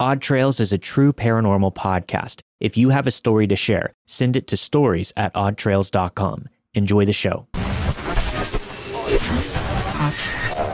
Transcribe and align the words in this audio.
Odd 0.00 0.22
Trails 0.22 0.60
is 0.60 0.72
a 0.72 0.78
true 0.78 1.12
paranormal 1.12 1.74
podcast. 1.74 2.42
If 2.60 2.76
you 2.76 2.90
have 2.90 3.08
a 3.08 3.10
story 3.10 3.48
to 3.48 3.56
share, 3.56 3.92
send 4.06 4.36
it 4.36 4.46
to 4.46 4.56
stories 4.56 5.12
at 5.16 5.34
oddtrails.com. 5.34 6.46
Enjoy 6.74 7.04
the 7.04 7.12
show. 7.12 7.48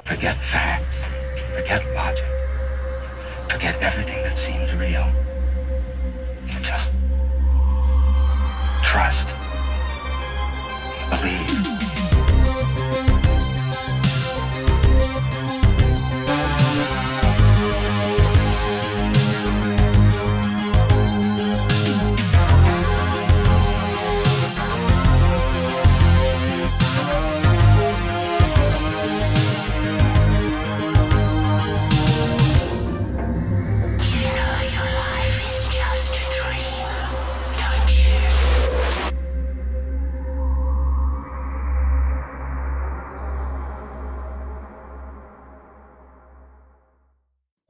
Forget 0.05 0.37
facts. 0.53 0.97
Forget 1.57 1.95
logic. 1.95 2.25
Forget 3.49 3.81
everything 3.81 4.23
that 4.25 4.37
seems 4.37 4.75
real. 4.75 5.11
Just 6.61 6.91
trust. 8.85 9.27
Believe. 11.09 11.44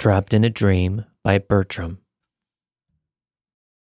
Trapped 0.05 0.35
in 0.35 0.45
a 0.45 0.51
Dream 0.51 1.07
by 1.23 1.39
Bertram. 1.39 2.01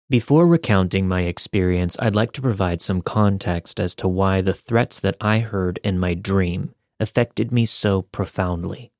Before 0.09 0.47
recounting 0.47 1.09
my 1.09 1.23
experience, 1.23 1.97
I'd 1.99 2.15
like 2.15 2.31
to 2.31 2.41
provide 2.41 2.81
some 2.81 3.01
context 3.01 3.81
as 3.81 3.93
to 3.95 4.07
why 4.07 4.39
the 4.39 4.53
threats 4.53 4.97
that 5.01 5.17
I 5.19 5.39
heard 5.39 5.77
in 5.83 5.99
my 5.99 6.13
dream 6.13 6.73
affected 7.01 7.51
me 7.51 7.65
so 7.65 8.03
profoundly. 8.03 8.93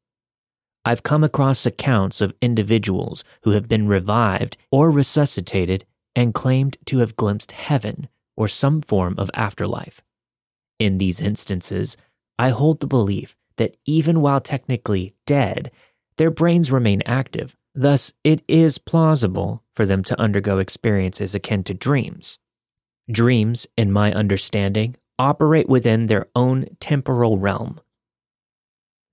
I've 0.84 1.04
come 1.04 1.24
across 1.24 1.66
accounts 1.66 2.20
of 2.20 2.36
individuals 2.42 3.24
who 3.44 3.52
have 3.52 3.70
been 3.70 3.88
revived 3.88 4.58
or 4.70 4.92
resuscitated 4.92 5.86
and 6.18 6.34
claimed 6.34 6.76
to 6.88 6.98
have 6.98 7.16
glimpsed 7.16 7.54
heaven 7.54 8.10
or 8.36 8.50
some 8.50 8.82
form 8.82 9.16
of 9.18 9.32
afterlife. 9.34 10.02
In 10.80 10.98
these 10.98 11.22
instances, 11.22 11.96
I 12.38 12.50
hold 12.50 12.82
the 12.82 12.88
belief 12.88 13.38
that 13.56 13.78
even 13.86 14.20
while 14.20 14.42
technically 14.42 15.16
dead, 15.26 15.72
their 16.18 16.32
brains 16.32 16.72
remain 16.72 17.02
active. 17.06 17.56
Thus, 17.74 18.14
it 18.24 18.42
is 18.48 18.78
plausible 18.78 19.64
for 19.76 19.86
them 19.86 20.04
to 20.04 20.20
undergo 20.20 20.60
experiences 20.60 21.36
akin 21.36 21.64
to 21.66 21.74
dreams. 21.74 22.40
Dreams, 23.12 23.68
in 23.78 23.92
my 23.92 24.14
understanding, 24.14 24.96
operate 25.20 25.68
within 25.68 26.08
their 26.08 26.28
own 26.36 26.66
temporal 26.80 27.38
realm. 27.38 27.80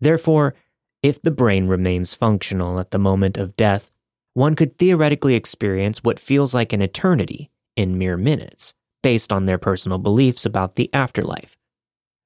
Therefore, 0.01 0.55
if 1.03 1.21
the 1.21 1.31
brain 1.31 1.67
remains 1.67 2.15
functional 2.15 2.79
at 2.79 2.93
the 2.93 2.99
moment 2.99 3.37
of 3.37 3.57
death, 3.57 3.93
one 4.35 4.55
could 4.55 4.79
theoretically 4.79 5.35
experience 5.35 6.03
what 6.03 6.19
feels 6.19 6.55
like 6.55 6.73
an 6.73 6.81
eternity 6.81 7.51
in 7.77 7.99
mere 7.99 8.17
minutes, 8.17 8.75
based 9.03 9.33
on 9.33 9.47
their 9.47 9.59
personal 9.59 9.99
beliefs 9.99 10.47
about 10.47 10.77
the 10.77 10.89
afterlife. 10.95 11.57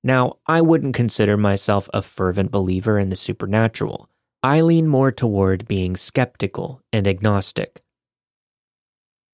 Now, 0.05 0.37
I 0.47 0.61
wouldn't 0.61 0.95
consider 0.95 1.37
myself 1.37 1.89
a 1.93 2.03
fervent 2.03 2.51
believer 2.51 2.99
in 2.99 3.09
the 3.09 3.17
supernatural. 3.17 4.09
I 4.47 4.61
lean 4.61 4.87
more 4.87 5.11
toward 5.11 5.67
being 5.67 5.97
skeptical 5.97 6.81
and 6.93 7.09
agnostic. 7.09 7.83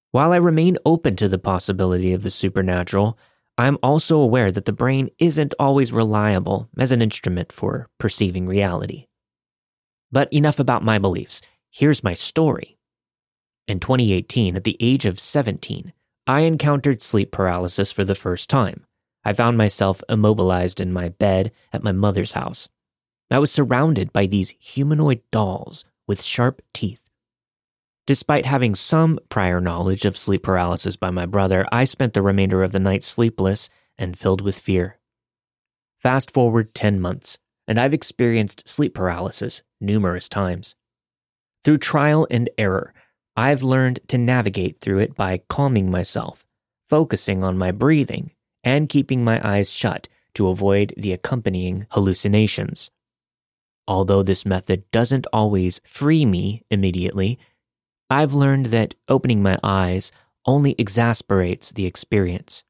While 0.09 0.31
I 0.31 0.37
remain 0.37 0.79
open 0.87 1.15
to 1.17 1.29
the 1.29 1.37
possibility 1.37 2.13
of 2.13 2.23
the 2.23 2.31
supernatural, 2.31 3.19
I'm 3.55 3.77
also 3.83 4.19
aware 4.19 4.51
that 4.51 4.65
the 4.65 4.73
brain 4.73 5.11
isn't 5.19 5.53
always 5.59 5.91
reliable 5.91 6.67
as 6.79 6.91
an 6.91 7.03
instrument 7.03 7.51
for 7.51 7.89
perceiving 7.99 8.47
reality. 8.47 9.05
But 10.11 10.33
enough 10.33 10.59
about 10.59 10.81
my 10.81 10.97
beliefs. 10.97 11.43
Here's 11.69 12.03
my 12.03 12.15
story. 12.15 12.79
In 13.67 13.79
2018, 13.79 14.55
at 14.55 14.63
the 14.63 14.77
age 14.79 15.05
of 15.05 15.19
17, 15.19 15.93
I 16.25 16.39
encountered 16.39 17.03
sleep 17.03 17.31
paralysis 17.31 17.91
for 17.91 18.03
the 18.03 18.15
first 18.15 18.49
time. 18.49 18.87
I 19.23 19.33
found 19.33 19.59
myself 19.59 20.01
immobilized 20.09 20.81
in 20.81 20.91
my 20.91 21.09
bed 21.09 21.51
at 21.71 21.83
my 21.83 21.91
mother's 21.91 22.31
house. 22.31 22.67
I 23.33 23.39
was 23.39 23.51
surrounded 23.51 24.13
by 24.13 24.27
these 24.27 24.53
humanoid 24.59 25.21
dolls 25.31 25.85
with 26.05 26.21
sharp 26.21 26.61
teeth. 26.71 27.09
Despite 28.05 28.45
having 28.45 28.75
some 28.75 29.17
prior 29.27 29.59
knowledge 29.59 30.05
of 30.05 30.17
sleep 30.17 30.43
paralysis 30.43 30.95
by 30.95 31.09
my 31.09 31.25
brother, 31.25 31.65
I 31.71 31.85
spent 31.85 32.13
the 32.13 32.21
remainder 32.21 32.61
of 32.61 32.73
the 32.73 32.79
night 32.79 33.01
sleepless 33.01 33.69
and 33.97 34.19
filled 34.19 34.41
with 34.41 34.59
fear. 34.59 34.99
Fast 35.97 36.29
forward 36.29 36.75
10 36.75 36.99
months, 36.99 37.39
and 37.67 37.79
I've 37.79 37.93
experienced 37.93 38.69
sleep 38.69 38.93
paralysis 38.93 39.63
numerous 39.81 40.29
times. 40.29 40.75
Through 41.63 41.79
trial 41.79 42.27
and 42.29 42.51
error, 42.59 42.93
I've 43.35 43.63
learned 43.63 43.99
to 44.09 44.19
navigate 44.19 44.77
through 44.77 44.99
it 44.99 45.15
by 45.15 45.41
calming 45.49 45.89
myself, 45.89 46.45
focusing 46.87 47.43
on 47.43 47.57
my 47.57 47.71
breathing, 47.71 48.29
and 48.63 48.87
keeping 48.87 49.23
my 49.23 49.41
eyes 49.43 49.71
shut 49.71 50.07
to 50.35 50.49
avoid 50.49 50.93
the 50.95 51.13
accompanying 51.13 51.87
hallucinations. 51.89 52.91
Although 53.87 54.23
this 54.23 54.45
method 54.45 54.89
doesn't 54.91 55.27
always 55.33 55.81
free 55.85 56.25
me 56.25 56.63
immediately, 56.71 57.37
I've 58.09 58.33
learned 58.33 58.67
that 58.67 58.95
opening 59.09 59.41
my 59.41 59.59
eyes 59.63 60.11
only 60.45 60.75
exasperates 60.77 61.71
the 61.71 61.85
experience. 61.85 62.63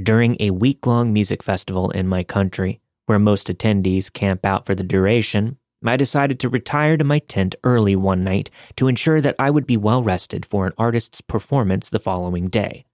During 0.00 0.36
a 0.38 0.50
week 0.50 0.86
long 0.86 1.12
music 1.12 1.42
festival 1.42 1.90
in 1.90 2.06
my 2.06 2.22
country, 2.22 2.80
where 3.06 3.18
most 3.18 3.48
attendees 3.48 4.12
camp 4.12 4.44
out 4.44 4.66
for 4.66 4.74
the 4.74 4.84
duration, 4.84 5.58
I 5.84 5.96
decided 5.96 6.40
to 6.40 6.48
retire 6.48 6.96
to 6.96 7.04
my 7.04 7.20
tent 7.20 7.54
early 7.62 7.94
one 7.94 8.24
night 8.24 8.50
to 8.76 8.88
ensure 8.88 9.20
that 9.20 9.36
I 9.38 9.50
would 9.50 9.66
be 9.66 9.76
well 9.76 10.02
rested 10.02 10.44
for 10.44 10.66
an 10.66 10.72
artist's 10.76 11.20
performance 11.20 11.88
the 11.88 12.00
following 12.00 12.48
day. 12.48 12.84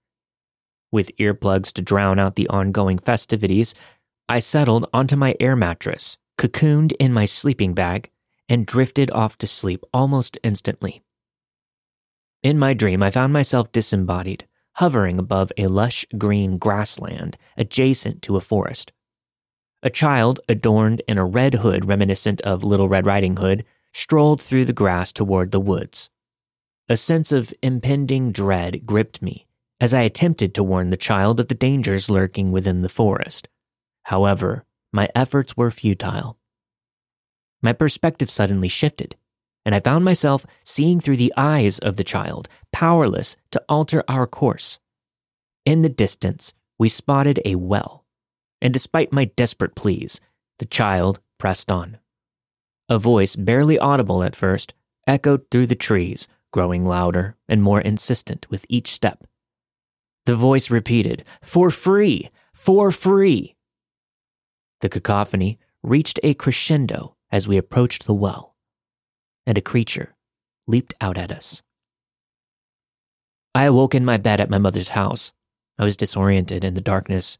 With 0.91 1.15
earplugs 1.17 1.73
to 1.73 1.81
drown 1.81 2.19
out 2.19 2.35
the 2.35 2.47
ongoing 2.49 2.99
festivities, 2.99 3.73
I 4.29 4.39
settled 4.39 4.87
onto 4.93 5.15
my 5.15 5.35
air 5.39 5.55
mattress 5.55 6.17
cocooned 6.37 6.93
in 6.93 7.13
my 7.13 7.25
sleeping 7.25 7.73
bag, 7.73 8.09
and 8.49 8.65
drifted 8.65 9.09
off 9.11 9.37
to 9.37 9.47
sleep 9.47 9.83
almost 9.93 10.37
instantly. 10.43 11.01
In 12.41 12.59
my 12.59 12.73
dream, 12.73 13.01
I 13.01 13.11
found 13.11 13.31
myself 13.31 13.71
disembodied, 13.71 14.47
hovering 14.73 15.17
above 15.17 15.51
a 15.57 15.67
lush 15.67 16.05
green 16.17 16.57
grassland 16.57 17.37
adjacent 17.57 18.21
to 18.23 18.35
a 18.35 18.41
forest. 18.41 18.91
A 19.81 19.89
child, 19.89 20.39
adorned 20.49 21.01
in 21.07 21.17
a 21.17 21.25
red 21.25 21.55
hood 21.55 21.85
reminiscent 21.85 22.41
of 22.41 22.63
Little 22.63 22.89
Red 22.89 23.05
Riding 23.05 23.37
Hood, 23.37 23.65
strolled 23.93 24.41
through 24.41 24.65
the 24.65 24.73
grass 24.73 25.11
toward 25.11 25.51
the 25.51 25.59
woods. 25.59 26.09
A 26.89 26.97
sense 26.97 27.31
of 27.31 27.53
impending 27.61 28.31
dread 28.31 28.85
gripped 28.85 29.21
me 29.21 29.47
as 29.79 29.93
I 29.93 30.01
attempted 30.01 30.53
to 30.55 30.63
warn 30.63 30.89
the 30.89 30.97
child 30.97 31.39
of 31.39 31.49
the 31.49 31.55
dangers 31.55 32.09
lurking 32.09 32.53
within 32.53 32.81
the 32.81 32.89
forest. 32.89 33.49
However, 34.03 34.65
my 34.93 35.09
efforts 35.15 35.57
were 35.57 35.71
futile. 35.71 36.37
My 37.61 37.73
perspective 37.73 38.29
suddenly 38.29 38.67
shifted, 38.67 39.15
and 39.65 39.73
I 39.73 39.79
found 39.79 40.05
myself 40.05 40.45
seeing 40.63 40.99
through 40.99 41.17
the 41.17 41.33
eyes 41.35 41.79
of 41.79 41.97
the 41.97 42.03
child, 42.03 42.47
powerless 42.71 43.35
to 43.51 43.63
alter 43.67 44.03
our 44.07 44.27
course. 44.27 44.79
In 45.65 45.81
the 45.81 45.89
distance, 45.89 46.53
we 46.77 46.89
spotted 46.89 47.41
a 47.43 47.55
well, 47.55 48.05
and 48.61 48.73
despite 48.73 49.11
my 49.11 49.25
desperate 49.25 49.75
pleas, 49.75 50.21
the 50.59 50.65
child 50.65 51.19
pressed 51.39 51.71
on. 51.71 51.97
A 52.89 52.99
voice, 52.99 53.35
barely 53.35 53.79
audible 53.79 54.23
at 54.23 54.35
first, 54.35 54.73
echoed 55.07 55.49
through 55.49 55.67
the 55.67 55.75
trees, 55.75 56.27
growing 56.51 56.85
louder 56.85 57.35
and 57.49 57.63
more 57.63 57.81
insistent 57.81 58.49
with 58.49 58.65
each 58.69 58.91
step. 58.91 59.25
The 60.25 60.35
voice 60.35 60.69
repeated, 60.69 61.23
For 61.41 61.71
free! 61.71 62.29
For 62.53 62.91
free! 62.91 63.52
The 64.83 64.89
cacophony 64.89 65.59
reached 65.81 66.19
a 66.23 66.33
crescendo 66.33 67.15
as 67.31 67.47
we 67.47 67.55
approached 67.55 68.05
the 68.05 68.13
well, 68.13 68.57
and 69.45 69.57
a 69.57 69.61
creature 69.61 70.13
leaped 70.67 70.93
out 70.99 71.17
at 71.17 71.31
us. 71.31 71.63
I 73.55 73.63
awoke 73.63 73.95
in 73.95 74.03
my 74.03 74.17
bed 74.17 74.41
at 74.41 74.49
my 74.49 74.57
mother's 74.57 74.89
house. 74.89 75.31
I 75.79 75.85
was 75.85 75.95
disoriented 75.95 76.65
in 76.65 76.73
the 76.73 76.81
darkness. 76.81 77.37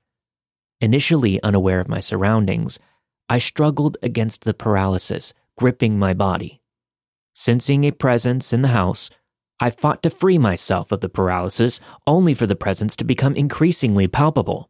Initially 0.80 1.44
unaware 1.44 1.82
of 1.82 1.90
my 1.90 2.00
surroundings, 2.00 2.80
I 3.28 3.40
struggled 3.40 3.98
against 4.02 4.46
the 4.46 4.54
paralysis 4.54 5.34
gripping 5.58 6.00
my 6.00 6.14
body. 6.14 6.62
Sensing 7.34 7.84
a 7.84 7.92
presence 7.92 8.54
in 8.54 8.62
the 8.62 8.70
house, 8.70 9.10
I 9.60 9.70
fought 9.70 10.02
to 10.04 10.10
free 10.10 10.38
myself 10.38 10.94
of 10.94 11.02
the 11.02 11.10
paralysis, 11.10 11.82
only 12.08 12.36
for 12.36 12.48
the 12.48 12.56
presence 12.56 12.96
to 12.96 13.04
become 13.04 13.36
increasingly 13.36 14.08
palpable. 14.08 14.70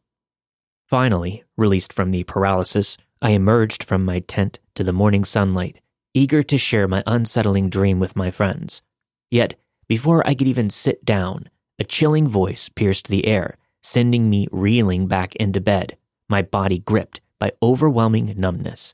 Finally, 0.93 1.43
released 1.57 1.91
from 1.91 2.11
the 2.11 2.23
paralysis, 2.23 2.97
I 3.19 3.31
emerged 3.31 3.83
from 3.83 4.05
my 4.05 4.19
tent 4.19 4.59
to 4.75 4.83
the 4.83 4.93
morning 4.93 5.25
sunlight, 5.25 5.81
eager 6.13 6.43
to 6.43 6.55
share 6.55 6.87
my 6.87 7.01
unsettling 7.07 7.71
dream 7.71 7.99
with 7.99 8.15
my 8.15 8.29
friends. 8.29 8.83
Yet, 9.31 9.55
before 9.87 10.21
I 10.27 10.35
could 10.35 10.47
even 10.47 10.69
sit 10.69 11.03
down, 11.03 11.49
a 11.79 11.83
chilling 11.83 12.27
voice 12.27 12.69
pierced 12.69 13.07
the 13.07 13.25
air, 13.25 13.57
sending 13.81 14.29
me 14.29 14.47
reeling 14.51 15.07
back 15.07 15.35
into 15.37 15.59
bed, 15.59 15.97
my 16.29 16.43
body 16.43 16.77
gripped 16.77 17.21
by 17.39 17.53
overwhelming 17.59 18.31
numbness. 18.37 18.93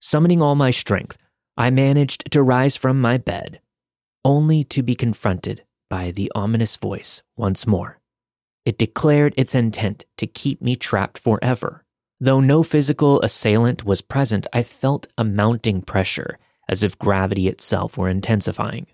Summoning 0.00 0.42
all 0.42 0.56
my 0.56 0.72
strength, 0.72 1.16
I 1.56 1.70
managed 1.70 2.28
to 2.32 2.42
rise 2.42 2.74
from 2.74 3.00
my 3.00 3.18
bed, 3.18 3.60
only 4.24 4.64
to 4.64 4.82
be 4.82 4.96
confronted 4.96 5.62
by 5.88 6.10
the 6.10 6.32
ominous 6.34 6.74
voice 6.74 7.22
once 7.36 7.68
more. 7.68 8.00
It 8.68 8.76
declared 8.76 9.32
its 9.38 9.54
intent 9.54 10.04
to 10.18 10.26
keep 10.26 10.60
me 10.60 10.76
trapped 10.76 11.16
forever. 11.16 11.86
Though 12.20 12.40
no 12.40 12.62
physical 12.62 13.18
assailant 13.22 13.82
was 13.82 14.02
present, 14.02 14.46
I 14.52 14.62
felt 14.62 15.06
a 15.16 15.24
mounting 15.24 15.80
pressure, 15.80 16.38
as 16.68 16.82
if 16.82 16.98
gravity 16.98 17.48
itself 17.48 17.96
were 17.96 18.10
intensifying. 18.10 18.88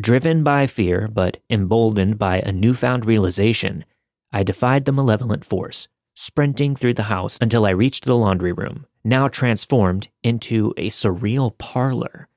Driven 0.00 0.44
by 0.44 0.68
fear, 0.68 1.08
but 1.08 1.38
emboldened 1.50 2.20
by 2.20 2.38
a 2.38 2.52
newfound 2.52 3.04
realization, 3.04 3.84
I 4.30 4.44
defied 4.44 4.84
the 4.84 4.92
malevolent 4.92 5.44
force, 5.44 5.88
sprinting 6.14 6.76
through 6.76 6.94
the 6.94 7.10
house 7.14 7.38
until 7.40 7.66
I 7.66 7.70
reached 7.70 8.04
the 8.04 8.14
laundry 8.14 8.52
room, 8.52 8.86
now 9.02 9.26
transformed 9.26 10.06
into 10.22 10.72
a 10.76 10.86
surreal 10.90 11.58
parlor. 11.58 12.28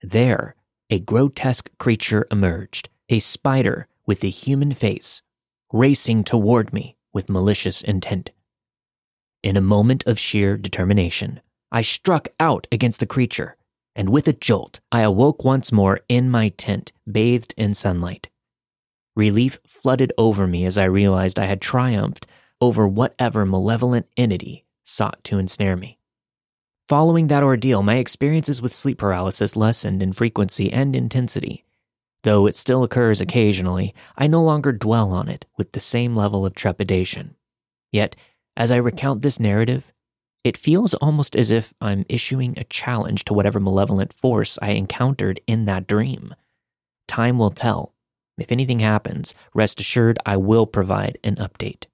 There, 0.00 0.56
a 0.88 1.00
grotesque 1.00 1.68
creature 1.76 2.26
emerged, 2.30 2.88
a 3.10 3.18
spider 3.18 3.88
with 4.06 4.24
a 4.24 4.28
human 4.28 4.72
face, 4.72 5.20
racing 5.74 6.22
toward 6.22 6.72
me 6.72 6.96
with 7.12 7.28
malicious 7.28 7.82
intent. 7.82 8.30
In 9.42 9.56
a 9.56 9.60
moment 9.60 10.06
of 10.06 10.20
sheer 10.20 10.56
determination, 10.56 11.40
I 11.72 11.82
struck 11.82 12.28
out 12.38 12.68
against 12.70 13.00
the 13.00 13.06
creature, 13.06 13.56
and 13.96 14.08
with 14.08 14.28
a 14.28 14.32
jolt, 14.32 14.78
I 14.92 15.00
awoke 15.00 15.42
once 15.42 15.72
more 15.72 15.98
in 16.08 16.30
my 16.30 16.50
tent, 16.50 16.92
bathed 17.10 17.54
in 17.56 17.74
sunlight. 17.74 18.28
Relief 19.16 19.58
flooded 19.66 20.12
over 20.16 20.46
me 20.46 20.64
as 20.64 20.78
I 20.78 20.84
realized 20.84 21.40
I 21.40 21.46
had 21.46 21.60
triumphed 21.60 22.28
over 22.60 22.86
whatever 22.86 23.44
malevolent 23.44 24.06
entity 24.16 24.64
sought 24.84 25.24
to 25.24 25.38
ensnare 25.38 25.76
me. 25.76 25.98
Following 26.88 27.26
that 27.26 27.42
ordeal, 27.42 27.82
my 27.82 27.96
experiences 27.96 28.62
with 28.62 28.72
sleep 28.72 28.98
paralysis 28.98 29.56
lessened 29.56 30.04
in 30.04 30.12
frequency 30.12 30.72
and 30.72 30.94
intensity. 30.94 31.63
Though 32.24 32.46
it 32.46 32.56
still 32.56 32.82
occurs 32.82 33.20
occasionally, 33.20 33.94
I 34.16 34.26
no 34.26 34.42
longer 34.42 34.72
dwell 34.72 35.12
on 35.12 35.28
it 35.28 35.44
with 35.58 35.72
the 35.72 35.80
same 35.80 36.16
level 36.16 36.46
of 36.46 36.54
trepidation. 36.54 37.36
Yet, 37.92 38.16
as 38.56 38.72
I 38.72 38.76
recount 38.76 39.20
this 39.20 39.38
narrative, 39.38 39.92
it 40.42 40.56
feels 40.56 40.94
almost 40.94 41.36
as 41.36 41.50
if 41.50 41.74
I'm 41.82 42.06
issuing 42.08 42.58
a 42.58 42.64
challenge 42.64 43.24
to 43.24 43.34
whatever 43.34 43.60
malevolent 43.60 44.14
force 44.14 44.58
I 44.62 44.70
encountered 44.70 45.40
in 45.46 45.66
that 45.66 45.86
dream. 45.86 46.34
Time 47.06 47.38
will 47.38 47.50
tell. 47.50 47.94
If 48.38 48.50
anything 48.50 48.80
happens, 48.80 49.34
rest 49.54 49.78
assured 49.78 50.18
I 50.24 50.38
will 50.38 50.66
provide 50.66 51.18
an 51.22 51.36
update. 51.36 51.86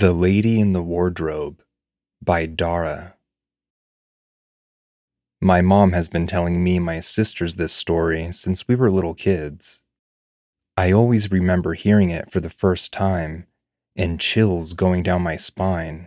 The 0.00 0.12
Lady 0.12 0.60
in 0.60 0.74
the 0.74 0.82
Wardrobe 0.82 1.60
by 2.22 2.46
Darragh. 2.46 3.14
My 5.40 5.60
mom 5.60 5.90
has 5.90 6.08
been 6.08 6.28
telling 6.28 6.62
me 6.62 6.78
my 6.78 7.00
sisters 7.00 7.56
this 7.56 7.72
story 7.72 8.30
since 8.30 8.68
we 8.68 8.76
were 8.76 8.92
little 8.92 9.14
kids. 9.14 9.80
I 10.76 10.92
always 10.92 11.32
remember 11.32 11.74
hearing 11.74 12.10
it 12.10 12.30
for 12.30 12.38
the 12.38 12.48
first 12.48 12.92
time 12.92 13.48
and 13.96 14.20
chills 14.20 14.72
going 14.72 15.02
down 15.02 15.22
my 15.22 15.34
spine, 15.34 16.06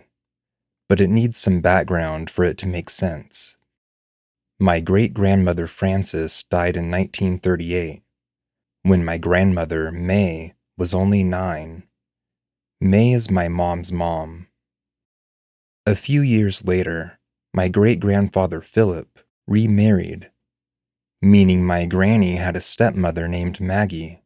but 0.87 1.01
it 1.01 1.09
needs 1.09 1.35
some 1.35 1.59
background 1.59 2.29
for 2.29 2.45
it 2.45 2.57
to 2.59 2.67
make 2.67 2.89
sense. 2.89 3.57
My 4.57 4.79
great 4.79 5.13
grandmother 5.13 5.67
Frances 5.67 6.43
died 6.43 6.77
in 6.77 6.89
1938 6.89 8.03
when 8.83 9.03
my 9.03 9.17
grandmother 9.17 9.91
May 9.91 10.53
was 10.77 10.93
only 10.93 11.25
nine. 11.25 11.83
May 12.83 13.13
is 13.13 13.29
my 13.29 13.47
mom's 13.47 13.91
mom. 13.91 14.47
A 15.85 15.95
few 15.95 16.21
years 16.21 16.65
later, 16.65 17.19
my 17.53 17.67
great 17.67 17.99
grandfather 17.99 18.59
Philip 18.59 19.19
remarried, 19.45 20.31
meaning 21.21 21.63
my 21.63 21.85
granny 21.85 22.37
had 22.37 22.55
a 22.55 22.61
stepmother 22.61 23.27
named 23.27 23.61
Maggie. 23.61 24.23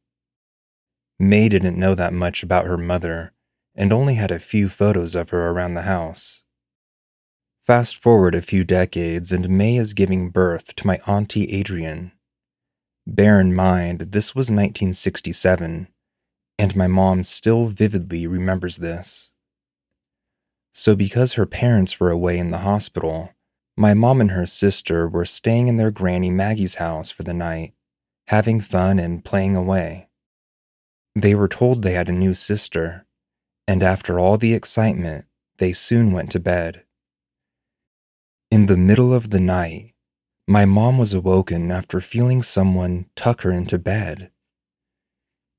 May 1.19 1.49
didn't 1.49 1.77
know 1.77 1.95
that 1.95 2.13
much 2.13 2.43
about 2.43 2.65
her 2.65 2.77
mother 2.77 3.33
and 3.75 3.91
only 3.91 4.13
had 4.13 4.31
a 4.31 4.39
few 4.39 4.69
photos 4.69 5.15
of 5.15 5.31
her 5.31 5.49
around 5.49 5.73
the 5.73 5.81
house. 5.81 6.43
Fast 7.61 8.01
forward 8.01 8.33
a 8.33 8.41
few 8.41 8.63
decades, 8.63 9.33
and 9.33 9.49
May 9.49 9.75
is 9.75 9.93
giving 9.93 10.29
birth 10.29 10.73
to 10.77 10.87
my 10.87 11.01
Auntie 11.05 11.59
Adrienne. 11.59 12.13
Bear 13.05 13.41
in 13.41 13.53
mind, 13.53 14.11
this 14.13 14.33
was 14.33 14.45
1967 14.45 15.89
and 16.57 16.75
my 16.75 16.87
mom 16.87 17.23
still 17.23 17.67
vividly 17.67 18.27
remembers 18.27 18.77
this. 18.77 19.31
So, 20.73 20.95
because 20.95 21.33
her 21.33 21.45
parents 21.45 21.99
were 21.99 22.11
away 22.11 22.37
in 22.37 22.51
the 22.51 22.59
hospital, 22.59 23.31
my 23.77 23.93
mom 23.93 24.21
and 24.21 24.31
her 24.31 24.45
sister 24.45 25.07
were 25.07 25.25
staying 25.25 25.67
in 25.67 25.77
their 25.77 25.91
granny 25.91 26.29
Maggie's 26.29 26.75
house 26.75 27.11
for 27.11 27.23
the 27.23 27.33
night, 27.33 27.73
having 28.27 28.61
fun 28.61 28.99
and 28.99 29.23
playing 29.23 29.55
away. 29.55 30.09
They 31.13 31.35
were 31.35 31.47
told 31.47 31.81
they 31.81 31.93
had 31.93 32.09
a 32.09 32.13
new 32.13 32.33
sister, 32.33 33.05
and 33.67 33.81
after 33.83 34.19
all 34.19 34.37
the 34.37 34.53
excitement, 34.53 35.25
they 35.57 35.73
soon 35.73 36.11
went 36.11 36.31
to 36.31 36.39
bed. 36.39 36.83
In 38.51 38.65
the 38.65 38.77
middle 38.77 39.13
of 39.13 39.29
the 39.29 39.39
night, 39.39 39.93
my 40.47 40.65
mom 40.65 40.97
was 40.97 41.13
awoken 41.13 41.71
after 41.71 41.99
feeling 41.99 42.41
someone 42.43 43.07
tuck 43.15 43.41
her 43.41 43.51
into 43.51 43.79
bed. 43.79 44.31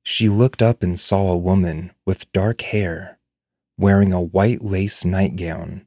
She 0.09 0.29
looked 0.29 0.63
up 0.63 0.85
and 0.85 0.97
saw 0.97 1.33
a 1.33 1.37
woman 1.37 1.91
with 2.07 2.31
dark 2.31 2.61
hair, 2.61 3.19
wearing 3.77 4.13
a 4.13 4.23
white 4.23 4.63
lace 4.63 5.05
nightgown, 5.05 5.85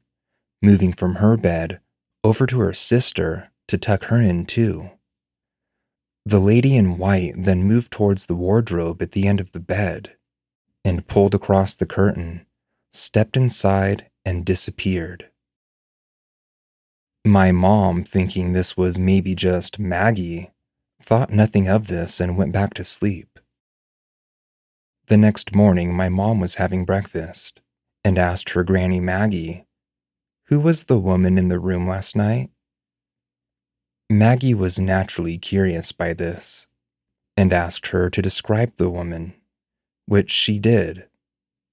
moving 0.60 0.92
from 0.92 1.14
her 1.14 1.38
bed 1.38 1.80
over 2.22 2.46
to 2.46 2.60
her 2.60 2.74
sister 2.74 3.50
to 3.66 3.78
tuck 3.78 4.04
her 4.04 4.20
in 4.20 4.44
too. 4.44 4.90
The 6.26 6.38
lady 6.38 6.76
in 6.76 6.98
white 6.98 7.32
then 7.34 7.64
moved 7.64 7.92
towards 7.92 8.26
the 8.26 8.34
wardrobe 8.34 9.00
at 9.00 9.12
the 9.12 9.26
end 9.26 9.40
of 9.40 9.52
the 9.52 9.58
bed 9.58 10.16
and 10.84 11.08
pulled 11.08 11.34
across 11.34 11.74
the 11.74 11.86
curtain, 11.86 12.44
stepped 12.92 13.38
inside, 13.38 14.10
and 14.26 14.44
disappeared. 14.44 15.30
My 17.24 17.52
mom, 17.52 18.04
thinking 18.04 18.52
this 18.52 18.76
was 18.76 18.98
maybe 18.98 19.34
just 19.34 19.78
Maggie, 19.78 20.50
thought 21.00 21.32
nothing 21.32 21.68
of 21.68 21.86
this 21.86 22.20
and 22.20 22.36
went 22.36 22.52
back 22.52 22.74
to 22.74 22.84
sleep. 22.84 23.29
The 25.10 25.16
next 25.16 25.56
morning, 25.56 25.92
my 25.92 26.08
mom 26.08 26.38
was 26.38 26.54
having 26.54 26.84
breakfast 26.84 27.60
and 28.04 28.16
asked 28.16 28.50
her 28.50 28.62
Granny 28.62 29.00
Maggie, 29.00 29.64
Who 30.44 30.60
was 30.60 30.84
the 30.84 31.00
woman 31.00 31.36
in 31.36 31.48
the 31.48 31.58
room 31.58 31.88
last 31.88 32.14
night? 32.14 32.50
Maggie 34.08 34.54
was 34.54 34.78
naturally 34.78 35.36
curious 35.36 35.90
by 35.90 36.12
this 36.12 36.68
and 37.36 37.52
asked 37.52 37.88
her 37.88 38.08
to 38.08 38.22
describe 38.22 38.76
the 38.76 38.88
woman, 38.88 39.34
which 40.06 40.30
she 40.30 40.60
did, 40.60 41.08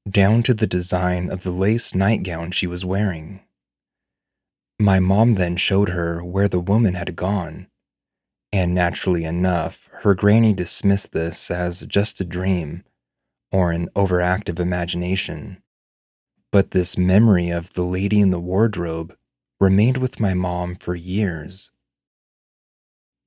down 0.09 0.41
to 0.41 0.55
the 0.55 0.65
design 0.65 1.29
of 1.29 1.43
the 1.43 1.51
lace 1.51 1.93
nightgown 1.93 2.49
she 2.49 2.65
was 2.65 2.85
wearing. 2.85 3.41
My 4.79 4.99
mom 4.99 5.35
then 5.35 5.57
showed 5.57 5.89
her 5.89 6.23
where 6.23 6.47
the 6.47 6.59
woman 6.59 6.95
had 6.95 7.15
gone, 7.15 7.67
and 8.51 8.73
naturally 8.73 9.25
enough, 9.25 9.91
her 10.01 10.15
granny 10.15 10.53
dismissed 10.53 11.11
this 11.11 11.51
as 11.51 11.81
just 11.81 12.19
a 12.19 12.25
dream 12.25 12.83
or 13.51 13.71
an 13.71 13.89
overactive 13.95 14.59
imagination. 14.59 15.61
But 16.51 16.71
this 16.71 16.97
memory 16.97 17.49
of 17.49 17.73
the 17.73 17.83
lady 17.83 18.19
in 18.19 18.31
the 18.31 18.39
wardrobe 18.39 19.15
remained 19.59 19.97
with 19.97 20.19
my 20.19 20.33
mom 20.33 20.75
for 20.75 20.95
years. 20.95 21.71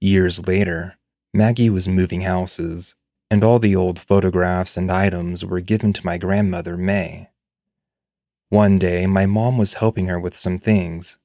Years 0.01 0.47
later, 0.47 0.97
Maggie 1.35 1.71
was 1.71 1.87
moving 1.87 2.23
houses, 2.23 2.95
and 3.31 3.45
all 3.45 3.59
the 3.59 3.77
old 3.77 3.99
photographs 3.99 4.77
and 4.77 4.91
items 4.91 5.45
were 5.45 5.61
given 5.61 5.93
to 5.93 6.07
my 6.07 6.19
grandmother, 6.19 6.77
May. 6.77 7.29
One 8.49 8.79
day, 8.79 9.07
my 9.07 9.27
mom 9.27 9.59
was 9.59 9.75
helping 9.75 10.07
her 10.09 10.19
with 10.19 10.37
some 10.37 10.59
things 10.59 11.19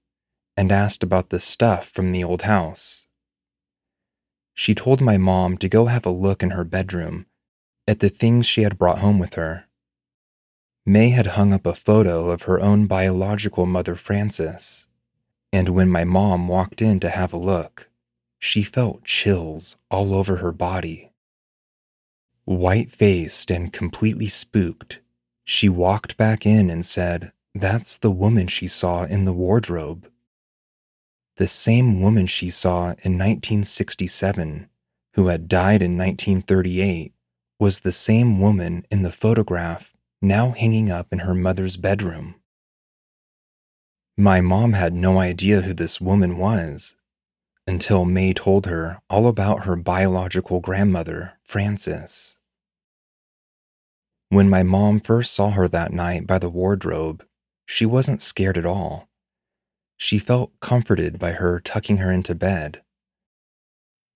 and 0.58 0.72
asked 0.72 1.04
about 1.04 1.30
the 1.30 1.40
stuff 1.40 1.90
from 1.90 2.12
the 2.12 2.24
old 2.24 2.44
house. 2.44 3.08
She 4.54 4.76
told 4.76 5.02
my 5.02 5.18
mom 5.18 5.58
to 5.58 5.68
go 5.68 5.88
have 5.88 6.06
a 6.06 6.12
look 6.12 6.44
in 6.44 6.52
her 6.52 6.64
bedroom 6.64 7.26
at 7.88 8.00
the 8.00 8.10
things 8.10 8.46
she 8.46 8.64
had 8.64 8.78
brought 8.78 9.00
home 9.00 9.20
with 9.20 9.36
her. 9.36 9.66
May 10.86 11.10
had 11.10 11.28
hung 11.28 11.54
up 11.54 11.66
a 11.66 11.74
photo 11.74 12.30
of 12.30 12.44
her 12.44 12.60
own 12.60 12.86
biological 12.86 13.66
mother, 13.66 13.96
Frances, 13.96 14.88
and 15.52 15.70
when 15.70 15.90
my 15.90 16.04
mom 16.04 16.48
walked 16.48 16.82
in 16.82 17.00
to 17.00 17.10
have 17.10 17.34
a 17.34 17.38
look, 17.38 17.90
she 18.38 18.62
felt 18.62 19.04
chills 19.04 19.78
all 19.90 20.14
over 20.14 20.38
her 20.38 20.52
body. 20.52 21.12
White 22.44 22.92
faced 22.92 23.50
and 23.50 23.74
completely 23.74 24.28
spooked, 24.28 25.00
she 25.44 25.68
walked 25.68 26.18
back 26.18 26.46
in 26.46 26.70
and 26.70 26.86
said, 26.86 27.32
That's 27.56 27.98
the 27.98 28.12
woman 28.12 28.48
she 28.48 28.68
saw 28.68 29.06
in 29.06 29.26
the 29.26 29.34
wardrobe. 29.34 30.08
The 31.38 31.48
same 31.48 32.02
woman 32.02 32.28
she 32.28 32.52
saw 32.52 32.90
in 33.04 33.18
1967, 33.18 34.70
who 35.14 35.28
had 35.28 35.48
died 35.48 35.82
in 35.82 35.98
1938, 35.98 37.15
was 37.60 37.80
the 37.80 37.92
same 37.92 38.40
woman 38.40 38.86
in 38.92 39.04
the 39.04 39.12
photograph 39.12 39.96
now 40.22 40.52
hanging 40.52 40.90
up 40.90 41.08
in 41.12 41.20
her 41.20 41.34
mother's 41.34 41.78
bedroom. 41.78 42.36
My 44.18 44.42
mom 44.42 44.74
had 44.74 44.94
no 44.94 45.20
idea 45.20 45.62
who 45.62 45.74
this 45.74 46.00
woman 46.02 46.38
was 46.38 46.96
until 47.68 48.06
May 48.06 48.34
told 48.34 48.66
her 48.66 49.02
all 49.10 49.28
about 49.28 49.66
her 49.66 49.76
biological 49.76 50.60
grandmother, 50.60 51.34
Frances. 51.44 52.38
When 54.30 54.50
my 54.50 54.64
mom 54.64 55.00
first 55.00 55.34
saw 55.34 55.52
her 55.52 55.68
that 55.68 55.92
night 55.92 56.28
by 56.28 56.40
the 56.40 56.50
wardrobe, 56.50 57.26
she 57.66 57.86
wasn't 57.86 58.22
scared 58.22 58.58
at 58.58 58.66
all. 58.66 59.10
She 59.98 60.20
felt 60.20 60.60
comforted 60.60 61.18
by 61.18 61.34
her 61.34 61.60
tucking 61.60 61.98
her 61.98 62.12
into 62.12 62.36
bed. 62.36 62.82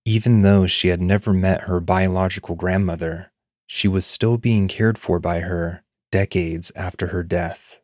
Even 0.04 0.42
though 0.42 0.66
she 0.66 0.88
had 0.88 1.00
never 1.00 1.32
met 1.32 1.62
her 1.62 1.80
biological 1.80 2.54
grandmother, 2.54 3.29
she 3.72 3.86
was 3.86 4.04
still 4.04 4.36
being 4.36 4.66
cared 4.66 4.98
for 4.98 5.20
by 5.20 5.38
her 5.38 5.84
decades 6.10 6.72
after 6.74 7.06
her 7.06 7.22
death. 7.22 7.79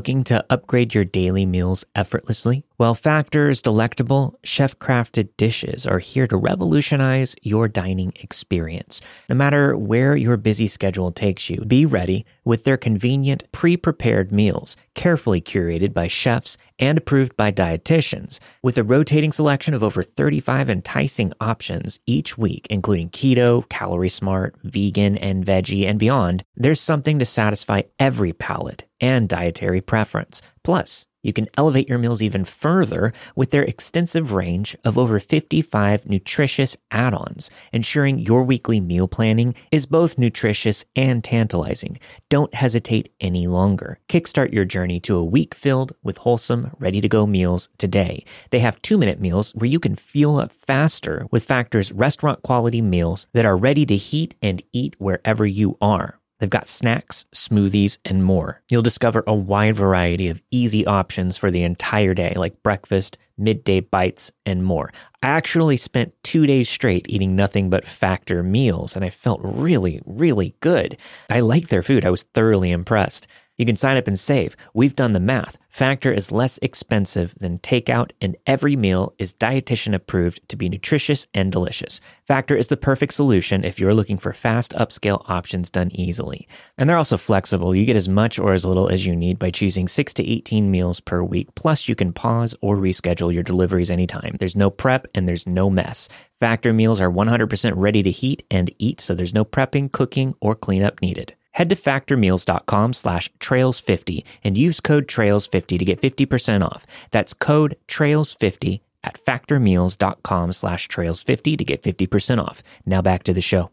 Looking 0.00 0.24
to 0.24 0.42
upgrade 0.48 0.94
your 0.94 1.04
daily 1.04 1.44
meals 1.44 1.84
effortlessly? 1.94 2.64
Well, 2.80 2.94
Factor's 2.94 3.60
delectable, 3.60 4.38
chef 4.42 4.78
crafted 4.78 5.36
dishes 5.36 5.86
are 5.86 5.98
here 5.98 6.26
to 6.26 6.38
revolutionize 6.38 7.36
your 7.42 7.68
dining 7.68 8.14
experience. 8.16 9.02
No 9.28 9.34
matter 9.34 9.76
where 9.76 10.16
your 10.16 10.38
busy 10.38 10.66
schedule 10.66 11.12
takes 11.12 11.50
you, 11.50 11.60
be 11.66 11.84
ready 11.84 12.24
with 12.42 12.64
their 12.64 12.78
convenient, 12.78 13.44
pre 13.52 13.76
prepared 13.76 14.32
meals, 14.32 14.78
carefully 14.94 15.42
curated 15.42 15.92
by 15.92 16.06
chefs 16.06 16.56
and 16.78 16.96
approved 16.96 17.36
by 17.36 17.52
dietitians. 17.52 18.40
With 18.62 18.78
a 18.78 18.82
rotating 18.82 19.32
selection 19.32 19.74
of 19.74 19.84
over 19.84 20.02
35 20.02 20.70
enticing 20.70 21.34
options 21.38 22.00
each 22.06 22.38
week, 22.38 22.66
including 22.70 23.10
keto, 23.10 23.68
calorie 23.68 24.08
smart, 24.08 24.54
vegan, 24.62 25.18
and 25.18 25.44
veggie, 25.44 25.86
and 25.86 25.98
beyond, 25.98 26.44
there's 26.56 26.80
something 26.80 27.18
to 27.18 27.26
satisfy 27.26 27.82
every 27.98 28.32
palate 28.32 28.84
and 29.02 29.28
dietary 29.28 29.82
preference. 29.82 30.40
Plus, 30.64 31.04
you 31.22 31.32
can 31.32 31.48
elevate 31.56 31.88
your 31.88 31.98
meals 31.98 32.22
even 32.22 32.44
further 32.44 33.12
with 33.34 33.50
their 33.50 33.62
extensive 33.62 34.32
range 34.32 34.76
of 34.84 34.98
over 34.98 35.18
55 35.18 36.06
nutritious 36.06 36.76
add 36.90 37.14
ons, 37.14 37.50
ensuring 37.72 38.18
your 38.18 38.42
weekly 38.44 38.80
meal 38.80 39.08
planning 39.08 39.54
is 39.70 39.86
both 39.86 40.18
nutritious 40.18 40.84
and 40.96 41.22
tantalizing. 41.22 41.98
Don't 42.28 42.54
hesitate 42.54 43.12
any 43.20 43.46
longer. 43.46 43.98
Kickstart 44.08 44.52
your 44.52 44.64
journey 44.64 45.00
to 45.00 45.16
a 45.16 45.24
week 45.24 45.54
filled 45.54 45.92
with 46.02 46.18
wholesome, 46.18 46.70
ready 46.78 47.00
to 47.00 47.08
go 47.08 47.26
meals 47.26 47.68
today. 47.78 48.24
They 48.50 48.60
have 48.60 48.82
two 48.82 48.98
minute 48.98 49.20
meals 49.20 49.52
where 49.52 49.68
you 49.68 49.80
can 49.80 49.96
fuel 49.96 50.38
up 50.38 50.50
faster 50.50 51.26
with 51.30 51.44
Factor's 51.44 51.92
restaurant 51.92 52.42
quality 52.42 52.80
meals 52.80 53.26
that 53.32 53.44
are 53.44 53.56
ready 53.56 53.84
to 53.86 53.96
heat 53.96 54.34
and 54.42 54.62
eat 54.72 54.96
wherever 54.98 55.46
you 55.46 55.76
are. 55.80 56.20
They've 56.40 56.50
got 56.50 56.66
snacks, 56.66 57.26
smoothies, 57.34 57.98
and 58.04 58.24
more. 58.24 58.62
You'll 58.70 58.82
discover 58.82 59.22
a 59.26 59.34
wide 59.34 59.76
variety 59.76 60.28
of 60.28 60.42
easy 60.50 60.86
options 60.86 61.36
for 61.36 61.50
the 61.50 61.62
entire 61.62 62.14
day, 62.14 62.32
like 62.34 62.62
breakfast, 62.62 63.18
midday 63.36 63.80
bites, 63.80 64.32
and 64.46 64.64
more. 64.64 64.90
I 65.22 65.28
actually 65.28 65.76
spent 65.76 66.14
two 66.22 66.46
days 66.46 66.68
straight 66.68 67.06
eating 67.08 67.36
nothing 67.36 67.68
but 67.70 67.86
factor 67.86 68.42
meals, 68.42 68.96
and 68.96 69.04
I 69.04 69.10
felt 69.10 69.40
really, 69.42 70.00
really 70.06 70.56
good. 70.60 70.96
I 71.30 71.40
like 71.40 71.68
their 71.68 71.82
food. 71.82 72.04
I 72.04 72.10
was 72.10 72.22
thoroughly 72.22 72.70
impressed. 72.70 73.28
You 73.60 73.66
can 73.66 73.76
sign 73.76 73.98
up 73.98 74.06
and 74.06 74.18
save. 74.18 74.56
We've 74.72 74.96
done 74.96 75.12
the 75.12 75.20
math. 75.20 75.58
Factor 75.68 76.10
is 76.10 76.32
less 76.32 76.58
expensive 76.62 77.34
than 77.40 77.58
takeout, 77.58 78.12
and 78.18 78.34
every 78.46 78.74
meal 78.74 79.12
is 79.18 79.34
dietitian 79.34 79.94
approved 79.94 80.48
to 80.48 80.56
be 80.56 80.70
nutritious 80.70 81.26
and 81.34 81.52
delicious. 81.52 82.00
Factor 82.26 82.56
is 82.56 82.68
the 82.68 82.78
perfect 82.78 83.12
solution 83.12 83.62
if 83.62 83.78
you're 83.78 83.92
looking 83.92 84.16
for 84.16 84.32
fast 84.32 84.72
upscale 84.72 85.28
options 85.28 85.68
done 85.68 85.90
easily. 85.92 86.48
And 86.78 86.88
they're 86.88 86.96
also 86.96 87.18
flexible. 87.18 87.74
You 87.74 87.84
get 87.84 87.96
as 87.96 88.08
much 88.08 88.38
or 88.38 88.54
as 88.54 88.64
little 88.64 88.88
as 88.88 89.04
you 89.04 89.14
need 89.14 89.38
by 89.38 89.50
choosing 89.50 89.88
6 89.88 90.14
to 90.14 90.26
18 90.26 90.70
meals 90.70 91.00
per 91.00 91.22
week. 91.22 91.54
Plus, 91.54 91.86
you 91.86 91.94
can 91.94 92.14
pause 92.14 92.54
or 92.62 92.78
reschedule 92.78 93.30
your 93.30 93.42
deliveries 93.42 93.90
anytime. 93.90 94.36
There's 94.38 94.56
no 94.56 94.70
prep 94.70 95.06
and 95.14 95.28
there's 95.28 95.46
no 95.46 95.68
mess. 95.68 96.08
Factor 96.38 96.72
meals 96.72 96.98
are 96.98 97.12
100% 97.12 97.74
ready 97.76 98.02
to 98.02 98.10
heat 98.10 98.42
and 98.50 98.74
eat, 98.78 99.02
so 99.02 99.14
there's 99.14 99.34
no 99.34 99.44
prepping, 99.44 99.92
cooking, 99.92 100.34
or 100.40 100.54
cleanup 100.54 101.02
needed 101.02 101.34
head 101.52 101.68
to 101.70 101.76
factormeals.com 101.76 102.92
slash 102.92 103.32
trails50 103.34 104.24
and 104.44 104.58
use 104.58 104.80
code 104.80 105.06
trails50 105.06 105.78
to 105.78 105.84
get 105.84 106.00
50% 106.00 106.64
off. 106.64 106.86
That's 107.10 107.34
code 107.34 107.76
trails50 107.88 108.80
at 109.02 109.18
factormeals.com 109.24 110.52
slash 110.52 110.88
trails50 110.88 111.58
to 111.58 111.64
get 111.64 111.82
50% 111.82 112.42
off. 112.42 112.62
Now 112.84 113.02
back 113.02 113.22
to 113.24 113.32
the 113.32 113.40
show. 113.40 113.70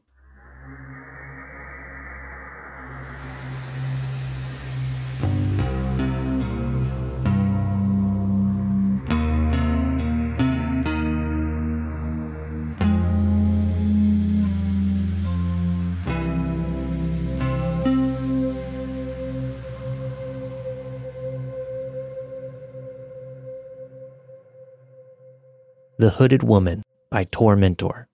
The 25.99 26.11
Hooded 26.11 26.43
Woman 26.43 26.83
by 27.09 27.23
Tormentor. 27.23 28.07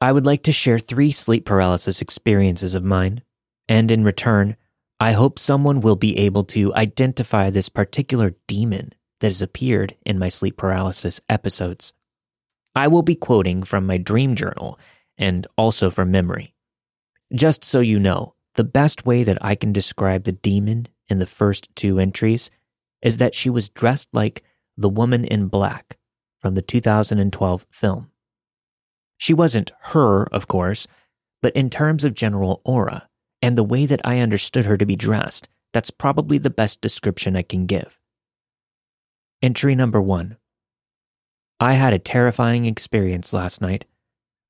I 0.00 0.12
would 0.12 0.24
like 0.24 0.44
to 0.44 0.52
share 0.52 0.78
three 0.78 1.10
sleep 1.10 1.44
paralysis 1.44 2.00
experiences 2.00 2.76
of 2.76 2.84
mine, 2.84 3.22
and 3.68 3.90
in 3.90 4.04
return, 4.04 4.56
I 5.00 5.10
hope 5.10 5.40
someone 5.40 5.80
will 5.80 5.96
be 5.96 6.16
able 6.18 6.44
to 6.44 6.72
identify 6.74 7.50
this 7.50 7.68
particular 7.68 8.36
demon 8.46 8.92
that 9.18 9.26
has 9.26 9.42
appeared 9.42 9.96
in 10.06 10.20
my 10.20 10.28
sleep 10.28 10.56
paralysis 10.56 11.20
episodes. 11.28 11.92
I 12.76 12.86
will 12.86 13.02
be 13.02 13.16
quoting 13.16 13.64
from 13.64 13.84
my 13.84 13.96
dream 13.96 14.36
journal 14.36 14.78
and 15.18 15.48
also 15.56 15.90
from 15.90 16.12
memory. 16.12 16.54
Just 17.34 17.64
so 17.64 17.80
you 17.80 17.98
know, 17.98 18.36
the 18.54 18.62
best 18.62 19.04
way 19.04 19.24
that 19.24 19.38
I 19.44 19.56
can 19.56 19.72
describe 19.72 20.22
the 20.22 20.30
demon 20.30 20.86
in 21.08 21.18
the 21.18 21.26
first 21.26 21.74
two 21.74 21.98
entries 21.98 22.52
is 23.02 23.16
that 23.16 23.34
she 23.34 23.50
was 23.50 23.68
dressed 23.68 24.06
like 24.12 24.44
the 24.76 24.88
Woman 24.88 25.24
in 25.24 25.48
Black 25.48 25.98
from 26.40 26.54
the 26.54 26.62
2012 26.62 27.66
film. 27.70 28.10
She 29.18 29.34
wasn't 29.34 29.72
her, 29.82 30.24
of 30.32 30.48
course, 30.48 30.86
but 31.40 31.54
in 31.54 31.70
terms 31.70 32.04
of 32.04 32.14
general 32.14 32.60
aura 32.64 33.08
and 33.40 33.56
the 33.56 33.64
way 33.64 33.86
that 33.86 34.00
I 34.04 34.18
understood 34.18 34.66
her 34.66 34.76
to 34.76 34.86
be 34.86 34.96
dressed, 34.96 35.48
that's 35.72 35.90
probably 35.90 36.38
the 36.38 36.50
best 36.50 36.80
description 36.80 37.36
I 37.36 37.42
can 37.42 37.66
give. 37.66 37.98
Entry 39.42 39.74
number 39.74 40.00
one 40.00 40.36
I 41.58 41.74
had 41.74 41.92
a 41.92 41.98
terrifying 41.98 42.66
experience 42.66 43.32
last 43.32 43.60
night. 43.60 43.84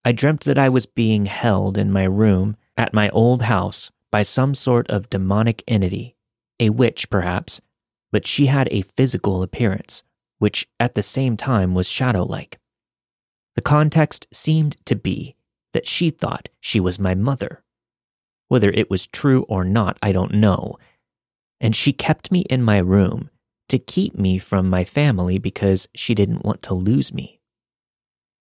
I 0.04 0.12
dreamt 0.12 0.44
that 0.44 0.58
I 0.58 0.68
was 0.68 0.86
being 0.86 1.26
held 1.26 1.76
in 1.76 1.92
my 1.92 2.04
room 2.04 2.56
at 2.76 2.94
my 2.94 3.10
old 3.10 3.42
house 3.42 3.90
by 4.10 4.22
some 4.22 4.54
sort 4.54 4.88
of 4.90 5.10
demonic 5.10 5.62
entity, 5.68 6.16
a 6.58 6.70
witch 6.70 7.10
perhaps, 7.10 7.60
but 8.10 8.26
she 8.26 8.46
had 8.46 8.68
a 8.70 8.82
physical 8.82 9.42
appearance, 9.42 10.02
which 10.42 10.66
at 10.80 10.96
the 10.96 11.04
same 11.04 11.36
time 11.36 11.72
was 11.72 11.88
shadow 11.88 12.24
like. 12.24 12.58
The 13.54 13.62
context 13.62 14.26
seemed 14.32 14.76
to 14.86 14.96
be 14.96 15.36
that 15.72 15.86
she 15.86 16.10
thought 16.10 16.48
she 16.58 16.80
was 16.80 16.98
my 16.98 17.14
mother. 17.14 17.62
Whether 18.48 18.70
it 18.70 18.90
was 18.90 19.06
true 19.06 19.42
or 19.42 19.62
not, 19.62 19.98
I 20.02 20.10
don't 20.10 20.34
know. 20.34 20.78
And 21.60 21.76
she 21.76 21.92
kept 21.92 22.32
me 22.32 22.40
in 22.50 22.60
my 22.60 22.78
room 22.78 23.30
to 23.68 23.78
keep 23.78 24.18
me 24.18 24.38
from 24.38 24.68
my 24.68 24.82
family 24.82 25.38
because 25.38 25.88
she 25.94 26.12
didn't 26.12 26.44
want 26.44 26.60
to 26.62 26.74
lose 26.74 27.14
me. 27.14 27.38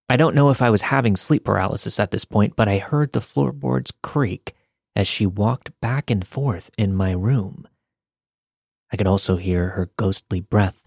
I 0.10 0.18
don't 0.18 0.34
know 0.34 0.50
if 0.50 0.60
I 0.60 0.72
was 0.72 0.82
having 0.82 1.16
sleep 1.16 1.46
paralysis 1.46 2.00
at 2.00 2.10
this 2.10 2.26
point, 2.26 2.56
but 2.56 2.68
I 2.68 2.80
heard 2.80 3.12
the 3.12 3.22
floorboards 3.22 3.94
creak 4.02 4.56
as 4.96 5.08
she 5.08 5.28
walked 5.28 5.70
back 5.82 6.10
and 6.10 6.26
forth 6.26 6.72
in 6.80 6.96
my 6.96 7.12
room. 7.12 7.68
I 8.92 8.98
could 8.98 9.06
also 9.06 9.36
hear 9.36 9.70
her 9.70 9.92
ghostly 9.98 10.40
breath. 10.42 10.81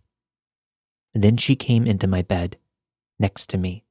Then 1.15 1.37
she 1.37 1.55
came 1.55 1.87
into 1.87 2.07
my 2.07 2.23
bed, 2.23 2.59
next 3.19 3.49
to 3.51 3.59
me, 3.59 3.85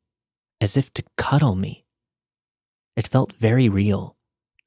as 0.59 0.75
if 0.75 0.93
to 0.93 1.03
cuddle 1.15 1.55
me. 1.55 1.85
It 2.95 3.07
felt 3.07 3.31
very 3.33 3.69
real, 3.69 4.17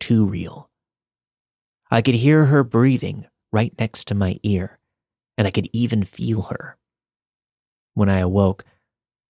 too 0.00 0.24
real. 0.24 0.70
I 1.90 2.02
could 2.02 2.14
hear 2.14 2.46
her 2.46 2.64
breathing 2.64 3.26
right 3.52 3.72
next 3.78 4.08
to 4.08 4.14
my 4.14 4.40
ear, 4.42 4.78
and 5.36 5.46
I 5.46 5.50
could 5.50 5.68
even 5.72 6.02
feel 6.02 6.42
her. 6.42 6.76
When 7.94 8.08
I 8.08 8.18
awoke, 8.18 8.64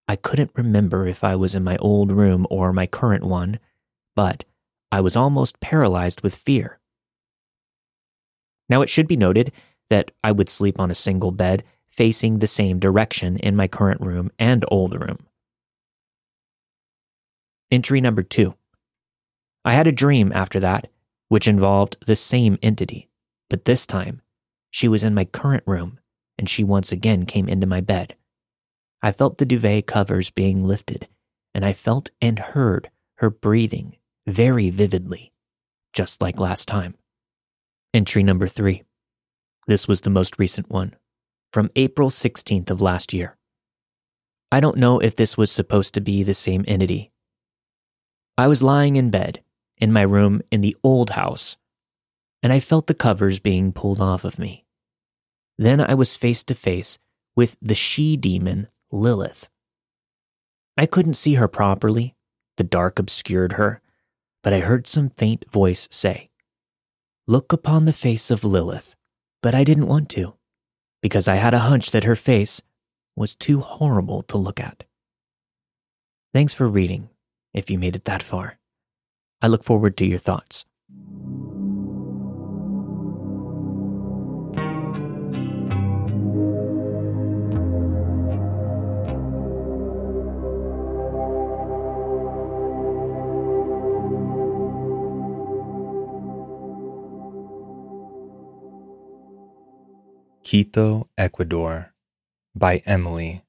I 0.08 0.16
couldn't 0.16 0.52
remember 0.54 1.06
if 1.06 1.24
I 1.24 1.34
was 1.36 1.54
in 1.54 1.64
my 1.64 1.76
old 1.78 2.12
room 2.12 2.46
or 2.48 2.72
my 2.72 2.86
current 2.86 3.24
one, 3.24 3.58
but 4.14 4.44
I 4.92 5.00
was 5.00 5.16
almost 5.16 5.60
paralyzed 5.60 6.22
with 6.22 6.34
fear. 6.34 6.78
Now, 8.68 8.82
it 8.82 8.88
should 8.88 9.06
be 9.08 9.16
noted 9.16 9.52
that 9.90 10.10
I 10.22 10.32
would 10.32 10.48
sleep 10.48 10.80
on 10.80 10.90
a 10.90 10.94
single 10.94 11.32
bed 11.32 11.64
facing 11.96 12.38
the 12.38 12.46
same 12.46 12.78
direction 12.78 13.38
in 13.38 13.56
my 13.56 13.66
current 13.66 14.00
room 14.00 14.30
and 14.38 14.64
old 14.68 15.00
room. 15.00 15.18
Entry 17.70 18.00
number 18.00 18.22
two. 18.22 18.54
I 19.64 19.72
had 19.72 19.86
a 19.86 19.92
dream 19.92 20.30
after 20.32 20.60
that, 20.60 20.88
which 21.28 21.48
involved 21.48 21.96
the 22.06 22.14
same 22.14 22.58
entity, 22.62 23.08
but 23.50 23.64
this 23.64 23.86
time 23.86 24.20
she 24.70 24.88
was 24.88 25.02
in 25.02 25.14
my 25.14 25.24
current 25.24 25.64
room 25.66 25.98
and 26.38 26.48
she 26.48 26.62
once 26.62 26.92
again 26.92 27.24
came 27.24 27.48
into 27.48 27.66
my 27.66 27.80
bed. 27.80 28.14
I 29.02 29.12
felt 29.12 29.38
the 29.38 29.46
duvet 29.46 29.86
covers 29.86 30.30
being 30.30 30.64
lifted, 30.64 31.08
and 31.54 31.64
I 31.64 31.72
felt 31.72 32.10
and 32.20 32.38
heard 32.38 32.90
her 33.16 33.30
breathing 33.30 33.96
very 34.26 34.68
vividly, 34.70 35.32
just 35.92 36.20
like 36.20 36.38
last 36.38 36.68
time. 36.68 36.94
Entry 37.94 38.22
number 38.22 38.48
three. 38.48 38.82
This 39.66 39.88
was 39.88 40.02
the 40.02 40.10
most 40.10 40.38
recent 40.38 40.70
one, 40.70 40.94
from 41.52 41.70
April 41.76 42.10
16th 42.10 42.70
of 42.70 42.80
last 42.80 43.12
year. 43.12 43.36
I 44.52 44.60
don't 44.60 44.76
know 44.76 44.98
if 44.98 45.16
this 45.16 45.36
was 45.36 45.50
supposed 45.50 45.94
to 45.94 46.00
be 46.00 46.22
the 46.22 46.34
same 46.34 46.64
entity. 46.68 47.10
I 48.38 48.48
was 48.48 48.62
lying 48.62 48.96
in 48.96 49.10
bed, 49.10 49.42
in 49.78 49.92
my 49.92 50.02
room 50.02 50.42
in 50.50 50.60
the 50.60 50.76
old 50.84 51.10
house, 51.10 51.56
and 52.42 52.52
I 52.52 52.60
felt 52.60 52.86
the 52.86 52.94
covers 52.94 53.40
being 53.40 53.72
pulled 53.72 54.00
off 54.00 54.24
of 54.24 54.38
me. 54.38 54.64
Then 55.58 55.80
I 55.80 55.94
was 55.94 56.16
face 56.16 56.44
to 56.44 56.54
face 56.54 56.98
with 57.34 57.56
the 57.60 57.74
she 57.74 58.16
demon, 58.16 58.68
Lilith. 58.92 59.48
I 60.76 60.86
couldn't 60.86 61.14
see 61.14 61.34
her 61.34 61.48
properly, 61.48 62.14
the 62.56 62.64
dark 62.64 62.98
obscured 62.98 63.54
her, 63.54 63.80
but 64.42 64.52
I 64.52 64.60
heard 64.60 64.86
some 64.86 65.10
faint 65.10 65.50
voice 65.50 65.88
say, 65.90 66.30
Look 67.26 67.52
upon 67.52 67.84
the 67.84 67.92
face 67.92 68.30
of 68.30 68.44
Lilith. 68.44 68.94
But 69.42 69.54
I 69.54 69.64
didn't 69.64 69.86
want 69.86 70.08
to, 70.10 70.34
because 71.02 71.28
I 71.28 71.36
had 71.36 71.54
a 71.54 71.60
hunch 71.60 71.90
that 71.90 72.04
her 72.04 72.16
face 72.16 72.62
was 73.14 73.34
too 73.34 73.60
horrible 73.60 74.22
to 74.24 74.36
look 74.36 74.60
at. 74.60 74.84
Thanks 76.34 76.52
for 76.52 76.68
reading, 76.68 77.08
if 77.54 77.70
you 77.70 77.78
made 77.78 77.96
it 77.96 78.04
that 78.04 78.22
far. 78.22 78.58
I 79.40 79.48
look 79.48 79.64
forward 79.64 79.96
to 79.98 80.06
your 80.06 80.18
thoughts. 80.18 80.64
Quito, 100.46 101.08
Ecuador, 101.18 101.92
by 102.54 102.80
Emily. 102.86 103.42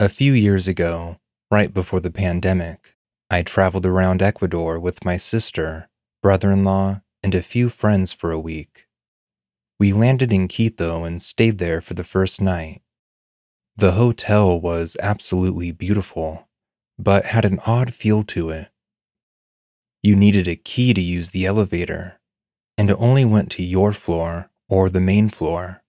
A 0.00 0.08
few 0.08 0.32
years 0.32 0.66
ago, 0.66 1.18
right 1.52 1.72
before 1.72 2.00
the 2.00 2.10
pandemic, 2.10 2.96
I 3.30 3.42
traveled 3.42 3.86
around 3.86 4.22
Ecuador 4.22 4.76
with 4.76 5.04
my 5.04 5.16
sister, 5.16 5.88
brother 6.20 6.50
in 6.50 6.64
law, 6.64 7.02
and 7.22 7.32
a 7.32 7.42
few 7.42 7.68
friends 7.68 8.12
for 8.12 8.32
a 8.32 8.40
week. 8.40 8.88
We 9.78 9.92
landed 9.92 10.32
in 10.32 10.48
Quito 10.48 11.04
and 11.04 11.22
stayed 11.22 11.58
there 11.58 11.80
for 11.80 11.94
the 11.94 12.02
first 12.02 12.40
night. 12.40 12.82
The 13.76 13.92
hotel 13.92 14.60
was 14.60 14.96
absolutely 15.00 15.70
beautiful, 15.70 16.48
but 16.98 17.26
had 17.26 17.44
an 17.44 17.60
odd 17.64 17.94
feel 17.94 18.24
to 18.24 18.50
it. 18.50 18.66
You 20.02 20.16
needed 20.16 20.48
a 20.48 20.56
key 20.56 20.92
to 20.92 21.00
use 21.00 21.30
the 21.30 21.46
elevator, 21.46 22.18
and 22.76 22.90
it 22.90 22.96
only 22.98 23.24
went 23.24 23.52
to 23.52 23.62
your 23.62 23.92
floor 23.92 24.47
or 24.68 24.88
the 24.88 25.00
main 25.00 25.28
floor. 25.28 25.82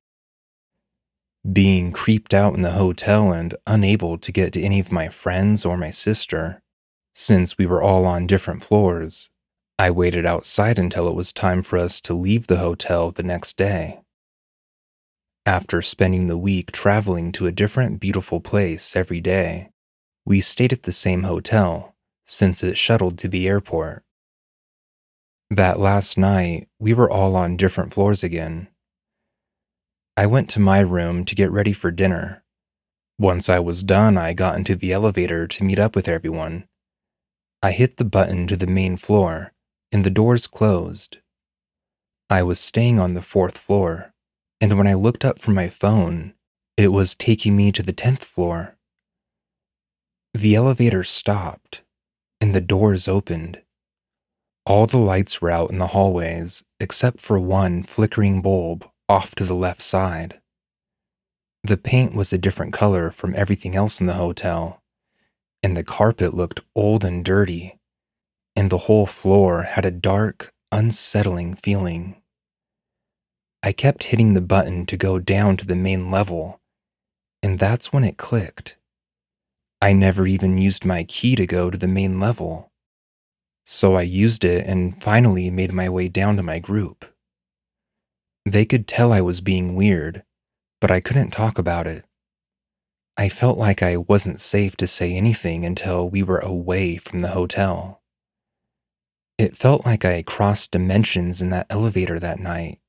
Being 1.52 1.92
creeped 1.92 2.34
out 2.34 2.56
in 2.56 2.62
the 2.62 2.72
hotel 2.72 3.32
and 3.32 3.56
unable 3.66 4.18
to 4.18 4.32
get 4.32 4.54
to 4.54 4.62
any 4.62 4.80
of 4.80 4.92
my 4.92 5.10
friends 5.10 5.66
or 5.66 5.78
my 5.78 5.90
sister, 5.90 6.62
since 7.14 7.58
we 7.58 7.66
were 7.66 7.82
all 7.82 8.06
on 8.06 8.28
different 8.28 8.64
floors, 8.64 9.30
I 9.78 9.92
waited 9.92 10.26
outside 10.26 10.78
until 10.78 11.08
it 11.08 11.16
was 11.16 11.32
time 11.32 11.64
for 11.64 11.78
us 11.78 12.02
to 12.02 12.14
leave 12.14 12.48
the 12.48 12.58
hotel 12.58 13.12
the 13.12 13.24
next 13.24 13.56
day. 13.56 14.02
After 15.46 15.82
spending 15.82 16.28
the 16.28 16.38
week 16.38 16.72
traveling 16.72 17.32
to 17.34 17.48
a 17.48 17.52
different 17.52 18.00
beautiful 18.00 18.42
place 18.42 18.96
every 18.96 19.22
day, 19.22 19.70
we 20.26 20.42
stayed 20.42 20.74
at 20.74 20.84
the 20.84 20.92
same 20.92 21.24
hotel 21.24 21.96
since 22.26 22.64
it 22.64 22.78
shuttled 22.78 23.18
to 23.18 23.28
the 23.28 23.48
airport. 23.48 24.04
That 25.50 25.80
last 25.80 26.18
night, 26.18 26.68
we 26.80 26.94
were 26.94 27.10
all 27.10 27.36
on 27.36 27.58
different 27.58 27.94
floors 27.94 28.24
again. 28.24 28.68
I 30.16 30.28
went 30.28 30.48
to 30.52 30.60
my 30.60 30.80
room 30.80 31.26
to 31.26 31.34
get 31.34 31.50
ready 31.50 31.74
for 31.74 31.90
dinner. 31.90 32.44
Once 33.18 33.50
I 33.50 33.60
was 33.60 33.82
done, 33.82 34.16
I 34.16 34.34
got 34.34 34.58
into 34.58 34.76
the 34.76 34.94
elevator 34.94 35.48
to 35.48 35.64
meet 35.64 35.80
up 35.80 35.96
with 35.96 36.08
everyone. 36.08 36.68
I 37.64 37.72
hit 37.72 37.98
the 37.98 38.06
button 38.06 38.46
to 38.48 38.56
the 38.56 38.68
main 38.68 38.96
floor, 38.96 39.52
and 39.92 40.04
the 40.04 40.12
doors 40.12 40.46
closed. 40.46 41.18
I 42.30 42.44
was 42.44 42.60
staying 42.60 43.00
on 43.00 43.16
the 43.16 43.22
fourth 43.22 43.58
floor, 43.58 44.14
and 44.62 44.78
when 44.78 44.88
I 44.88 44.94
looked 44.94 45.26
up 45.26 45.40
from 45.40 45.56
my 45.56 45.68
phone, 45.68 46.34
it 46.78 46.90
was 46.90 47.16
taking 47.16 47.58
me 47.58 47.72
to 47.72 47.82
the 47.82 47.92
tenth 47.92 48.24
floor. 48.24 48.78
The 50.36 50.54
elevator 50.54 51.04
stopped, 51.04 51.82
and 52.40 52.54
the 52.54 52.62
doors 52.62 53.08
opened. 53.08 53.62
All 54.66 54.86
the 54.86 54.98
lights 54.98 55.42
were 55.42 55.52
out 55.52 55.72
in 55.72 55.80
the 55.80 55.88
hallways 55.88 56.64
except 56.80 57.20
for 57.20 57.40
one 57.40 57.84
flickering 57.84 58.42
bulb 58.42 58.88
off 59.08 59.34
to 59.36 59.44
the 59.44 59.56
left 59.56 59.82
side. 59.82 60.40
The 61.64 61.78
paint 61.78 62.14
was 62.14 62.32
a 62.32 62.38
different 62.38 62.74
color 62.74 63.12
from 63.12 63.36
everything 63.36 63.76
else 63.76 64.00
in 64.00 64.08
the 64.08 64.14
hotel, 64.14 64.82
and 65.62 65.76
the 65.76 65.84
carpet 65.84 66.34
looked 66.34 66.62
old 66.76 67.04
and 67.04 67.26
dirty, 67.26 67.78
and 68.56 68.70
the 68.70 68.78
whole 68.78 69.06
floor 69.06 69.64
had 69.64 69.86
a 69.86 69.92
dark, 69.92 70.54
unsettling 70.72 71.56
feeling. 71.56 72.16
I 73.62 73.74
kept 73.74 74.04
hitting 74.04 74.36
the 74.36 74.42
button 74.42 74.86
to 74.86 74.96
go 74.96 75.20
down 75.20 75.58
to 75.58 75.66
the 75.66 75.76
main 75.76 76.12
level, 76.12 76.62
and 77.44 77.60
that's 77.60 77.92
when 77.92 78.06
it 78.06 78.18
clicked. 78.18 78.78
I 79.82 79.92
never 79.92 80.28
even 80.28 80.58
used 80.58 80.86
my 80.86 81.04
key 81.04 81.36
to 81.36 81.46
go 81.46 81.70
to 81.70 81.78
the 81.78 81.88
main 81.88 82.20
level. 82.20 82.69
So 83.72 83.94
I 83.94 84.02
used 84.02 84.44
it 84.46 84.66
and 84.66 85.00
finally 85.00 85.52
made 85.52 85.72
my 85.72 85.90
way 85.90 86.08
down 86.08 86.38
to 86.38 86.42
my 86.42 86.58
group. 86.58 87.06
They 88.44 88.66
could 88.66 88.88
tell 88.88 89.14
I 89.14 89.22
was 89.22 89.42
being 89.42 89.76
weird, 89.76 90.24
but 90.82 90.90
I 90.90 91.00
couldn't 91.00 91.30
talk 91.30 91.60
about 91.60 91.86
it. 91.86 92.04
I 93.16 93.30
felt 93.30 93.60
like 93.60 93.84
I 93.84 93.96
wasn't 93.96 94.42
safe 94.42 94.76
to 94.78 94.88
say 94.88 95.14
anything 95.14 95.66
until 95.66 96.10
we 96.10 96.24
were 96.24 96.40
away 96.40 96.98
from 96.98 97.22
the 97.22 97.28
hotel. 97.28 98.02
It 99.38 99.56
felt 99.56 99.86
like 99.86 100.04
I 100.04 100.24
crossed 100.24 100.72
dimensions 100.72 101.40
in 101.40 101.52
that 101.52 101.68
elevator 101.70 102.18
that 102.18 102.40
night 102.40 102.80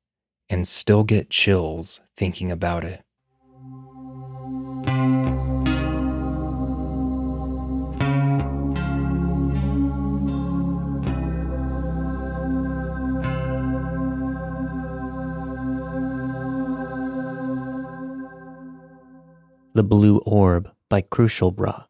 and 0.48 0.66
still 0.66 1.04
get 1.04 1.28
chills 1.28 2.00
thinking 2.16 2.50
about 2.50 2.84
it. 2.84 3.04
The 19.80 19.84
Blue 19.84 20.18
Orb 20.26 20.70
by 20.90 21.00
Crucialbruh. 21.00 21.86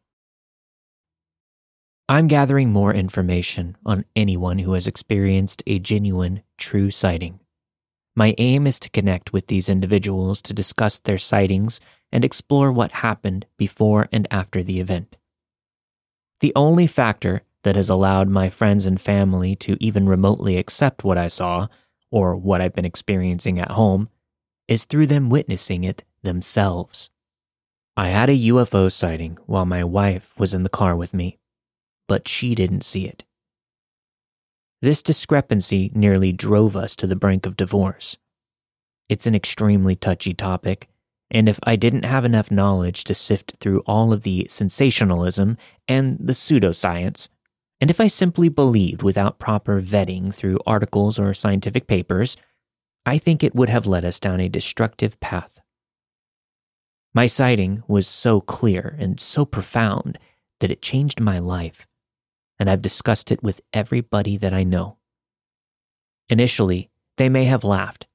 I'm 2.07 2.27
gathering 2.27 2.71
more 2.71 2.93
information 2.93 3.75
on 3.85 4.05
anyone 4.15 4.59
who 4.59 4.75
has 4.75 4.87
experienced 4.87 5.61
a 5.67 5.77
genuine, 5.77 6.43
true 6.57 6.89
sighting. 6.89 7.41
My 8.15 8.33
aim 8.37 8.65
is 8.65 8.79
to 8.79 8.89
connect 8.89 9.33
with 9.33 9.47
these 9.47 9.67
individuals 9.67 10.41
to 10.43 10.53
discuss 10.53 10.99
their 10.99 11.17
sightings 11.17 11.81
and 12.13 12.23
explore 12.23 12.71
what 12.71 12.93
happened 12.93 13.45
before 13.57 14.07
and 14.09 14.25
after 14.31 14.63
the 14.63 14.79
event. 14.79 15.17
The 16.39 16.53
only 16.55 16.87
factor 16.87 17.41
that 17.63 17.75
has 17.75 17.89
allowed 17.89 18.29
my 18.29 18.49
friends 18.49 18.85
and 18.85 19.01
family 19.01 19.53
to 19.57 19.75
even 19.81 20.07
remotely 20.07 20.55
accept 20.55 21.03
what 21.03 21.17
I 21.17 21.27
saw 21.27 21.67
or 22.09 22.37
what 22.37 22.61
I've 22.61 22.73
been 22.73 22.85
experiencing 22.85 23.59
at 23.59 23.71
home 23.71 24.07
is 24.69 24.85
through 24.85 25.07
them 25.07 25.29
witnessing 25.29 25.83
it 25.83 26.05
themselves. 26.23 27.09
I 27.97 28.07
had 28.09 28.29
a 28.29 28.37
UFO 28.37 28.91
sighting 28.91 29.37
while 29.45 29.65
my 29.65 29.83
wife 29.83 30.33
was 30.37 30.53
in 30.53 30.63
the 30.63 30.69
car 30.69 30.95
with 30.95 31.13
me, 31.13 31.39
but 32.07 32.27
she 32.27 32.55
didn't 32.55 32.83
see 32.83 33.05
it. 33.05 33.25
This 34.81 35.03
discrepancy 35.03 35.91
nearly 35.93 36.31
drove 36.31 36.75
us 36.75 36.95
to 36.95 37.07
the 37.07 37.15
brink 37.15 37.45
of 37.45 37.55
divorce. 37.55 38.17
It's 39.09 39.27
an 39.27 39.35
extremely 39.35 39.95
touchy 39.95 40.33
topic, 40.33 40.87
and 41.29 41.47
if 41.47 41.59
I 41.63 41.75
didn't 41.75 42.05
have 42.05 42.25
enough 42.25 42.49
knowledge 42.49 43.03
to 43.05 43.13
sift 43.13 43.57
through 43.59 43.81
all 43.81 44.11
of 44.11 44.23
the 44.23 44.47
sensationalism 44.49 45.57
and 45.87 46.17
the 46.19 46.33
pseudoscience, 46.33 47.29
and 47.79 47.89
if 47.89 48.01
I 48.01 48.07
simply 48.07 48.49
believed 48.49 49.03
without 49.03 49.39
proper 49.39 49.81
vetting 49.81 50.33
through 50.33 50.59
articles 50.65 51.19
or 51.19 51.33
scientific 51.33 51.87
papers, 51.87 52.37
I 53.05 53.17
think 53.17 53.43
it 53.43 53.55
would 53.55 53.69
have 53.69 53.87
led 53.87 54.05
us 54.05 54.19
down 54.19 54.39
a 54.39 54.49
destructive 54.49 55.19
path. 55.19 55.60
My 57.13 57.27
sighting 57.27 57.83
was 57.87 58.07
so 58.07 58.41
clear 58.41 58.95
and 58.99 59.19
so 59.19 59.45
profound 59.45 60.17
that 60.59 60.71
it 60.71 60.81
changed 60.81 61.19
my 61.19 61.39
life 61.39 61.87
and 62.61 62.69
I've 62.69 62.83
discussed 62.83 63.31
it 63.31 63.41
with 63.41 63.59
everybody 63.73 64.37
that 64.37 64.53
I 64.53 64.63
know. 64.63 64.97
Initially, 66.29 66.91
they 67.17 67.27
may 67.27 67.45
have 67.45 67.63
laughed, 67.63 68.05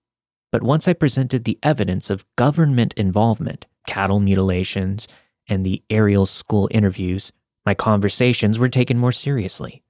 but 0.52 0.62
once 0.62 0.87
I 0.87 0.92
presented 0.92 1.42
the 1.42 1.59
evidence 1.64 2.11
of 2.11 2.24
government 2.37 2.94
involvement, 2.94 3.66
cattle 3.88 4.20
mutilations, 4.20 5.09
and 5.48 5.66
the 5.66 5.82
Ariel 5.90 6.26
School 6.26 6.68
interviews, 6.70 7.32
my 7.64 7.74
conversations 7.74 8.56
were 8.56 8.68
taken 8.68 8.98
more 8.98 9.11
seriously. 9.11 9.82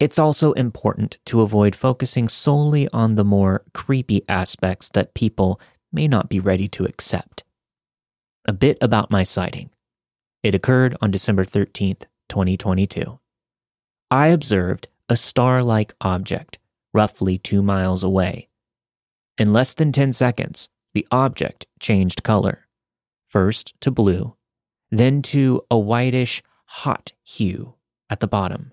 It's 0.00 0.18
also 0.18 0.54
important 0.54 1.18
to 1.26 1.42
avoid 1.42 1.76
focusing 1.76 2.28
solely 2.28 2.88
on 2.88 3.14
the 3.14 3.22
more 3.24 3.62
creepy 3.74 4.28
aspects 4.28 4.88
that 4.88 5.14
people 5.14 5.60
may 5.92 6.08
not 6.08 6.28
be 6.28 6.40
ready 6.40 6.66
to 6.66 6.84
accept. 6.84 7.43
A 8.46 8.52
bit 8.52 8.76
about 8.82 9.10
my 9.10 9.22
sighting. 9.22 9.70
It 10.42 10.54
occurred 10.54 10.98
on 11.00 11.10
December 11.10 11.44
13th, 11.44 12.04
2022. 12.28 13.18
I 14.10 14.26
observed 14.26 14.88
a 15.08 15.16
star 15.16 15.62
like 15.62 15.94
object 16.02 16.58
roughly 16.92 17.38
two 17.38 17.62
miles 17.62 18.04
away. 18.04 18.48
In 19.38 19.54
less 19.54 19.72
than 19.72 19.92
10 19.92 20.12
seconds, 20.12 20.68
the 20.92 21.06
object 21.10 21.66
changed 21.80 22.22
color, 22.22 22.68
first 23.28 23.72
to 23.80 23.90
blue, 23.90 24.36
then 24.90 25.22
to 25.22 25.62
a 25.70 25.78
whitish, 25.78 26.42
hot 26.66 27.12
hue 27.24 27.74
at 28.10 28.20
the 28.20 28.28
bottom. 28.28 28.72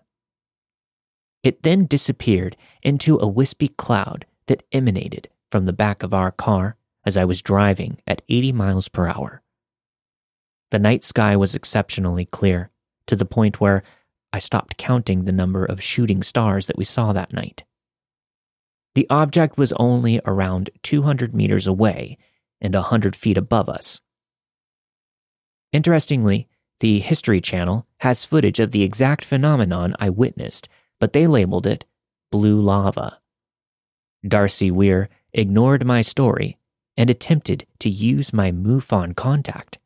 It 1.43 1.63
then 1.63 1.85
disappeared 1.85 2.57
into 2.83 3.17
a 3.17 3.27
wispy 3.27 3.69
cloud 3.69 4.25
that 4.47 4.63
emanated 4.73 5.29
from 5.49 5.65
the 5.65 5.73
back 5.73 6.03
of 6.03 6.13
our 6.13 6.31
car 6.31 6.75
as 7.05 7.15
I 7.15 7.23
was 7.23 7.41
driving 7.41 7.99
at 8.05 8.21
80 8.27 8.51
miles 8.51 8.89
per 8.89 9.07
hour. 9.07 9.41
The 10.71 10.79
night 10.79 11.03
sky 11.03 11.35
was 11.35 11.53
exceptionally 11.53 12.25
clear, 12.25 12.71
to 13.07 13.15
the 13.15 13.25
point 13.25 13.59
where 13.59 13.83
I 14.33 14.39
stopped 14.39 14.77
counting 14.77 15.25
the 15.25 15.33
number 15.33 15.65
of 15.65 15.83
shooting 15.83 16.23
stars 16.23 16.67
that 16.67 16.77
we 16.77 16.85
saw 16.85 17.11
that 17.11 17.33
night. 17.33 17.65
The 18.95 19.07
object 19.09 19.57
was 19.57 19.73
only 19.73 20.21
around 20.25 20.69
200 20.83 21.35
meters 21.35 21.67
away 21.67 22.17
and 22.61 22.73
100 22.73 23.15
feet 23.15 23.37
above 23.37 23.67
us. 23.67 24.01
Interestingly, 25.73 26.47
the 26.79 26.99
History 26.99 27.41
Channel 27.41 27.85
has 27.99 28.25
footage 28.25 28.59
of 28.59 28.71
the 28.71 28.83
exact 28.83 29.23
phenomenon 29.25 29.95
I 29.99 30.09
witnessed, 30.09 30.67
but 30.99 31.13
they 31.13 31.27
labeled 31.27 31.67
it 31.67 31.85
blue 32.31 32.59
lava. 32.59 33.19
Darcy 34.25 34.71
Weir 34.71 35.09
ignored 35.33 35.85
my 35.85 36.01
story 36.01 36.57
and 36.95 37.09
attempted 37.09 37.65
to 37.79 37.89
use 37.89 38.33
my 38.33 38.51
MUFON 38.51 39.15
contact. 39.15 39.79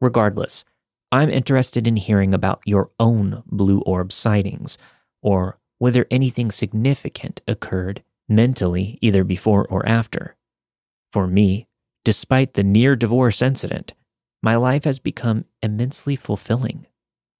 Regardless, 0.00 0.64
I'm 1.12 1.30
interested 1.30 1.86
in 1.86 1.96
hearing 1.96 2.34
about 2.34 2.60
your 2.64 2.90
own 2.98 3.42
blue 3.46 3.80
orb 3.80 4.12
sightings 4.12 4.76
or 5.22 5.58
whether 5.78 6.06
anything 6.10 6.50
significant 6.50 7.42
occurred 7.46 8.02
mentally 8.28 8.98
either 9.00 9.24
before 9.24 9.66
or 9.68 9.86
after. 9.88 10.36
For 11.12 11.26
me, 11.26 11.66
despite 12.04 12.54
the 12.54 12.64
near 12.64 12.96
divorce 12.96 13.40
incident, 13.40 13.94
my 14.42 14.56
life 14.56 14.84
has 14.84 14.98
become 14.98 15.44
immensely 15.62 16.16
fulfilling. 16.16 16.86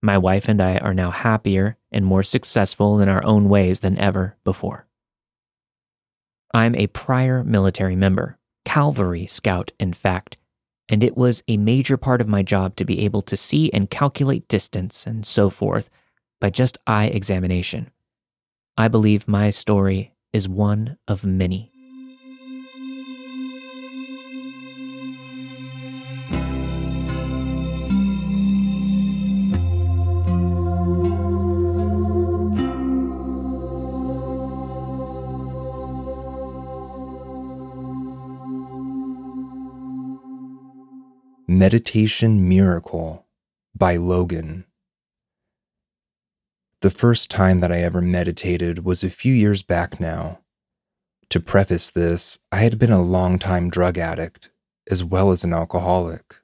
My 0.03 0.19
wife 0.19 0.49
and 0.49 0.63
I 0.63 0.79
are 0.79 0.95
now 0.95 1.11
happier 1.11 1.77
and 1.91 2.05
more 2.05 2.23
successful 2.23 3.01
in 3.01 3.09
our 3.09 3.25
own 3.25 3.49
ways 3.49 3.81
than 3.81 3.99
ever 3.99 4.37
before. 4.45 4.87
I'm 6.55 6.75
a 6.75 6.87
prior 6.87 7.45
military 7.45 7.97
member, 7.97 8.39
cavalry 8.65 9.27
scout, 9.27 9.73
in 9.79 9.93
fact, 9.93 10.39
and 10.89 11.03
it 11.03 11.17
was 11.17 11.43
a 11.49 11.57
major 11.57 11.97
part 11.97 12.21
of 12.21 12.29
my 12.29 12.43
job 12.43 12.77
to 12.77 12.85
be 12.85 13.05
able 13.05 13.23
to 13.23 13.37
see 13.37 13.71
and 13.73 13.91
calculate 13.91 14.49
distance 14.49 15.07
and 15.07 15.27
so 15.27 15.51
forth 15.51 15.91
by 16.41 16.51
just 16.51 16.79
eye 16.87 17.07
examination. 17.07 17.91
I 18.77 18.89
believe 18.89 19.27
my 19.27 19.51
story 19.51 20.13
is 20.33 20.49
one 20.49 20.99
of 21.09 21.25
many. 21.25 21.73
Meditation 41.67 42.49
Miracle 42.49 43.27
by 43.75 43.97
Logan. 43.97 44.67
The 46.81 46.91
first 46.91 47.29
time 47.29 47.59
that 47.59 47.73
I 47.73 47.81
ever 47.81 48.01
meditated 48.01 48.85
was 48.85 49.03
a 49.03 49.11
few 49.11 49.35
years 49.35 49.65
back 49.65 49.99
now. 49.99 50.39
To 51.31 51.41
preface 51.41 51.91
this, 51.91 52.39
I 52.53 52.59
had 52.59 52.79
been 52.79 52.93
a 52.93 53.03
long-time 53.03 53.69
drug 53.69 53.99
addict, 53.99 54.49
as 54.89 55.03
well 55.03 55.33
as 55.33 55.43
an 55.43 55.53
alcoholic. 55.53 56.37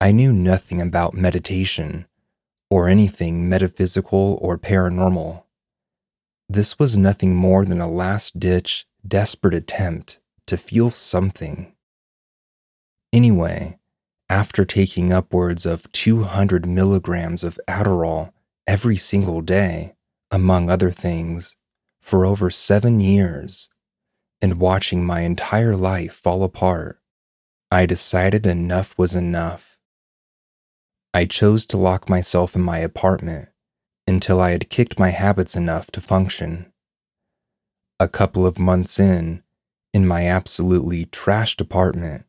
I 0.00 0.12
knew 0.12 0.32
nothing 0.32 0.80
about 0.80 1.12
meditation 1.12 2.06
or 2.70 2.88
anything 2.88 3.50
metaphysical 3.50 4.38
or 4.40 4.56
paranormal. 4.56 5.42
This 6.48 6.78
was 6.78 6.96
nothing 6.96 7.34
more 7.34 7.66
than 7.66 7.82
a 7.82 7.86
last 7.86 8.40
ditch, 8.40 8.86
desperate 9.06 9.52
attempt 9.52 10.20
to 10.46 10.56
feel 10.56 10.90
something. 10.90 11.74
Anyway, 13.12 13.78
after 14.28 14.64
taking 14.64 15.12
upwards 15.12 15.66
of 15.66 15.90
200 15.92 16.66
milligrams 16.66 17.44
of 17.44 17.60
Adderall 17.68 18.32
every 18.66 18.96
single 18.96 19.40
day, 19.40 19.94
among 20.30 20.68
other 20.68 20.90
things, 20.90 21.56
for 22.00 22.24
over 22.24 22.50
seven 22.50 23.00
years, 23.00 23.68
and 24.40 24.60
watching 24.60 25.04
my 25.04 25.20
entire 25.20 25.76
life 25.76 26.14
fall 26.14 26.42
apart, 26.42 27.00
I 27.70 27.86
decided 27.86 28.46
enough 28.46 28.96
was 28.98 29.14
enough. 29.14 29.78
I 31.14 31.24
chose 31.24 31.64
to 31.66 31.76
lock 31.76 32.08
myself 32.08 32.54
in 32.54 32.62
my 32.62 32.78
apartment 32.78 33.48
until 34.06 34.40
I 34.40 34.50
had 34.50 34.70
kicked 34.70 34.98
my 34.98 35.10
habits 35.10 35.56
enough 35.56 35.90
to 35.92 36.00
function. 36.00 36.72
A 37.98 38.08
couple 38.08 38.46
of 38.46 38.58
months 38.58 39.00
in, 39.00 39.42
in 39.92 40.06
my 40.06 40.26
absolutely 40.26 41.06
trashed 41.06 41.60
apartment, 41.60 42.26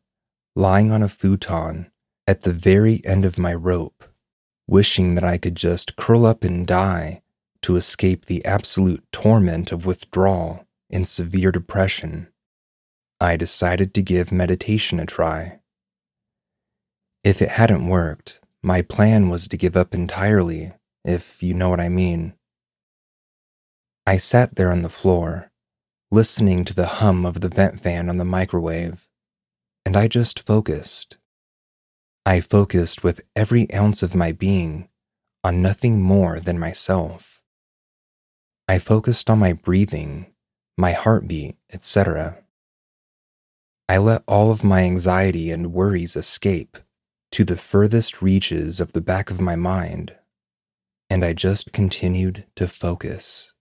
lying 0.58 0.90
on 0.90 1.04
a 1.04 1.08
futon 1.08 1.88
at 2.26 2.42
the 2.42 2.52
very 2.52 3.00
end 3.04 3.24
of 3.24 3.38
my 3.38 3.54
rope, 3.54 4.02
wishing 4.66 5.14
that 5.14 5.22
I 5.22 5.38
could 5.38 5.54
just 5.54 5.94
curl 5.94 6.26
up 6.26 6.42
and 6.42 6.66
die 6.66 7.22
to 7.62 7.76
escape 7.76 8.26
the 8.26 8.44
absolute 8.44 9.04
torment 9.12 9.70
of 9.70 9.86
withdrawal 9.86 10.66
and 10.90 11.06
severe 11.06 11.52
depression, 11.52 12.26
I 13.20 13.36
decided 13.36 13.94
to 13.94 14.02
give 14.02 14.32
meditation 14.32 14.98
a 14.98 15.06
try. 15.06 15.60
If 17.22 17.40
it 17.40 17.50
hadn't 17.50 17.86
worked, 17.86 18.40
my 18.60 18.82
plan 18.82 19.28
was 19.28 19.46
to 19.48 19.56
give 19.56 19.76
up 19.76 19.94
entirely, 19.94 20.72
if 21.04 21.40
you 21.40 21.54
know 21.54 21.68
what 21.68 21.80
I 21.80 21.88
mean. 21.88 22.34
I 24.08 24.16
sat 24.16 24.56
there 24.56 24.72
on 24.72 24.82
the 24.82 24.88
floor, 24.88 25.52
listening 26.10 26.64
to 26.64 26.74
the 26.74 26.86
hum 26.98 27.24
of 27.24 27.42
the 27.42 27.48
vent 27.48 27.80
fan 27.80 28.10
on 28.10 28.16
the 28.16 28.24
microwave 28.24 29.07
and 29.88 29.96
I 29.96 30.06
just 30.06 30.44
focused. 30.44 31.16
I 32.26 32.42
focused 32.42 33.02
with 33.02 33.22
every 33.34 33.72
ounce 33.72 34.02
of 34.02 34.14
my 34.14 34.32
being 34.32 34.90
on 35.42 35.62
nothing 35.62 36.02
more 36.02 36.40
than 36.40 36.58
myself. 36.58 37.40
I 38.68 38.80
focused 38.80 39.30
on 39.30 39.38
my 39.38 39.54
breathing, 39.54 40.26
my 40.76 40.92
heartbeat, 40.92 41.56
etc. 41.72 42.36
I 43.88 43.96
let 43.96 44.24
all 44.28 44.50
of 44.50 44.62
my 44.62 44.82
anxiety 44.82 45.50
and 45.50 45.72
worries 45.72 46.16
escape 46.16 46.76
to 47.32 47.42
the 47.42 47.56
furthest 47.56 48.20
reaches 48.20 48.80
of 48.80 48.92
the 48.92 49.00
back 49.00 49.30
of 49.30 49.40
my 49.40 49.56
mind, 49.56 50.14
and 51.08 51.24
I 51.24 51.32
just 51.32 51.72
continued 51.72 52.44
to 52.56 52.68
focus. 52.68 53.54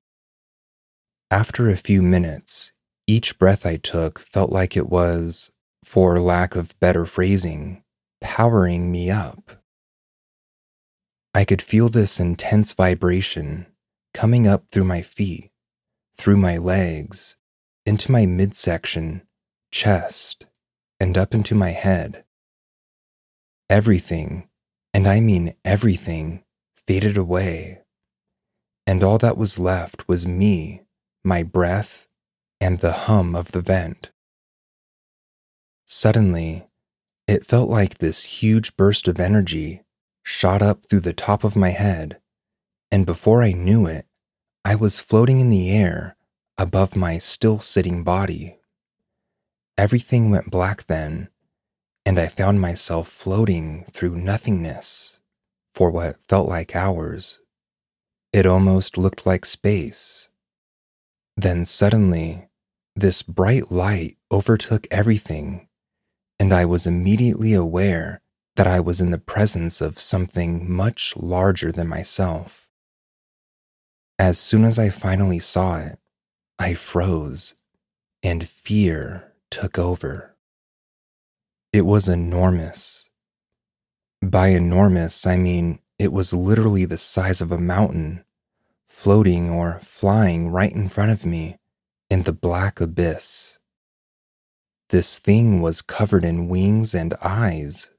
After 1.31 1.69
a 1.69 1.77
few 1.77 2.01
minutes, 2.01 2.73
each 3.07 3.39
breath 3.39 3.65
I 3.65 3.77
took 3.77 4.19
felt 4.19 4.51
like 4.51 4.75
it 4.75 4.89
was, 4.89 5.51
for 5.87 6.19
lack 6.19 6.53
of 6.57 6.77
better 6.81 7.05
phrasing, 7.05 7.81
powering 8.19 8.91
me 8.91 9.09
up. 9.09 9.63
I 11.33 11.45
could 11.45 11.61
feel 11.61 11.87
this 11.87 12.19
intense 12.19 12.73
vibration 12.73 13.67
coming 14.13 14.45
up 14.45 14.67
through 14.69 14.83
my 14.83 15.01
feet, 15.01 15.49
through 16.17 16.35
my 16.35 16.57
legs, 16.57 17.37
into 17.85 18.11
my 18.11 18.25
midsection 18.25 19.21
chest, 19.71 20.45
and 20.99 21.17
up 21.17 21.33
into 21.33 21.55
my 21.55 21.69
head. 21.69 22.25
Everything, 23.69 24.49
and 24.93 25.07
I 25.07 25.21
mean 25.21 25.55
everything, 25.63 26.43
faded 26.85 27.15
away, 27.15 27.83
and 28.85 29.05
all 29.05 29.17
that 29.19 29.37
was 29.37 29.57
left 29.57 30.05
was 30.09 30.27
me, 30.27 30.81
my 31.23 31.43
breath, 31.43 32.09
and 32.59 32.79
the 32.79 32.91
hum 33.07 33.37
of 33.37 33.53
the 33.53 33.61
vent. 33.61 34.11
Suddenly, 35.89 36.67
it 37.27 37.45
felt 37.45 37.69
like 37.69 37.97
this 37.97 38.23
huge 38.23 38.75
burst 38.75 39.07
of 39.07 39.21
energy 39.21 39.83
shot 40.21 40.61
up 40.61 40.85
through 40.85 40.99
the 40.99 41.13
top 41.13 41.45
of 41.45 41.55
my 41.55 41.69
head, 41.69 42.19
and 42.91 43.05
before 43.05 43.41
I 43.41 43.53
knew 43.53 43.87
it, 43.87 44.05
I 44.65 44.75
was 44.75 44.99
floating 44.99 45.39
in 45.39 45.47
the 45.47 45.71
air 45.71 46.17
above 46.57 46.97
my 46.97 47.17
still 47.17 47.59
sitting 47.59 48.03
body. 48.03 48.57
Everything 49.77 50.29
went 50.29 50.51
black 50.51 50.87
then, 50.87 51.29
and 52.05 52.19
I 52.19 52.27
found 52.27 52.59
myself 52.59 53.07
floating 53.07 53.85
through 53.93 54.17
nothingness 54.17 55.19
for 55.73 55.89
what 55.89 56.19
felt 56.27 56.49
like 56.49 56.75
hours. 56.75 57.39
It 58.33 58.45
almost 58.45 58.97
looked 58.97 59.25
like 59.25 59.45
space. 59.45 60.27
Then 61.37 61.63
suddenly, 61.63 62.49
this 62.93 63.21
bright 63.21 63.71
light 63.71 64.17
overtook 64.31 64.85
everything, 64.91 65.66
and 66.39 66.53
I 66.53 66.65
was 66.65 66.87
immediately 66.87 67.53
aware 67.53 68.21
that 68.55 68.67
I 68.67 68.79
was 68.79 69.01
in 69.01 69.11
the 69.11 69.17
presence 69.17 69.81
of 69.81 69.99
something 69.99 70.69
much 70.69 71.15
larger 71.15 71.71
than 71.71 71.87
myself. 71.87 72.67
As 74.19 74.39
soon 74.39 74.63
as 74.63 74.79
I 74.79 74.89
finally 74.89 75.39
saw 75.39 75.77
it, 75.77 75.99
I 76.57 76.73
froze, 76.73 77.53
and 78.23 78.47
fear 78.47 79.33
took 79.51 79.77
over. 79.77 80.35
It 81.71 81.81
was 81.81 82.09
enormous. 82.09 83.09
By 84.23 84.47
enormous, 84.47 85.27
I 85.27 85.37
mean 85.37 85.79
it 85.99 86.11
was 86.11 86.33
literally 86.33 86.85
the 86.85 86.97
size 86.97 87.41
of 87.41 87.51
a 87.51 87.59
mountain, 87.59 88.23
floating 88.87 89.49
or 89.49 89.79
flying 89.83 90.49
right 90.49 90.71
in 90.71 90.89
front 90.89 91.11
of 91.11 91.25
me 91.25 91.57
in 92.09 92.23
the 92.23 92.33
black 92.33 92.81
abyss. 92.81 93.59
This 94.89 95.19
thing 95.19 95.61
was 95.61 95.81
covered 95.81 96.23
in 96.23 96.47
wings 96.47 96.95
and 96.95 97.13
eyes. 97.21 97.91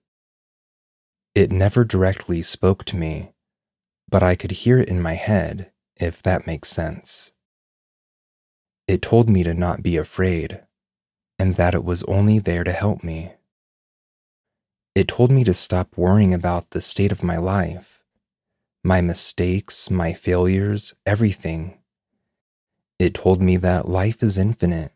It 1.35 1.53
never 1.53 1.85
directly 1.85 2.43
spoke 2.43 2.87
to 2.87 2.97
me, 2.97 3.33
but 4.09 4.23
I 4.23 4.35
could 4.35 4.53
hear 4.53 4.79
it 4.79 4.89
in 4.89 5.03
my 5.03 5.13
head, 5.13 5.71
if 5.97 6.23
that 6.23 6.47
makes 6.47 6.71
sense. 6.71 7.33
It 8.87 9.03
told 9.03 9.29
me 9.29 9.43
to 9.43 9.53
not 9.53 9.83
be 9.83 9.99
afraid 9.99 10.63
and 11.39 11.57
that 11.57 11.75
it 11.75 11.85
was 11.85 12.03
only 12.05 12.39
there 12.39 12.65
to 12.65 12.73
help 12.73 13.05
me. 13.05 13.33
It 14.95 15.09
told 15.09 15.31
me 15.31 15.45
to 15.45 15.55
stop 15.55 15.97
worrying 15.97 16.33
about 16.33 16.71
the 16.71 16.81
state 16.81 17.13
of 17.13 17.23
my 17.23 17.37
life, 17.37 18.03
my 18.83 19.03
mistakes, 19.03 19.91
my 19.91 20.15
failures, 20.15 20.95
everything. 21.05 21.79
It 22.99 23.13
told 23.13 23.43
me 23.43 23.59
that 23.59 23.89
life 23.89 24.23
is 24.23 24.39
infinite 24.39 24.93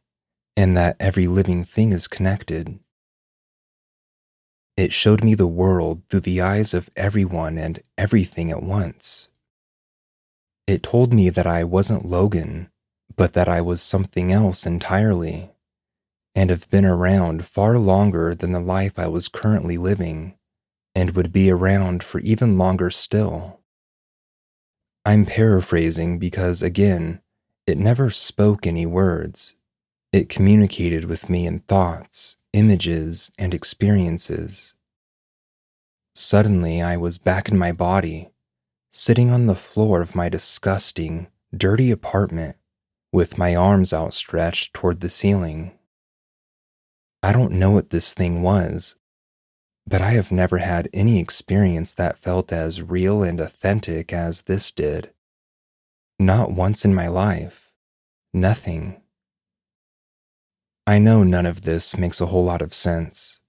and 0.57 0.77
that 0.77 0.97
every 1.01 1.27
living 1.27 1.65
thing 1.65 1.93
is 1.93 2.09
connected. 2.09 2.79
It 4.77 4.93
showed 4.93 5.23
me 5.23 5.35
the 5.35 5.47
world 5.47 6.03
through 6.09 6.21
the 6.21 6.41
eyes 6.41 6.75
of 6.75 6.91
everyone 6.97 7.59
and 7.59 7.83
everything 7.99 8.51
at 8.51 8.63
once. 8.63 9.29
It 10.67 10.83
told 10.83 11.13
me 11.13 11.29
that 11.29 11.47
I 11.47 11.65
wasn't 11.65 12.07
Logan, 12.07 12.71
but 13.15 13.33
that 13.35 13.49
I 13.49 13.61
was 13.61 13.83
something 13.83 14.33
else 14.33 14.65
entirely 14.65 15.51
and 16.35 16.51
have 16.51 16.69
been 16.71 16.85
around 16.85 17.45
far 17.45 17.79
longer 17.79 18.35
than 18.35 18.53
the 18.53 18.61
life 18.61 18.99
I 18.99 19.07
was 19.07 19.29
currently 19.29 19.77
living, 19.77 20.35
and 20.95 21.11
would 21.11 21.33
be 21.33 21.51
around 21.51 22.03
for 22.03 22.21
even 22.21 22.57
longer 22.57 22.91
still. 22.91 23.61
I'm 25.05 25.27
paraphrasing 25.27 26.19
because, 26.19 26.63
again, 26.63 27.21
it 27.67 27.77
never 27.77 28.09
spoke 28.09 28.67
any 28.67 28.87
words. 28.87 29.55
It 30.13 30.29
communicated 30.29 31.07
with 31.07 31.31
me 31.31 31.47
in 31.47 31.61
thoughts, 31.61 32.37
images, 32.53 33.31
and 33.39 33.55
experiences. 33.55 34.75
Suddenly, 36.15 36.83
I 36.83 36.99
was 36.99 37.17
back 37.17 37.49
in 37.49 37.57
my 37.57 37.73
body, 37.73 38.29
sitting 38.91 39.31
on 39.31 39.47
the 39.47 39.55
floor 39.55 40.03
of 40.03 40.15
my 40.15 40.29
disgusting, 40.29 41.29
dirty 41.57 41.91
apartment, 41.91 42.57
with 43.11 43.39
my 43.39 43.55
arms 43.55 43.95
outstretched 43.95 44.75
toward 44.75 45.01
the 45.01 45.09
ceiling. 45.09 45.73
I 47.23 47.33
don't 47.33 47.53
know 47.53 47.71
what 47.71 47.89
this 47.89 48.13
thing 48.13 48.43
was, 48.43 48.97
but 49.87 50.03
I 50.03 50.11
have 50.11 50.31
never 50.31 50.59
had 50.59 50.91
any 50.93 51.21
experience 51.21 51.95
that 51.95 52.19
felt 52.19 52.53
as 52.53 52.83
real 52.83 53.23
and 53.23 53.41
authentic 53.41 54.13
as 54.13 54.43
this 54.43 54.71
did. 54.71 55.11
Not 56.19 56.53
once 56.53 56.85
in 56.85 56.95
my 56.95 57.09
life. 57.09 57.73
Nothing. 58.35 59.02
I 60.87 60.99
know 60.99 61.23
none 61.23 61.47
of 61.47 61.63
this 61.63 61.97
makes 61.97 62.21
a 62.21 62.27
whole 62.27 62.45
lot 62.45 62.61
of 62.61 62.75
sense, 62.75 63.41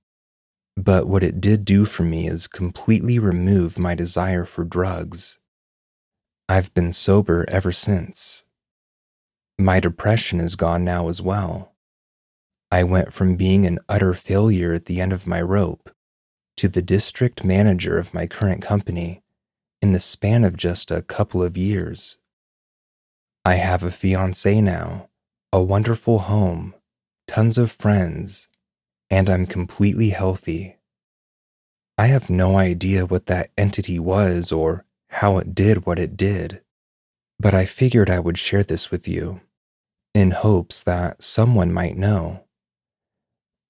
but 0.78 1.08
what 1.08 1.24
it 1.24 1.42
did 1.42 1.66
do 1.66 1.84
for 1.86 2.04
me 2.04 2.28
is 2.28 2.46
completely 2.46 3.18
remove 3.18 3.80
my 3.80 3.96
desire 3.96 4.46
for 4.46 4.64
drugs. 4.64 5.40
I've 6.48 6.72
been 6.76 6.94
sober 6.94 7.46
ever 7.48 7.72
since. 7.72 8.44
My 9.58 9.80
depression 9.80 10.40
is 10.40 10.56
gone 10.56 10.84
now 10.84 11.08
as 11.08 11.22
well. 11.22 11.74
I 12.72 12.84
went 12.84 13.14
from 13.14 13.36
being 13.36 13.66
an 13.66 13.80
utter 13.90 14.14
failure 14.14 14.74
at 14.74 14.86
the 14.86 15.02
end 15.02 15.12
of 15.12 15.26
my 15.26 15.42
rope 15.42 15.92
to 16.58 16.68
the 16.68 16.82
district 16.84 17.44
manager 17.44 17.98
of 17.98 18.14
my 18.14 18.28
current 18.28 18.62
company 18.62 19.24
in 19.82 19.92
the 19.92 20.00
span 20.00 20.44
of 20.44 20.56
just 20.56 20.92
a 20.92 21.02
couple 21.02 21.42
of 21.42 21.58
years. 21.58 22.18
I 23.44 23.56
have 23.56 23.82
a 23.82 23.92
fiance 23.92 24.62
now, 24.62 25.10
a 25.52 25.62
wonderful 25.62 26.20
home, 26.20 26.76
tons 27.28 27.58
of 27.58 27.72
friends, 27.72 28.50
and 29.10 29.30
I'm 29.30 29.46
completely 29.46 30.10
healthy. 30.10 30.78
I 31.98 32.08
have 32.08 32.30
no 32.30 32.58
idea 32.58 33.06
what 33.06 33.28
that 33.28 33.52
entity 33.58 34.00
was 34.00 34.52
or 34.52 34.86
how 35.10 35.38
it 35.38 35.54
did 35.54 35.86
what 35.86 36.00
it 36.00 36.18
did, 36.18 36.62
but 37.40 37.54
I 37.54 37.66
figured 37.66 38.10
I 38.10 38.20
would 38.20 38.38
share 38.38 38.64
this 38.64 38.90
with 38.90 39.08
you 39.08 39.42
in 40.14 40.32
hopes 40.32 40.84
that 40.84 41.24
someone 41.24 41.74
might 41.74 41.98
know. 41.98 42.44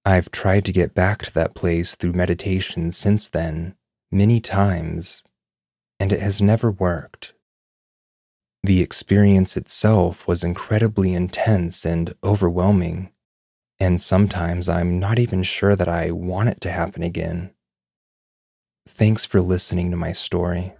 I've 0.06 0.32
tried 0.32 0.66
to 0.66 0.74
get 0.74 0.94
back 0.94 1.22
to 1.24 1.34
that 1.34 1.56
place 1.56 1.96
through 1.96 2.14
meditation 2.14 2.92
since 2.92 3.30
then, 3.30 3.76
many 4.12 4.42
times, 4.42 5.24
and 6.00 6.12
it 6.12 6.20
has 6.20 6.42
never 6.42 6.70
worked. 6.70 7.34
The 8.64 8.82
experience 8.82 9.56
itself 9.56 10.28
was 10.28 10.44
incredibly 10.44 11.14
intense 11.14 11.86
and 11.86 12.14
overwhelming, 12.24 13.13
and 13.84 14.00
sometimes 14.00 14.70
I'm 14.70 14.98
not 14.98 15.20
even 15.20 15.44
sure 15.44 15.76
that 15.76 15.90
I 15.90 16.10
want 16.10 16.48
it 16.48 16.62
to 16.62 16.72
happen 16.72 17.04
again. 17.04 17.52
Thanks 18.88 19.26
for 19.26 19.42
listening 19.42 19.92
to 19.92 19.98
my 19.98 20.14
story. 20.14 20.74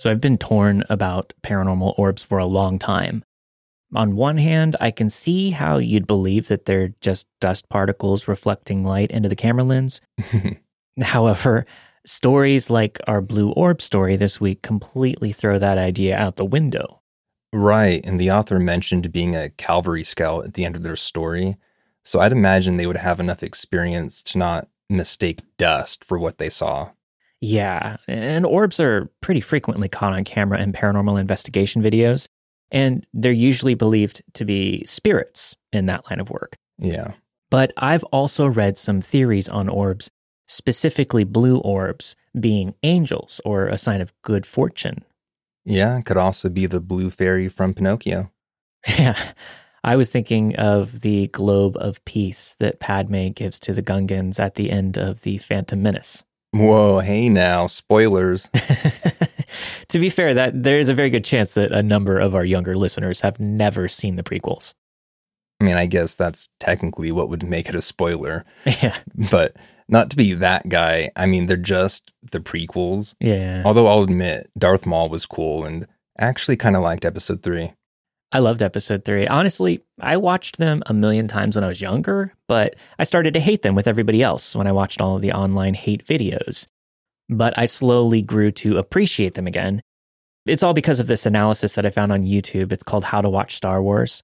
So 0.00 0.10
I've 0.10 0.20
been 0.20 0.38
torn 0.38 0.82
about 0.88 1.34
paranormal 1.42 1.92
orbs 1.98 2.22
for 2.22 2.38
a 2.38 2.46
long 2.46 2.78
time. 2.78 3.22
On 3.94 4.16
one 4.16 4.38
hand, 4.38 4.74
I 4.80 4.90
can 4.90 5.10
see 5.10 5.50
how 5.50 5.76
you'd 5.76 6.06
believe 6.06 6.48
that 6.48 6.64
they're 6.64 6.94
just 7.02 7.26
dust 7.38 7.68
particles 7.68 8.26
reflecting 8.26 8.82
light 8.82 9.10
into 9.10 9.28
the 9.28 9.36
camera 9.36 9.62
lens. 9.62 10.00
However, 11.02 11.66
stories 12.06 12.70
like 12.70 12.98
our 13.06 13.20
blue 13.20 13.50
orb 13.50 13.82
story 13.82 14.16
this 14.16 14.40
week 14.40 14.62
completely 14.62 15.32
throw 15.32 15.58
that 15.58 15.76
idea 15.76 16.16
out 16.16 16.36
the 16.36 16.46
window. 16.46 17.02
Right. 17.52 18.02
And 18.06 18.18
the 18.18 18.30
author 18.30 18.58
mentioned 18.58 19.12
being 19.12 19.36
a 19.36 19.50
Calvary 19.50 20.04
scout 20.04 20.46
at 20.46 20.54
the 20.54 20.64
end 20.64 20.76
of 20.76 20.82
their 20.82 20.96
story. 20.96 21.58
So 22.06 22.20
I'd 22.20 22.32
imagine 22.32 22.78
they 22.78 22.86
would 22.86 22.96
have 22.96 23.20
enough 23.20 23.42
experience 23.42 24.22
to 24.22 24.38
not 24.38 24.68
mistake 24.88 25.40
dust 25.58 26.02
for 26.06 26.18
what 26.18 26.38
they 26.38 26.48
saw. 26.48 26.92
Yeah, 27.40 27.96
and 28.06 28.44
orbs 28.44 28.78
are 28.80 29.10
pretty 29.22 29.40
frequently 29.40 29.88
caught 29.88 30.12
on 30.12 30.24
camera 30.24 30.60
in 30.60 30.72
paranormal 30.72 31.18
investigation 31.18 31.82
videos, 31.82 32.28
and 32.70 33.06
they're 33.14 33.32
usually 33.32 33.74
believed 33.74 34.22
to 34.34 34.44
be 34.44 34.84
spirits 34.84 35.56
in 35.72 35.86
that 35.86 36.08
line 36.10 36.20
of 36.20 36.30
work. 36.30 36.56
Yeah. 36.78 37.12
But 37.50 37.72
I've 37.76 38.04
also 38.04 38.46
read 38.46 38.78
some 38.78 39.00
theories 39.00 39.48
on 39.48 39.68
orbs, 39.68 40.10
specifically 40.46 41.24
blue 41.24 41.58
orbs, 41.58 42.14
being 42.38 42.74
angels 42.82 43.40
or 43.44 43.66
a 43.66 43.78
sign 43.78 44.00
of 44.00 44.12
good 44.22 44.46
fortune. 44.46 45.04
Yeah, 45.64 45.98
it 45.98 46.04
could 46.04 46.16
also 46.16 46.48
be 46.48 46.66
the 46.66 46.80
blue 46.80 47.10
fairy 47.10 47.48
from 47.48 47.74
Pinocchio. 47.74 48.30
Yeah. 48.98 49.18
I 49.82 49.96
was 49.96 50.10
thinking 50.10 50.56
of 50.56 51.00
the 51.00 51.28
globe 51.28 51.76
of 51.78 52.04
peace 52.04 52.54
that 52.60 52.80
Padme 52.80 53.28
gives 53.28 53.58
to 53.60 53.72
the 53.72 53.82
Gungans 53.82 54.38
at 54.38 54.54
the 54.54 54.70
end 54.70 54.98
of 54.98 55.22
the 55.22 55.38
Phantom 55.38 55.82
Menace. 55.82 56.22
Whoa, 56.52 56.98
hey 56.98 57.28
now, 57.28 57.66
spoilers. 57.68 58.48
to 59.88 59.98
be 59.98 60.10
fair, 60.10 60.34
that 60.34 60.62
there 60.62 60.78
is 60.78 60.88
a 60.88 60.94
very 60.94 61.10
good 61.10 61.24
chance 61.24 61.54
that 61.54 61.70
a 61.70 61.82
number 61.82 62.18
of 62.18 62.34
our 62.34 62.44
younger 62.44 62.76
listeners 62.76 63.20
have 63.20 63.38
never 63.38 63.88
seen 63.88 64.16
the 64.16 64.22
prequels. 64.24 64.74
I 65.60 65.64
mean, 65.64 65.76
I 65.76 65.86
guess 65.86 66.16
that's 66.16 66.48
technically 66.58 67.12
what 67.12 67.28
would 67.28 67.46
make 67.46 67.68
it 67.68 67.74
a 67.74 67.82
spoiler. 67.82 68.44
Yeah. 68.82 68.96
But 69.30 69.56
not 69.88 70.10
to 70.10 70.16
be 70.16 70.32
that 70.34 70.68
guy, 70.68 71.10
I 71.16 71.26
mean, 71.26 71.46
they're 71.46 71.56
just 71.56 72.12
the 72.30 72.40
prequels. 72.40 73.14
Yeah. 73.20 73.62
Although 73.64 73.86
I'll 73.86 74.02
admit, 74.02 74.50
Darth 74.58 74.86
Maul 74.86 75.08
was 75.08 75.26
cool 75.26 75.64
and 75.64 75.86
actually 76.18 76.56
kind 76.56 76.76
of 76.76 76.82
liked 76.82 77.04
episode 77.04 77.42
three. 77.42 77.72
I 78.32 78.38
loved 78.38 78.62
episode 78.62 79.04
three. 79.04 79.26
Honestly, 79.26 79.82
I 80.00 80.16
watched 80.16 80.58
them 80.58 80.82
a 80.86 80.94
million 80.94 81.26
times 81.26 81.56
when 81.56 81.64
I 81.64 81.68
was 81.68 81.80
younger, 81.80 82.32
but 82.46 82.76
I 82.98 83.04
started 83.04 83.34
to 83.34 83.40
hate 83.40 83.62
them 83.62 83.74
with 83.74 83.88
everybody 83.88 84.22
else 84.22 84.54
when 84.54 84.68
I 84.68 84.72
watched 84.72 85.00
all 85.00 85.16
of 85.16 85.22
the 85.22 85.32
online 85.32 85.74
hate 85.74 86.06
videos. 86.06 86.68
But 87.28 87.58
I 87.58 87.64
slowly 87.64 88.22
grew 88.22 88.52
to 88.52 88.78
appreciate 88.78 89.34
them 89.34 89.48
again. 89.48 89.82
It's 90.46 90.62
all 90.62 90.74
because 90.74 91.00
of 91.00 91.08
this 91.08 91.26
analysis 91.26 91.74
that 91.74 91.84
I 91.84 91.90
found 91.90 92.12
on 92.12 92.22
YouTube. 92.22 92.70
It's 92.70 92.84
called 92.84 93.04
How 93.04 93.20
to 93.20 93.28
Watch 93.28 93.56
Star 93.56 93.82
Wars. 93.82 94.22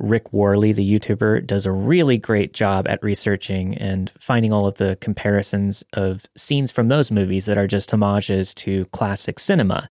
Rick 0.00 0.32
Worley, 0.32 0.72
the 0.72 0.98
YouTuber, 0.98 1.46
does 1.46 1.66
a 1.66 1.72
really 1.72 2.18
great 2.18 2.52
job 2.52 2.88
at 2.88 3.02
researching 3.02 3.78
and 3.78 4.10
finding 4.18 4.52
all 4.52 4.66
of 4.66 4.74
the 4.74 4.98
comparisons 5.00 5.84
of 5.92 6.24
scenes 6.36 6.72
from 6.72 6.88
those 6.88 7.12
movies 7.12 7.46
that 7.46 7.58
are 7.58 7.68
just 7.68 7.92
homages 7.92 8.52
to 8.54 8.86
classic 8.86 9.38
cinema. 9.38 9.88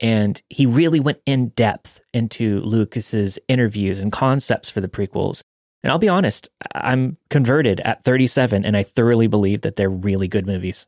And 0.00 0.40
he 0.48 0.66
really 0.66 1.00
went 1.00 1.18
in 1.26 1.48
depth 1.50 2.00
into 2.14 2.60
Lucas's 2.60 3.38
interviews 3.48 4.00
and 4.00 4.12
concepts 4.12 4.70
for 4.70 4.80
the 4.80 4.88
prequels. 4.88 5.42
And 5.82 5.90
I'll 5.90 5.98
be 5.98 6.08
honest, 6.08 6.48
I'm 6.74 7.16
converted 7.30 7.80
at 7.80 8.04
37 8.04 8.64
and 8.64 8.76
I 8.76 8.82
thoroughly 8.82 9.26
believe 9.26 9.62
that 9.62 9.76
they're 9.76 9.90
really 9.90 10.28
good 10.28 10.46
movies. 10.46 10.86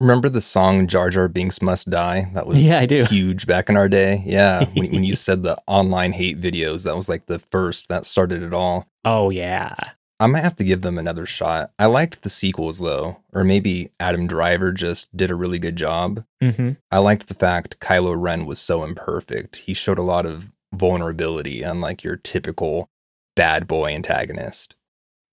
Remember 0.00 0.28
the 0.28 0.40
song 0.40 0.88
Jar 0.88 1.10
Jar 1.10 1.28
Binks 1.28 1.62
Must 1.62 1.88
Die? 1.88 2.30
That 2.34 2.46
was 2.46 2.64
Yeah, 2.64 2.80
I 2.80 2.86
do. 2.86 3.04
huge 3.04 3.46
back 3.46 3.68
in 3.68 3.76
our 3.76 3.88
day. 3.88 4.22
Yeah. 4.26 4.64
when, 4.74 4.90
when 4.90 5.04
you 5.04 5.14
said 5.14 5.44
the 5.44 5.56
online 5.68 6.12
hate 6.12 6.40
videos, 6.40 6.84
that 6.84 6.96
was 6.96 7.08
like 7.08 7.26
the 7.26 7.38
first 7.38 7.88
that 7.88 8.04
started 8.04 8.42
it 8.42 8.52
all. 8.52 8.88
Oh, 9.04 9.30
yeah. 9.30 9.74
I 10.22 10.26
might 10.26 10.44
have 10.44 10.54
to 10.56 10.64
give 10.64 10.82
them 10.82 10.98
another 10.98 11.26
shot. 11.26 11.72
I 11.80 11.86
liked 11.86 12.22
the 12.22 12.28
sequels 12.28 12.78
though, 12.78 13.16
or 13.32 13.42
maybe 13.42 13.90
Adam 13.98 14.28
Driver 14.28 14.70
just 14.70 15.14
did 15.16 15.32
a 15.32 15.34
really 15.34 15.58
good 15.58 15.74
job. 15.74 16.24
hmm 16.40 16.72
I 16.92 16.98
liked 16.98 17.26
the 17.26 17.34
fact 17.34 17.80
Kylo 17.80 18.14
Ren 18.16 18.46
was 18.46 18.60
so 18.60 18.84
imperfect. 18.84 19.56
He 19.56 19.74
showed 19.74 19.98
a 19.98 20.02
lot 20.02 20.24
of 20.24 20.52
vulnerability, 20.72 21.62
unlike 21.62 22.04
your 22.04 22.14
typical 22.14 22.88
bad 23.34 23.66
boy 23.66 23.90
antagonist. 23.90 24.76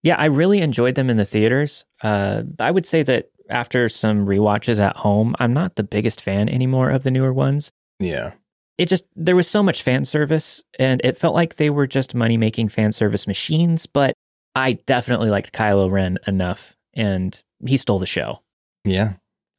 Yeah, 0.02 0.16
I 0.16 0.26
really 0.26 0.60
enjoyed 0.60 0.96
them 0.96 1.10
in 1.10 1.18
the 1.18 1.26
theaters. 1.26 1.86
Uh, 2.02 2.44
I 2.58 2.72
would 2.72 2.88
say 2.88 3.04
that 3.04 3.30
after 3.48 3.90
some 3.90 4.26
rewatches 4.26 4.80
at 4.80 4.98
home, 4.98 5.36
I'm 5.40 5.54
not 5.54 5.76
the 5.76 5.84
biggest 5.84 6.20
fan 6.20 6.50
anymore 6.50 6.90
of 6.90 7.04
the 7.04 7.12
newer 7.12 7.34
ones. 7.34 7.72
Yeah. 8.00 8.32
It 8.80 8.88
just, 8.88 9.06
there 9.16 9.36
was 9.36 9.48
so 9.48 9.62
much 9.62 9.84
fan 9.84 10.06
service, 10.06 10.64
and 10.80 11.02
it 11.04 11.18
felt 11.18 11.36
like 11.36 11.58
they 11.58 11.70
were 11.70 11.86
just 11.86 12.16
money 12.16 12.38
making 12.38 12.70
fan 12.70 12.94
service 12.94 13.28
machines, 13.28 13.86
but 13.86 14.14
I 14.60 14.74
definitely 14.74 15.30
liked 15.30 15.54
Kylo 15.54 15.90
Ren 15.90 16.18
enough, 16.28 16.76
and 16.94 17.42
he 17.66 17.78
stole 17.78 18.00
the 18.00 18.06
show. 18.06 18.42
Yeah. 18.84 19.14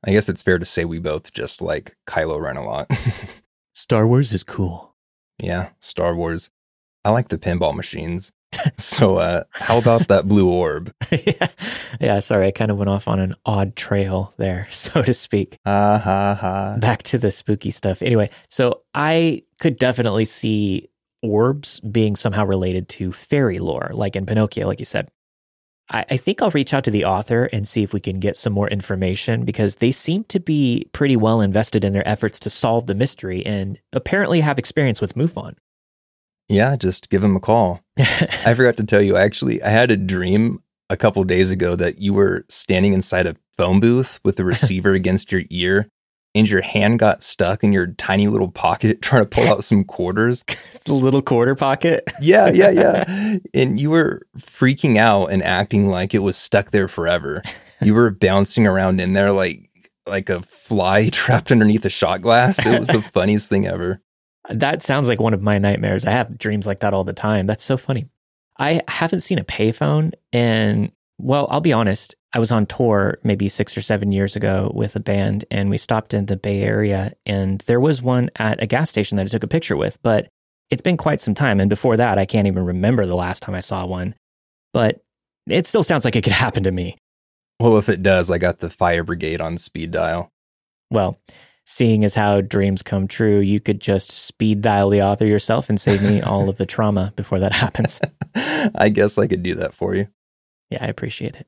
I 0.05 0.13
guess 0.13 0.29
it's 0.29 0.43
fair 0.43 0.59
to 0.59 0.65
say 0.65 0.85
we 0.85 0.99
both 0.99 1.33
just 1.33 1.61
like 1.61 1.97
Kylo 2.07 2.41
Ren 2.41 2.57
a 2.57 2.65
lot. 2.65 2.91
Star 3.75 4.07
Wars 4.07 4.33
is 4.33 4.45
cool. 4.45 4.95
yeah, 5.43 5.71
Star 5.81 6.15
Wars. 6.15 6.51
I 7.05 7.11
like 7.11 7.29
the 7.29 7.39
pinball 7.39 7.75
machines. 7.75 8.33
so, 8.79 9.17
uh, 9.17 9.45
how 9.53 9.79
about 9.79 10.09
that 10.09 10.29
blue 10.29 10.49
orb? 10.51 10.93
yeah. 11.11 11.49
yeah, 12.01 12.19
sorry, 12.19 12.49
I 12.49 12.51
kind 12.51 12.71
of 12.71 12.77
went 12.77 12.91
off 12.91 13.09
on 13.09 13.21
an 13.21 13.35
odd 13.47 13.77
trail 13.77 14.35
there, 14.37 14.67
so 14.71 15.03
to 15.03 15.15
speak. 15.15 15.57
Ha 15.65 15.99
ha 15.99 16.35
ha. 16.35 16.77
Back 16.79 17.03
to 17.05 17.19
the 17.19 17.31
spooky 17.31 17.71
stuff. 17.71 18.03
Anyway, 18.03 18.29
so 18.51 18.83
I 18.95 19.45
could 19.61 19.79
definitely 19.79 20.25
see 20.27 20.89
orbs 21.23 21.81
being 21.81 22.17
somehow 22.17 22.45
related 22.45 22.89
to 22.89 23.13
fairy 23.13 23.59
lore, 23.59 23.91
like 23.93 24.17
in 24.17 24.27
Pinocchio, 24.27 24.67
like 24.67 24.81
you 24.81 24.87
said. 24.87 25.09
I, 25.91 26.05
I 26.11 26.17
think 26.17 26.41
I'll 26.41 26.51
reach 26.51 26.73
out 26.73 26.85
to 26.85 26.91
the 26.91 27.05
author 27.05 27.45
and 27.53 27.67
see 27.67 27.83
if 27.83 27.93
we 27.93 28.01
can 28.01 28.21
get 28.21 28.37
some 28.37 28.53
more 28.53 28.69
information 28.69 29.45
because 29.45 29.77
they 29.77 29.91
seem 29.91 30.25
to 30.25 30.41
be 30.41 30.89
pretty 30.93 31.17
well 31.17 31.41
invested 31.41 31.85
in 31.85 31.93
their 31.93 32.07
efforts 32.09 32.39
to 32.41 32.51
solve 32.51 32.87
the 32.87 32.95
mystery 32.95 33.45
and 33.45 33.79
apparently 33.93 34.41
have 34.41 34.59
experience 34.59 35.01
with 35.01 35.15
MUFON. 35.15 35.57
Yeah, 36.49 36.75
just 36.77 37.11
give 37.11 37.23
him 37.23 37.37
a 37.37 37.41
call. 37.41 37.81
I 37.99 38.55
forgot 38.55 38.77
to 38.79 38.85
tell 38.85 39.03
you, 39.03 39.17
actually, 39.17 39.63
I 39.63 39.71
had 39.71 39.91
a 39.91 39.97
dream 39.97 40.63
a 40.89 40.97
couple 40.97 41.23
days 41.25 41.51
ago 41.51 41.77
that 41.77 41.99
you 41.99 42.13
were 42.13 42.45
standing 42.49 42.93
inside 42.93 43.27
a 43.27 43.37
phone 43.57 43.79
booth 43.79 44.19
with 44.25 44.37
the 44.37 44.45
receiver 44.47 44.93
against 44.93 45.31
your 45.31 45.43
ear 45.51 45.89
and 46.35 46.49
your 46.49 46.62
hand 46.62 46.99
got 46.99 47.23
stuck 47.23 47.64
in 47.64 47.73
your 47.73 47.88
tiny 47.88 48.29
little 48.29 48.51
pocket 48.51 49.03
trying 49.03 49.25
to 49.25 49.29
pull 49.29 49.49
out 49.49 49.64
some 49.64 49.85
quarters. 49.85 50.43
the 50.85 50.95
little 50.95 51.23
quarter 51.23 51.55
pocket. 51.55 52.05
Yeah, 52.21 52.51
yeah, 52.51 52.71
yeah. 52.71 53.38
And 53.55 53.81
you 53.81 53.90
were 53.90 54.23
freaking 54.38 54.97
out 54.97 55.27
and 55.27 55.43
acting 55.43 55.88
like 55.88 56.14
it 56.14 56.21
was 56.21 56.37
stuck 56.37 56.71
there 56.71 56.88
forever. 56.88 57.43
You 57.81 57.95
were 57.95 58.11
bouncing 58.11 58.66
around 58.66 59.01
in 59.01 59.12
there 59.12 59.33
like 59.33 59.69
like 60.07 60.29
a 60.29 60.43
fly 60.43 61.09
trapped 61.09 61.53
underneath 61.53 61.85
a 61.85 61.90
shot 61.90 62.21
glass. 62.21 62.64
It 62.64 62.79
was 62.79 62.88
the 62.88 63.03
funniest 63.03 63.49
thing 63.49 63.66
ever. 63.66 64.01
That 64.49 64.83
sounds 64.83 65.09
like 65.09 65.21
one 65.21 65.35
of 65.35 65.43
my 65.43 65.59
nightmares. 65.59 66.05
I 66.07 66.11
have 66.11 66.37
dreams 66.37 66.66
like 66.66 66.81
that 66.81 66.95
all 66.95 67.05
the 67.05 67.12
time. 67.12 67.47
That's 67.47 67.62
so 67.62 67.77
funny. 67.77 68.07
I 68.59 68.81
haven't 68.88 69.21
seen 69.21 69.38
a 69.38 69.45
payphone 69.45 70.12
and 70.33 70.93
well, 71.23 71.47
I'll 71.51 71.61
be 71.61 71.73
honest. 71.73 72.15
I 72.33 72.39
was 72.39 72.53
on 72.53 72.67
tour 72.67 73.19
maybe 73.25 73.49
six 73.49 73.77
or 73.77 73.83
seven 73.83 74.13
years 74.13 74.37
ago 74.37 74.71
with 74.75 74.95
a 74.97 75.01
band, 75.01 75.45
and 75.51 75.69
we 75.69 75.79
stopped 75.79 76.15
in 76.15 76.27
the 76.27 76.37
Bay 76.37 76.63
Area, 76.63 77.13
and 77.27 77.61
there 77.63 77.81
was 77.81 78.03
one 78.03 78.31
at 78.37 78.63
a 78.63 78.67
gas 78.67 78.89
station 78.91 79.16
that 79.16 79.25
I 79.25 79.29
took 79.29 79.43
a 79.43 79.49
picture 79.49 79.77
with. 79.77 80.01
But 80.03 80.29
it's 80.71 80.83
been 80.83 80.97
quite 80.97 81.21
some 81.21 81.35
time, 81.35 81.61
and 81.61 81.68
before 81.68 81.97
that, 81.97 82.18
I 82.18 82.27
can't 82.27 82.47
even 82.47 82.64
remember 82.64 83.05
the 83.05 83.16
last 83.16 83.43
time 83.43 83.55
I 83.55 83.61
saw 83.61 83.85
one. 83.85 84.14
But 84.73 85.01
it 85.49 85.66
still 85.66 85.83
sounds 85.83 86.05
like 86.05 86.16
it 86.16 86.23
could 86.23 86.33
happen 86.45 86.62
to 86.62 86.71
me. 86.71 86.97
Well, 87.59 87.77
if 87.77 87.89
it 87.89 88.03
does, 88.03 88.31
I 88.31 88.39
got 88.39 88.61
the 88.61 88.71
fire 88.71 89.05
brigade 89.05 89.41
on 89.41 89.59
speed 89.59 89.91
dial. 89.91 90.31
Well, 90.91 91.18
seeing 91.66 92.05
as 92.05 92.14
how 92.14 92.41
dreams 92.41 92.83
come 92.83 93.07
true, 93.07 93.41
you 93.41 93.61
could 93.61 93.81
just 93.81 94.11
speed 94.11 94.62
dial 94.62 94.89
the 94.89 95.03
author 95.03 95.27
yourself 95.27 95.68
and 95.68 95.81
save 95.81 96.03
me 96.03 96.21
all 96.23 96.49
of 96.49 96.57
the 96.57 96.66
trauma 96.66 97.12
before 97.16 97.39
that 97.41 97.53
happens. 97.53 98.01
I 98.75 98.89
guess 98.89 99.18
I 99.18 99.27
could 99.27 99.43
do 99.43 99.55
that 99.57 99.75
for 99.75 99.95
you. 99.95 100.09
Yeah, 100.71 100.79
I 100.85 100.87
appreciate 100.87 101.35
it. 101.37 101.47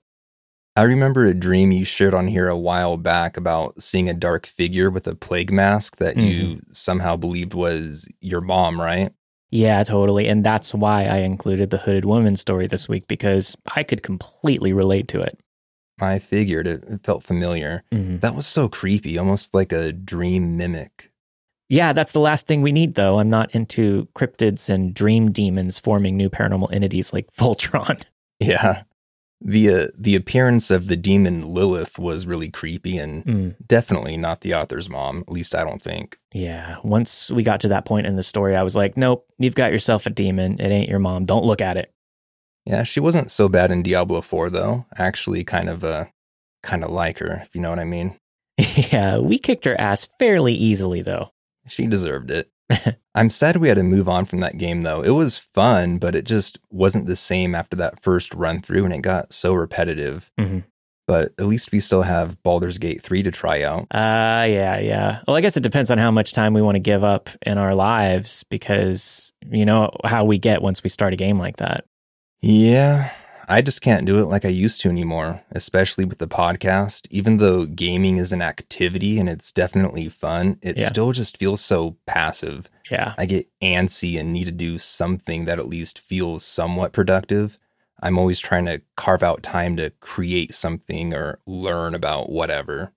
I 0.74 0.82
remember 0.82 1.24
a 1.26 1.34
dream 1.34 1.70
you 1.70 1.84
shared 1.84 2.14
on 2.14 2.28
here 2.28 2.48
a 2.48 2.56
while 2.56 2.96
back 2.96 3.36
about 3.36 3.82
seeing 3.82 4.08
a 4.08 4.14
dark 4.14 4.46
figure 4.46 4.90
with 4.90 5.06
a 5.06 5.14
plague 5.14 5.52
mask 5.52 5.96
that 5.96 6.16
you 6.16 6.62
somehow 6.70 7.16
believed 7.16 7.52
was 7.52 8.08
your 8.22 8.40
mom, 8.40 8.80
right? 8.80 9.12
Yeah, 9.50 9.84
totally. 9.84 10.28
And 10.28 10.42
that's 10.42 10.72
why 10.72 11.04
I 11.04 11.18
included 11.18 11.68
the 11.68 11.76
hooded 11.76 12.06
woman 12.06 12.36
story 12.36 12.66
this 12.66 12.88
week 12.88 13.06
because 13.06 13.54
I 13.76 13.82
could 13.82 14.02
completely 14.02 14.72
relate 14.72 15.08
to 15.08 15.20
it. 15.20 15.38
I 16.00 16.18
figured 16.18 16.66
it, 16.66 16.84
it 16.88 17.04
felt 17.04 17.22
familiar. 17.22 17.84
Mhm. 17.92 18.22
That 18.22 18.34
was 18.34 18.46
so 18.46 18.66
creepy, 18.70 19.18
almost 19.18 19.52
like 19.54 19.72
a 19.72 19.92
dream 19.92 20.56
mimic. 20.56 21.10
Yeah, 21.68 21.92
that's 21.92 22.12
the 22.12 22.18
last 22.20 22.46
thing 22.46 22.62
we 22.62 22.72
need, 22.72 22.94
though. 22.94 23.18
I'm 23.18 23.28
not 23.30 23.54
into 23.54 24.08
cryptids 24.16 24.70
and 24.70 24.94
dream 24.94 25.30
demons 25.30 25.78
forming 25.78 26.16
new 26.16 26.30
paranormal 26.30 26.72
entities 26.72 27.12
like 27.12 27.30
Voltron. 27.38 28.02
Yeah. 28.40 28.84
The 29.44 29.68
uh, 29.70 29.86
the 29.98 30.14
appearance 30.14 30.70
of 30.70 30.86
the 30.86 30.96
demon 30.96 31.52
Lilith 31.52 31.98
was 31.98 32.26
really 32.26 32.48
creepy 32.50 32.96
and 32.96 33.24
Mm, 33.24 33.56
definitely 33.66 34.16
not 34.16 34.42
the 34.42 34.54
author's 34.54 34.88
mom. 34.88 35.20
At 35.26 35.32
least 35.32 35.54
I 35.54 35.64
don't 35.64 35.82
think. 35.82 36.16
yeah. 36.32 36.76
Once 36.84 37.30
we 37.30 37.42
got 37.42 37.60
to 37.62 37.68
that 37.68 37.84
point 37.84 38.06
in 38.06 38.14
the 38.16 38.22
story, 38.22 38.54
I 38.54 38.62
was 38.62 38.76
like, 38.76 38.96
nope, 38.96 39.26
you've 39.38 39.54
got 39.56 39.72
yourself 39.72 40.06
a 40.06 40.10
demon. 40.10 40.60
It 40.60 40.70
ain't 40.70 40.88
your 40.88 41.00
mom. 41.00 41.24
Don't 41.24 41.44
look 41.44 41.60
at 41.60 41.76
it. 41.76 41.92
Yeah, 42.64 42.84
she 42.84 43.00
wasn't 43.00 43.30
so 43.32 43.48
bad 43.48 43.72
in 43.72 43.82
Diablo 43.82 44.20
4 44.20 44.48
though. 44.50 44.86
Actually, 44.96 45.42
kind 45.42 45.68
of 45.68 45.82
uh, 45.82 46.04
kind 46.62 46.84
of 46.84 46.90
like 46.90 47.18
her, 47.18 47.42
if 47.44 47.54
you 47.56 47.60
know 47.60 47.70
what 47.70 47.80
I 47.80 47.84
mean. 47.84 48.16
yeah, 48.92 49.18
we 49.18 49.38
kicked 49.40 49.64
her 49.64 49.80
ass 49.80 50.08
fairly 50.20 50.54
easily, 50.54 51.02
though. 51.02 51.30
She 51.66 51.86
deserved 51.88 52.30
it. 52.30 52.51
I'm 53.14 53.30
sad 53.30 53.56
we 53.56 53.68
had 53.68 53.76
to 53.76 53.82
move 53.82 54.08
on 54.08 54.24
from 54.24 54.40
that 54.40 54.58
game 54.58 54.82
though. 54.82 55.02
It 55.02 55.10
was 55.10 55.38
fun, 55.38 55.98
but 55.98 56.14
it 56.14 56.24
just 56.24 56.58
wasn't 56.70 57.06
the 57.06 57.16
same 57.16 57.54
after 57.54 57.76
that 57.76 58.02
first 58.02 58.32
run 58.34 58.60
through 58.60 58.84
and 58.84 58.94
it 58.94 59.02
got 59.02 59.32
so 59.32 59.54
repetitive. 59.54 60.30
Mhm. 60.38 60.64
But 61.08 61.32
at 61.38 61.46
least 61.46 61.72
we 61.72 61.80
still 61.80 62.02
have 62.02 62.40
Baldur's 62.44 62.78
Gate 62.78 63.02
3 63.02 63.24
to 63.24 63.30
try 63.32 63.62
out. 63.62 63.82
Uh, 63.90 64.46
yeah, 64.48 64.78
yeah. 64.78 65.18
Well, 65.26 65.36
I 65.36 65.40
guess 65.40 65.56
it 65.56 65.62
depends 65.62 65.90
on 65.90 65.98
how 65.98 66.12
much 66.12 66.32
time 66.32 66.54
we 66.54 66.62
want 66.62 66.76
to 66.76 66.80
give 66.80 67.02
up 67.02 67.28
in 67.44 67.58
our 67.58 67.74
lives 67.74 68.44
because 68.50 69.32
you 69.50 69.64
know 69.64 69.90
how 70.04 70.24
we 70.24 70.38
get 70.38 70.62
once 70.62 70.82
we 70.84 70.88
start 70.88 71.12
a 71.12 71.16
game 71.16 71.38
like 71.38 71.56
that. 71.56 71.84
Yeah, 72.40 73.10
I 73.48 73.60
just 73.62 73.80
can't 73.82 74.06
do 74.06 74.20
it 74.20 74.26
like 74.26 74.44
I 74.44 74.48
used 74.48 74.80
to 74.82 74.88
anymore, 74.88 75.42
especially 75.50 76.04
with 76.04 76.18
the 76.18 76.28
podcast. 76.28 77.06
Even 77.10 77.38
though 77.38 77.66
gaming 77.66 78.16
is 78.16 78.32
an 78.32 78.40
activity 78.42 79.18
and 79.18 79.28
it's 79.28 79.50
definitely 79.52 80.08
fun, 80.08 80.58
it 80.62 80.78
Yeah. 80.78 80.86
still 80.88 81.12
just 81.12 81.36
feels 81.36 81.60
so 81.60 81.96
passive. 82.06 82.70
Yeah. 82.90 83.14
I 83.18 83.26
get 83.26 83.48
antsy 83.62 84.18
and 84.18 84.32
need 84.32 84.44
to 84.46 84.52
do 84.52 84.78
something 84.78 85.44
that 85.46 85.58
at 85.58 85.68
least 85.68 85.98
feels 85.98 86.44
somewhat 86.44 86.92
productive. 86.92 87.58
I'm 88.02 88.18
always 88.18 88.38
trying 88.40 88.64
to 88.66 88.80
carve 88.96 89.22
out 89.22 89.42
time 89.42 89.76
to 89.76 89.90
create 90.00 90.54
something 90.54 91.12
or 91.14 91.38
learn 91.46 91.94
about 91.94 92.30
whatever. 92.30 92.92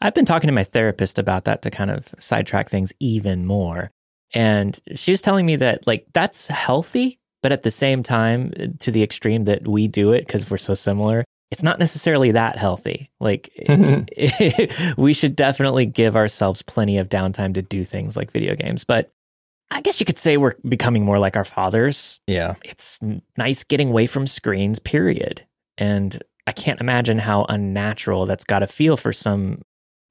I've 0.00 0.14
been 0.14 0.24
talking 0.24 0.48
to 0.48 0.54
my 0.54 0.64
therapist 0.64 1.18
about 1.18 1.44
that 1.44 1.62
to 1.62 1.70
kind 1.70 1.90
of 1.90 2.14
sidetrack 2.18 2.68
things 2.68 2.92
even 3.00 3.46
more. 3.46 3.90
And 4.32 4.78
she 4.94 5.10
was 5.12 5.20
telling 5.20 5.44
me 5.44 5.56
that, 5.56 5.86
like, 5.86 6.06
that's 6.14 6.48
healthy, 6.48 7.19
but 7.42 7.52
at 7.52 7.62
the 7.62 7.70
same 7.70 8.02
time, 8.02 8.52
to 8.80 8.90
the 8.90 9.02
extreme 9.02 9.44
that 9.44 9.66
we 9.66 9.88
do 9.88 10.12
it 10.12 10.26
because 10.26 10.50
we're 10.50 10.58
so 10.58 10.74
similar, 10.74 11.24
it's 11.50 11.62
not 11.62 11.78
necessarily 11.78 12.32
that 12.32 12.56
healthy. 12.56 13.10
Like, 13.18 13.50
we 14.96 15.12
should 15.12 15.36
definitely 15.36 15.86
give 15.86 16.16
ourselves 16.16 16.62
plenty 16.62 16.98
of 16.98 17.08
downtime 17.08 17.54
to 17.54 17.62
do 17.62 17.84
things 17.84 18.16
like 18.16 18.30
video 18.30 18.54
games. 18.54 18.84
But 18.84 19.10
I 19.70 19.80
guess 19.80 20.00
you 20.00 20.06
could 20.06 20.18
say 20.18 20.36
we're 20.36 20.56
becoming 20.68 21.04
more 21.04 21.18
like 21.18 21.36
our 21.36 21.44
fathers. 21.44 22.20
Yeah. 22.26 22.54
It's 22.64 23.00
nice 23.36 23.64
getting 23.64 23.90
away 23.90 24.06
from 24.06 24.26
screens, 24.26 24.78
period. 24.78 25.46
And 25.78 26.22
I 26.46 26.52
can't 26.52 26.80
imagine 26.80 27.18
how 27.18 27.46
unnatural 27.48 28.26
that's 28.26 28.44
got 28.44 28.60
to 28.60 28.66
feel 28.66 28.96
for 28.96 29.12
some 29.12 29.62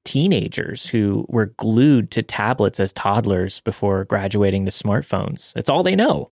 teenagers 0.04 0.86
who 0.86 1.26
were 1.28 1.52
glued 1.56 2.10
to 2.12 2.22
tablets 2.22 2.80
as 2.80 2.92
toddlers 2.92 3.60
before 3.60 4.04
graduating 4.04 4.64
to 4.64 4.70
smartphones. 4.70 5.54
It's 5.56 5.70
all 5.70 5.82
they 5.82 5.96
know. 5.96 6.30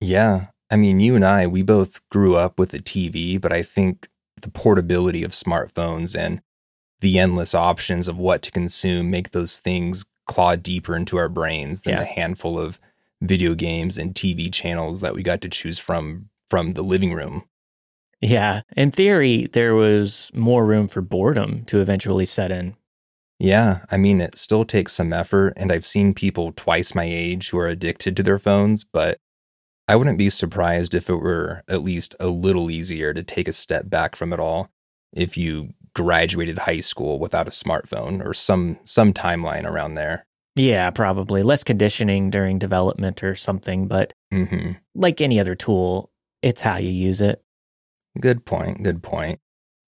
Yeah. 0.00 0.46
I 0.70 0.76
mean, 0.76 1.00
you 1.00 1.14
and 1.16 1.24
I, 1.24 1.46
we 1.46 1.62
both 1.62 2.00
grew 2.10 2.36
up 2.36 2.58
with 2.58 2.74
a 2.74 2.78
TV, 2.78 3.40
but 3.40 3.52
I 3.52 3.62
think 3.62 4.08
the 4.40 4.50
portability 4.50 5.22
of 5.24 5.32
smartphones 5.32 6.16
and 6.16 6.40
the 7.00 7.18
endless 7.18 7.54
options 7.54 8.06
of 8.08 8.18
what 8.18 8.42
to 8.42 8.50
consume 8.50 9.10
make 9.10 9.30
those 9.30 9.58
things 9.58 10.04
claw 10.26 10.56
deeper 10.56 10.94
into 10.94 11.16
our 11.16 11.28
brains 11.28 11.82
than 11.82 11.94
Yeah. 11.94 12.00
the 12.00 12.04
handful 12.06 12.58
of 12.58 12.78
video 13.22 13.54
games 13.54 13.96
and 13.98 14.14
TV 14.14 14.52
channels 14.52 15.00
that 15.00 15.14
we 15.14 15.22
got 15.22 15.40
to 15.40 15.48
choose 15.48 15.78
from 15.78 16.28
from 16.50 16.74
the 16.74 16.82
living 16.82 17.12
room. 17.12 17.44
Yeah. 18.20 18.62
In 18.76 18.90
theory, 18.90 19.46
there 19.52 19.74
was 19.74 20.30
more 20.34 20.64
room 20.64 20.88
for 20.88 21.00
boredom 21.02 21.64
to 21.66 21.80
eventually 21.80 22.24
set 22.24 22.50
in. 22.50 22.74
Yeah, 23.38 23.80
I 23.90 23.96
mean, 23.98 24.20
it 24.20 24.36
still 24.36 24.64
takes 24.64 24.92
some 24.94 25.12
effort, 25.12 25.52
and 25.56 25.70
I've 25.70 25.86
seen 25.86 26.12
people 26.14 26.52
twice 26.56 26.94
my 26.94 27.04
age 27.04 27.50
who 27.50 27.58
are 27.58 27.68
addicted 27.68 28.16
to 28.16 28.22
their 28.22 28.38
phones, 28.38 28.82
but 28.82 29.20
I 29.88 29.96
wouldn't 29.96 30.18
be 30.18 30.28
surprised 30.28 30.94
if 30.94 31.08
it 31.08 31.16
were 31.16 31.62
at 31.66 31.82
least 31.82 32.14
a 32.20 32.28
little 32.28 32.70
easier 32.70 33.14
to 33.14 33.22
take 33.22 33.48
a 33.48 33.52
step 33.52 33.88
back 33.88 34.14
from 34.14 34.34
it 34.34 34.38
all 34.38 34.70
if 35.14 35.36
you 35.38 35.70
graduated 35.94 36.58
high 36.58 36.80
school 36.80 37.18
without 37.18 37.48
a 37.48 37.50
smartphone 37.50 38.24
or 38.24 38.34
some 38.34 38.78
some 38.84 39.12
timeline 39.14 39.64
around 39.64 39.94
there. 39.94 40.26
Yeah, 40.54 40.90
probably 40.90 41.42
less 41.42 41.64
conditioning 41.64 42.30
during 42.30 42.58
development 42.58 43.22
or 43.24 43.34
something, 43.34 43.88
but 43.88 44.12
hmm 44.30 44.72
like 44.94 45.20
any 45.20 45.40
other 45.40 45.54
tool, 45.54 46.10
it's 46.42 46.60
how 46.60 46.76
you 46.76 46.90
use 46.90 47.20
it. 47.22 47.42
Good 48.20 48.44
point. 48.44 48.82
Good 48.82 49.02
point. 49.02 49.40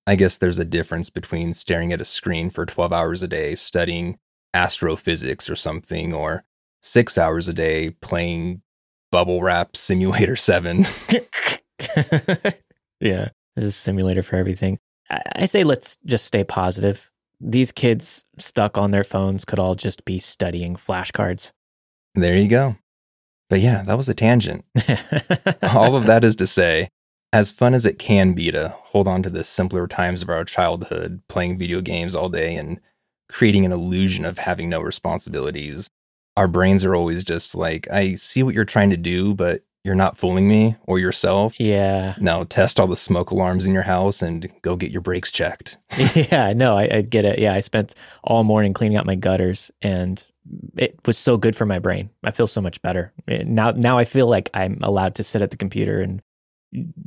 I 0.07 0.15
guess 0.15 0.39
there's 0.39 0.59
a 0.59 0.65
difference 0.65 1.11
between 1.11 1.53
staring 1.53 1.93
at 1.93 2.01
a 2.01 2.05
screen 2.07 2.49
for 2.49 2.65
12 2.65 2.93
hours 2.93 3.23
a 3.23 3.29
day 3.29 3.55
studying 3.55 4.19
astrophysics 4.55 5.51
or 5.51 5.57
something, 5.57 6.15
or 6.15 6.45
six 6.83 7.19
hours 7.19 7.49
a 7.49 7.53
day 7.53 7.91
playing 7.91 8.63
Bubble 9.11 9.43
Wrap 9.43 9.77
Simulator 9.77 10.37
7. 10.37 10.79
yeah, 13.01 13.29
there's 13.57 13.67
a 13.67 13.73
simulator 13.73 14.23
for 14.23 14.37
everything. 14.37 14.79
I, 15.11 15.23
I 15.37 15.47
say 15.47 15.65
let's 15.65 15.97
just 16.07 16.25
stay 16.25 16.45
positive. 16.45 17.11
These 17.41 17.73
kids 17.73 18.25
stuck 18.39 18.77
on 18.77 18.91
their 18.91 19.05
phones 19.05 19.45
could 19.45 19.59
all 19.59 19.75
just 19.75 20.05
be 20.05 20.19
studying 20.19 20.77
flashcards. 20.77 21.53
there 22.15 22.37
you 22.37 22.49
go. 22.49 22.77
But 23.49 23.61
yeah, 23.61 23.83
that 23.83 23.97
was 23.97 24.09
a 24.09 24.15
tangent. 24.15 24.65
All 25.63 25.97
of 25.97 26.07
that 26.07 26.25
is 26.25 26.37
to 26.37 26.47
say, 26.47 26.89
as 27.33 27.51
fun 27.51 27.75
as 27.75 27.85
it 27.85 27.99
can 27.99 28.33
be 28.33 28.53
to 28.53 28.75
hold 28.79 29.09
on 29.09 29.23
to 29.25 29.31
the 29.31 29.43
simpler 29.43 29.89
times 29.89 30.23
of 30.23 30.29
our 30.29 30.45
childhood, 30.45 31.23
playing 31.29 31.59
video 31.59 31.81
games 31.81 32.15
all 32.15 32.29
day 32.29 32.55
and 32.55 32.81
creating 33.29 33.65
an 33.65 33.73
illusion 33.73 34.25
of 34.25 34.39
having 34.39 34.69
no 34.69 34.81
responsibilities, 34.81 35.91
our 36.41 36.49
brains 36.49 36.85
are 36.87 36.95
always 36.95 37.23
just 37.23 37.55
like, 37.55 37.87
I 37.91 38.15
see 38.15 38.43
what 38.43 38.55
you're 38.55 38.65
trying 38.65 38.89
to 38.91 38.97
do, 38.97 39.35
but 39.35 39.63
you're 39.85 39.95
not 39.95 40.17
fooling 40.17 40.49
me 40.49 40.75
or 40.87 40.99
yourself. 40.99 41.59
yeah. 41.61 42.15
Now 42.19 42.45
test 42.45 42.81
all 42.81 42.87
the 42.87 42.97
smoke 42.97 43.31
alarms 43.31 43.67
in 43.67 43.75
your 43.75 43.83
house 43.83 44.23
and 44.23 44.51
go 44.63 44.75
get 44.75 44.91
your 44.91 45.03
brakes 45.03 45.31
checked. 45.31 45.77
yeah, 46.15 46.55
no, 46.55 46.79
I, 46.79 46.89
I 46.97 47.03
get 47.03 47.25
it. 47.27 47.39
Yeah, 47.39 47.53
I 47.53 47.61
spent 47.61 47.95
all 48.25 48.43
morning 48.43 48.73
cleaning 48.73 48.97
out 48.97 49.05
my 49.05 49.17
gutters, 49.17 49.71
and 49.83 50.23
it 50.79 50.99
was 51.07 51.19
so 51.19 51.37
good 51.37 51.55
for 51.55 51.67
my 51.67 51.79
brain. 51.79 52.09
I 52.25 52.31
feel 52.31 52.47
so 52.47 52.61
much 52.63 52.81
better 52.81 53.13
Eh, 53.29 53.43
now. 53.47 53.71
Now 53.73 53.99
I 53.99 54.05
feel 54.05 54.27
like 54.27 54.49
I'm 54.55 54.79
allowed 54.83 55.15
to 55.17 55.23
sit 55.25 55.43
at 55.43 55.51
the 55.51 55.57
computer 55.59 56.01
and 56.01 56.23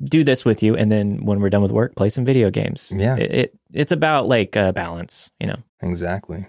do 0.04 0.24
this 0.24 0.44
with 0.46 0.62
you, 0.62 0.76
and 0.76 0.92
then 0.92 1.26
when 1.26 1.40
we're 1.40 1.50
done 1.50 1.62
with 1.64 1.72
work, 1.72 1.96
play 1.96 2.10
some 2.10 2.26
video 2.26 2.50
games. 2.52 2.92
Yeah. 2.96 3.18
it, 3.18 3.32
it 3.32 3.60
it's 3.74 3.92
about 3.92 4.28
like 4.28 4.56
uh, 4.58 4.72
balance, 4.74 5.32
you 5.40 5.48
know. 5.48 5.58
Exactly. 5.82 6.46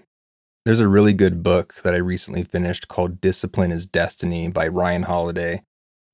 There's 0.65 0.79
a 0.79 0.87
really 0.87 1.13
good 1.13 1.43
book 1.43 1.75
that 1.83 1.93
I 1.93 1.97
recently 1.97 2.43
finished 2.43 2.87
called 2.87 3.21
Discipline 3.21 3.71
is 3.71 3.85
Destiny 3.85 4.49
by 4.49 4.67
Ryan 4.67 5.03
Holiday. 5.03 5.61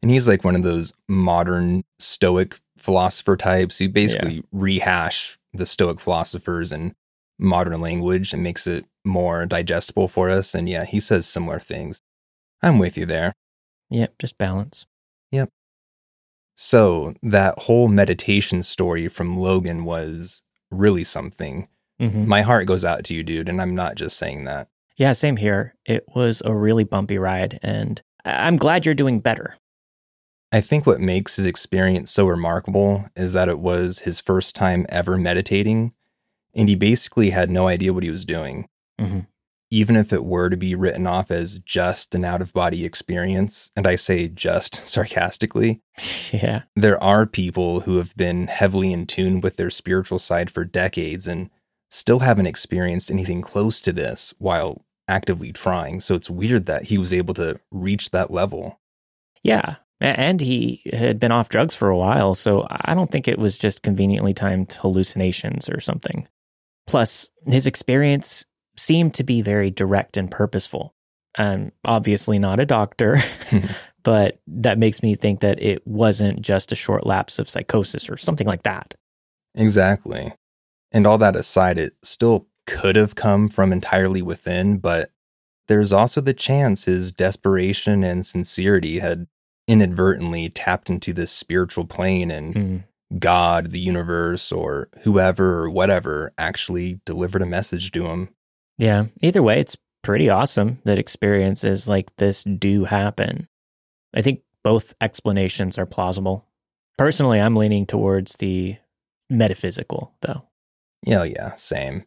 And 0.01 0.11
he's 0.11 0.27
like 0.27 0.43
one 0.43 0.57
of 0.57 0.63
those 0.63 0.91
modern 1.07 1.83
Stoic 1.99 2.59
philosopher 2.77 3.37
types 3.37 3.77
who 3.77 3.87
basically 3.87 4.43
rehash 4.51 5.37
the 5.53 5.65
Stoic 5.65 6.01
philosophers 6.01 6.73
in 6.73 6.93
modern 7.39 7.79
language 7.79 8.33
and 8.33 8.43
makes 8.43 8.67
it 8.67 8.85
more 9.05 9.45
digestible 9.45 10.09
for 10.09 10.29
us. 10.29 10.53
And 10.53 10.67
yeah, 10.67 10.83
he 10.83 10.99
says 10.99 11.25
similar 11.25 11.59
things. 11.59 12.01
I'm 12.61 12.77
with 12.77 12.97
you 12.97 13.05
there. 13.05 13.33
Yep, 13.89 14.15
just 14.19 14.37
balance. 14.37 14.85
Yep. 15.31 15.49
So, 16.55 17.15
that 17.23 17.57
whole 17.59 17.87
meditation 17.87 18.61
story 18.63 19.07
from 19.07 19.37
Logan 19.37 19.85
was 19.85 20.43
really 20.69 21.03
something. 21.03 21.67
Hmm 22.01 22.27
My 22.27 22.41
heart 22.41 22.67
goes 22.67 22.83
out 22.83 23.03
to 23.05 23.13
you, 23.13 23.23
dude. 23.23 23.47
And 23.47 23.61
I'm 23.61 23.75
not 23.75 23.95
just 23.95 24.17
saying 24.17 24.43
that. 24.45 24.67
Yeah, 24.97 25.13
same 25.13 25.37
here. 25.37 25.75
It 25.85 26.03
was 26.13 26.41
a 26.45 26.53
really 26.53 26.83
bumpy 26.83 27.17
ride, 27.17 27.59
and 27.63 28.01
I'm 28.25 28.57
glad 28.57 28.85
you're 28.85 28.93
doing 28.93 29.19
better. 29.19 29.55
I 30.51 30.61
think 30.61 30.85
what 30.85 30.99
makes 30.99 31.37
his 31.37 31.45
experience 31.45 32.11
so 32.11 32.27
remarkable 32.27 33.05
is 33.15 33.33
that 33.33 33.47
it 33.47 33.59
was 33.59 33.99
his 33.99 34.19
first 34.19 34.53
time 34.53 34.85
ever 34.89 35.17
meditating, 35.17 35.93
and 36.53 36.67
he 36.67 36.75
basically 36.75 37.29
had 37.29 37.49
no 37.49 37.67
idea 37.67 37.93
what 37.93 38.03
he 38.03 38.09
was 38.11 38.25
doing. 38.25 38.67
Mhm. 38.99 39.27
Even 39.73 39.95
if 39.95 40.11
it 40.11 40.25
were 40.25 40.49
to 40.49 40.57
be 40.57 40.75
written 40.75 41.07
off 41.07 41.31
as 41.31 41.57
just 41.59 42.13
an 42.13 42.25
out 42.25 42.41
of 42.41 42.51
body 42.51 42.83
experience, 42.83 43.71
and 43.77 43.87
I 43.87 43.95
say 43.95 44.27
just 44.27 44.75
sarcastically, 44.85 45.81
yeah, 46.33 46.63
there 46.75 47.01
are 47.01 47.25
people 47.25 47.79
who 47.81 47.97
have 47.97 48.13
been 48.17 48.47
heavily 48.47 48.91
in 48.91 49.07
tune 49.07 49.39
with 49.39 49.55
their 49.55 49.69
spiritual 49.69 50.19
side 50.19 50.51
for 50.51 50.65
decades 50.65 51.25
and 51.27 51.49
still 51.91 52.19
haven't 52.19 52.47
experienced 52.47 53.11
anything 53.11 53.41
close 53.41 53.81
to 53.81 53.93
this 53.93 54.33
while 54.39 54.85
actively 55.07 55.51
trying. 55.51 55.99
So 55.99 56.15
it's 56.15 56.29
weird 56.29 56.65
that 56.65 56.85
he 56.85 56.97
was 56.97 57.13
able 57.13 57.33
to 57.35 57.59
reach 57.69 58.11
that 58.11 58.31
level. 58.31 58.79
Yeah. 59.43 59.75
And 59.99 60.41
he 60.41 60.81
had 60.91 61.19
been 61.19 61.31
off 61.31 61.49
drugs 61.49 61.75
for 61.75 61.89
a 61.89 61.97
while, 61.97 62.33
so 62.33 62.65
I 62.71 62.95
don't 62.95 63.11
think 63.11 63.27
it 63.27 63.37
was 63.37 63.57
just 63.57 63.83
conveniently 63.83 64.33
timed 64.33 64.73
hallucinations 64.73 65.69
or 65.69 65.79
something. 65.79 66.27
Plus, 66.87 67.29
his 67.45 67.67
experience 67.67 68.45
seemed 68.77 69.13
to 69.15 69.23
be 69.23 69.43
very 69.43 69.69
direct 69.69 70.17
and 70.17 70.31
purposeful. 70.31 70.95
I'm 71.37 71.71
obviously 71.85 72.39
not 72.39 72.59
a 72.59 72.65
doctor, 72.65 73.17
but 74.03 74.39
that 74.47 74.79
makes 74.79 75.03
me 75.03 75.13
think 75.13 75.41
that 75.41 75.61
it 75.61 75.85
wasn't 75.85 76.41
just 76.41 76.71
a 76.71 76.75
short 76.75 77.05
lapse 77.05 77.37
of 77.37 77.49
psychosis 77.49 78.09
or 78.09 78.17
something 78.17 78.47
like 78.47 78.63
that. 78.63 78.95
Exactly. 79.53 80.33
And 80.91 81.07
all 81.07 81.17
that 81.19 81.35
aside, 81.35 81.79
it 81.79 81.95
still 82.03 82.47
could 82.67 82.95
have 82.95 83.15
come 83.15 83.49
from 83.49 83.71
entirely 83.71 84.21
within, 84.21 84.77
but 84.77 85.11
there's 85.67 85.93
also 85.93 86.21
the 86.21 86.33
chance 86.33 86.85
his 86.85 87.11
desperation 87.11 88.03
and 88.03 88.25
sincerity 88.25 88.99
had 88.99 89.27
inadvertently 89.67 90.49
tapped 90.49 90.89
into 90.89 91.13
this 91.13 91.31
spiritual 91.31 91.85
plane 91.85 92.29
and 92.31 92.55
Mm. 92.55 92.83
God, 93.19 93.71
the 93.71 93.79
universe, 93.79 94.51
or 94.53 94.87
whoever 95.01 95.63
or 95.63 95.69
whatever 95.69 96.33
actually 96.37 97.01
delivered 97.05 97.41
a 97.41 97.45
message 97.45 97.91
to 97.91 98.05
him. 98.05 98.29
Yeah. 98.77 99.07
Either 99.21 99.43
way, 99.43 99.59
it's 99.59 99.75
pretty 100.01 100.29
awesome 100.29 100.79
that 100.85 100.97
experiences 100.97 101.89
like 101.89 102.15
this 102.17 102.43
do 102.43 102.85
happen. 102.85 103.47
I 104.13 104.21
think 104.21 104.41
both 104.63 104.95
explanations 105.01 105.77
are 105.77 105.85
plausible. 105.85 106.45
Personally, 106.97 107.39
I'm 107.39 107.55
leaning 107.55 107.85
towards 107.85 108.37
the 108.37 108.77
metaphysical, 109.29 110.13
though. 110.21 110.43
Yeah, 111.03 111.23
yeah, 111.23 111.53
same. 111.55 112.03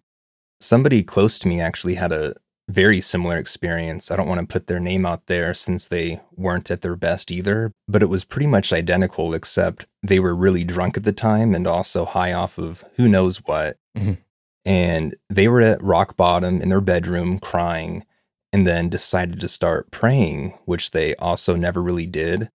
Somebody 0.60 1.02
close 1.02 1.38
to 1.40 1.48
me 1.48 1.60
actually 1.60 1.94
had 1.94 2.12
a 2.12 2.34
very 2.68 3.00
similar 3.00 3.36
experience. 3.36 4.10
I 4.10 4.16
don't 4.16 4.28
want 4.28 4.40
to 4.40 4.52
put 4.52 4.66
their 4.66 4.80
name 4.80 5.04
out 5.04 5.26
there 5.26 5.52
since 5.52 5.88
they 5.88 6.20
weren't 6.34 6.70
at 6.70 6.80
their 6.80 6.96
best 6.96 7.30
either, 7.30 7.72
but 7.86 8.02
it 8.02 8.08
was 8.08 8.24
pretty 8.24 8.46
much 8.46 8.72
identical, 8.72 9.34
except 9.34 9.86
they 10.02 10.18
were 10.18 10.34
really 10.34 10.64
drunk 10.64 10.96
at 10.96 11.04
the 11.04 11.12
time 11.12 11.54
and 11.54 11.66
also 11.66 12.04
high 12.06 12.32
off 12.32 12.56
of 12.56 12.84
who 12.96 13.08
knows 13.08 13.38
what. 13.44 13.76
Mhm. 13.96 14.18
And 14.64 15.14
they 15.28 15.46
were 15.46 15.60
at 15.60 15.82
rock 15.82 16.16
bottom 16.16 16.62
in 16.62 16.70
their 16.70 16.80
bedroom 16.80 17.38
crying 17.38 18.06
and 18.50 18.66
then 18.66 18.88
decided 18.88 19.40
to 19.40 19.48
start 19.48 19.90
praying, 19.90 20.54
which 20.64 20.92
they 20.92 21.14
also 21.16 21.56
never 21.56 21.82
really 21.82 22.06
did. 22.06 22.48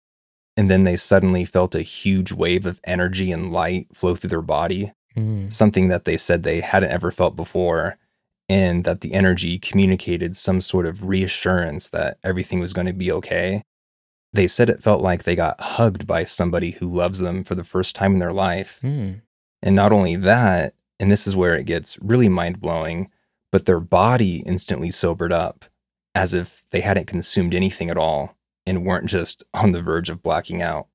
And 0.56 0.68
then 0.68 0.82
they 0.82 0.96
suddenly 0.96 1.44
felt 1.44 1.76
a 1.76 1.82
huge 1.82 2.32
wave 2.32 2.66
of 2.66 2.80
energy 2.84 3.30
and 3.30 3.52
light 3.52 3.86
flow 3.94 4.16
through 4.16 4.30
their 4.30 4.42
body 4.42 4.92
Mm. 5.16 5.52
something 5.52 5.88
that 5.88 6.04
they 6.04 6.16
said 6.16 6.42
they 6.42 6.60
hadn't 6.60 6.92
ever 6.92 7.10
felt 7.10 7.34
before, 7.34 7.98
and 8.48 8.84
that 8.84 9.00
the 9.00 9.12
energy 9.12 9.58
communicated 9.58 10.36
some 10.36 10.60
sort 10.60 10.86
of 10.86 11.04
reassurance 11.04 11.88
that 11.90 12.18
everything 12.22 12.60
was 12.60 12.72
going 12.72 12.86
to 12.86 12.92
be 12.92 13.10
okay. 13.12 13.62
They 14.32 14.46
said 14.46 14.70
it 14.70 14.82
felt 14.82 15.02
like 15.02 15.24
they 15.24 15.34
got 15.34 15.60
hugged 15.60 16.06
by 16.06 16.24
somebody 16.24 16.72
who 16.72 16.86
loves 16.86 17.20
them 17.20 17.42
for 17.42 17.54
the 17.54 17.64
first 17.64 17.96
time 17.96 18.14
in 18.14 18.18
their 18.20 18.32
life. 18.32 18.78
Mm. 18.82 19.22
And 19.62 19.76
not 19.76 19.92
only 19.92 20.16
that, 20.16 20.74
and 20.98 21.10
this 21.10 21.26
is 21.26 21.34
where 21.34 21.56
it 21.56 21.64
gets 21.64 21.98
really 22.00 22.28
mind 22.28 22.60
blowing, 22.60 23.10
but 23.50 23.66
their 23.66 23.80
body 23.80 24.44
instantly 24.46 24.90
sobered 24.90 25.32
up 25.32 25.64
as 26.14 26.34
if 26.34 26.64
they 26.70 26.80
hadn't 26.80 27.06
consumed 27.06 27.54
anything 27.54 27.90
at 27.90 27.98
all 27.98 28.36
and 28.66 28.84
weren't 28.84 29.06
just 29.06 29.42
on 29.54 29.72
the 29.72 29.82
verge 29.82 30.10
of 30.10 30.22
blacking 30.22 30.62
out. 30.62 30.86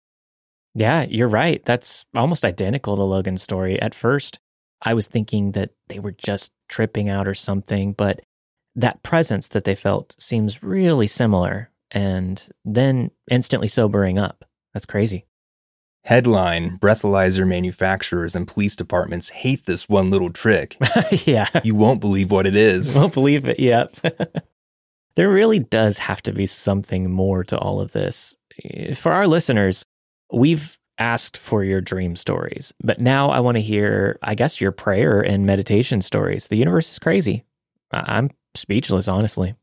Yeah, 0.75 1.05
you're 1.09 1.29
right. 1.29 1.63
That's 1.63 2.05
almost 2.15 2.43
identical 2.43 2.97
to 2.97 3.03
Logan's 3.03 3.41
story. 3.41 3.81
At 3.81 3.95
first, 3.95 4.39
I 4.81 4.93
was 4.93 5.07
thinking 5.07 5.53
that 5.53 5.71
they 5.87 5.99
were 5.99 6.11
just 6.11 6.51
tripping 6.67 7.09
out 7.09 7.27
or 7.27 7.33
something, 7.33 7.93
but 7.93 8.21
that 8.75 9.01
presence 9.01 9.49
that 9.49 9.63
they 9.63 9.75
felt 9.75 10.15
seems 10.19 10.61
really 10.61 11.07
similar 11.07 11.71
and 11.91 12.49
then 12.65 13.11
instantly 13.31 13.69
sobering 13.69 14.19
up. 14.19 14.43
That's 14.73 14.85
crazy. 14.85 15.25
Headline 16.03 16.77
Breathalyzer 16.77 17.47
manufacturers 17.47 18.35
and 18.35 18.47
police 18.47 18.75
departments 18.75 19.29
hate 19.29 19.65
this 19.65 19.89
one 19.89 20.11
little 20.11 20.29
trick. 20.29 20.77
yeah. 21.25 21.47
You 21.63 21.73
won't 21.73 22.01
believe 22.01 22.29
what 22.29 22.45
it 22.45 22.55
is. 22.55 22.93
Won't 22.93 23.13
believe 23.13 23.45
it. 23.45 23.59
Yep. 23.59 23.95
there 25.15 25.31
really 25.31 25.59
does 25.59 25.97
have 25.97 26.21
to 26.23 26.31
be 26.31 26.45
something 26.45 27.09
more 27.09 27.43
to 27.45 27.57
all 27.57 27.79
of 27.79 27.93
this. 27.93 28.35
Eh, 28.63 28.93
for 28.93 29.13
our 29.13 29.25
listeners, 29.25 29.85
we've 30.31 30.77
asked 30.97 31.37
for 31.37 31.63
your 31.63 31.81
dream 31.81 32.15
stories, 32.15 32.73
but 32.83 32.99
now 32.99 33.29
I 33.29 33.39
want 33.41 33.57
to 33.57 33.61
hear, 33.61 34.17
I 34.21 34.33
guess, 34.35 34.61
your 34.61 34.71
prayer 34.71 35.21
and 35.21 35.45
meditation 35.45 36.01
stories. 36.01 36.47
The 36.47 36.55
universe 36.55 36.89
is 36.91 36.99
crazy. 36.99 37.43
I- 37.91 38.17
I'm 38.17 38.29
speechless, 38.55 39.07
honestly. 39.07 39.55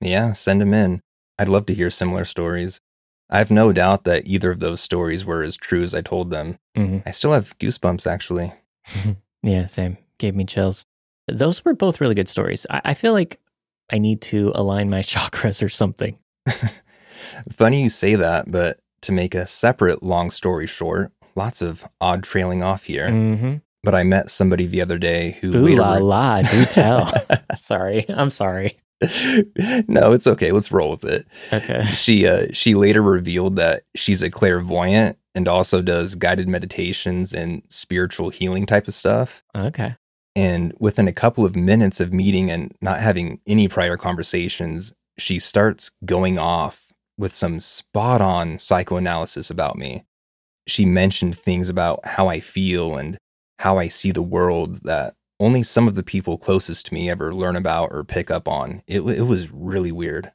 Yeah, 0.00 0.32
send 0.32 0.60
them 0.60 0.72
in. 0.72 1.02
I'd 1.38 1.48
love 1.48 1.66
to 1.66 1.74
hear 1.74 1.90
similar 1.90 2.24
stories. 2.24 2.80
I 3.28 3.38
have 3.38 3.50
no 3.50 3.72
doubt 3.72 4.04
that 4.04 4.26
either 4.26 4.50
of 4.50 4.60
those 4.60 4.80
stories 4.80 5.24
were 5.24 5.42
as 5.42 5.56
true 5.56 5.82
as 5.82 5.94
I 5.94 6.00
told 6.00 6.30
them. 6.30 6.58
hmm 6.76 6.98
I 7.06 7.10
still 7.10 7.32
have 7.32 7.56
goosebumps, 7.58 8.06
actually. 8.10 8.52
yeah, 9.42 9.66
same. 9.66 9.98
Gave 10.18 10.34
me 10.34 10.44
chills. 10.44 10.84
Those 11.28 11.64
were 11.64 11.74
both 11.74 12.00
really 12.00 12.14
good 12.14 12.28
stories. 12.28 12.66
I, 12.70 12.80
I 12.86 12.94
feel 12.94 13.12
like 13.12 13.38
I 13.92 13.98
need 13.98 14.20
to 14.22 14.52
align 14.54 14.90
my 14.90 15.00
chakras 15.02 15.64
or 15.64 15.68
something. 15.68 16.18
Funny 17.52 17.82
you 17.82 17.88
say 17.90 18.14
that, 18.16 18.50
but 18.50 18.78
to 19.02 19.12
make 19.12 19.34
a 19.34 19.46
separate 19.46 20.02
long 20.02 20.30
story 20.30 20.66
short, 20.66 21.12
lots 21.34 21.62
of 21.62 21.86
odd 22.00 22.22
trailing 22.22 22.62
off 22.62 22.84
here. 22.84 23.08
Mm-hmm. 23.08 23.56
But 23.82 23.94
I 23.94 24.02
met 24.02 24.30
somebody 24.30 24.66
the 24.66 24.82
other 24.82 24.98
day 24.98 25.38
who 25.40 25.54
Ooh 25.54 25.60
later 25.60 25.80
la 25.80 25.94
la, 25.94 26.42
do 26.42 26.64
tell. 26.70 27.10
sorry. 27.56 28.04
I'm 28.08 28.30
sorry. 28.30 28.72
no, 29.88 30.12
it's 30.12 30.26
okay. 30.26 30.52
Let's 30.52 30.70
roll 30.70 30.90
with 30.90 31.04
it. 31.04 31.26
Okay. 31.50 31.84
She 31.86 32.26
uh, 32.26 32.48
she 32.52 32.74
later 32.74 33.00
revealed 33.00 33.56
that 33.56 33.84
she's 33.94 34.22
a 34.22 34.30
clairvoyant 34.30 35.16
and 35.34 35.48
also 35.48 35.80
does 35.80 36.14
guided 36.14 36.48
meditations 36.48 37.32
and 37.32 37.62
spiritual 37.68 38.28
healing 38.28 38.66
type 38.66 38.86
of 38.86 38.94
stuff. 38.94 39.42
Okay. 39.56 39.96
And 40.36 40.74
within 40.78 41.08
a 41.08 41.12
couple 41.12 41.44
of 41.44 41.56
minutes 41.56 42.00
of 42.00 42.12
meeting 42.12 42.50
and 42.50 42.74
not 42.80 43.00
having 43.00 43.40
any 43.46 43.68
prior 43.68 43.96
conversations, 43.96 44.92
she 45.18 45.38
starts 45.38 45.90
going 46.04 46.38
off 46.38 46.89
with 47.20 47.32
some 47.32 47.60
spot 47.60 48.20
on 48.20 48.58
psychoanalysis 48.58 49.50
about 49.50 49.76
me. 49.76 50.04
She 50.66 50.84
mentioned 50.84 51.38
things 51.38 51.68
about 51.68 52.04
how 52.04 52.28
I 52.28 52.40
feel 52.40 52.96
and 52.96 53.18
how 53.58 53.78
I 53.78 53.88
see 53.88 54.10
the 54.10 54.22
world 54.22 54.82
that 54.84 55.14
only 55.38 55.62
some 55.62 55.86
of 55.86 55.94
the 55.94 56.02
people 56.02 56.38
closest 56.38 56.86
to 56.86 56.94
me 56.94 57.10
ever 57.10 57.34
learn 57.34 57.56
about 57.56 57.90
or 57.92 58.04
pick 58.04 58.30
up 58.30 58.48
on. 58.48 58.82
It, 58.86 59.00
it 59.00 59.22
was 59.22 59.50
really 59.52 59.92
weird. 59.92 60.32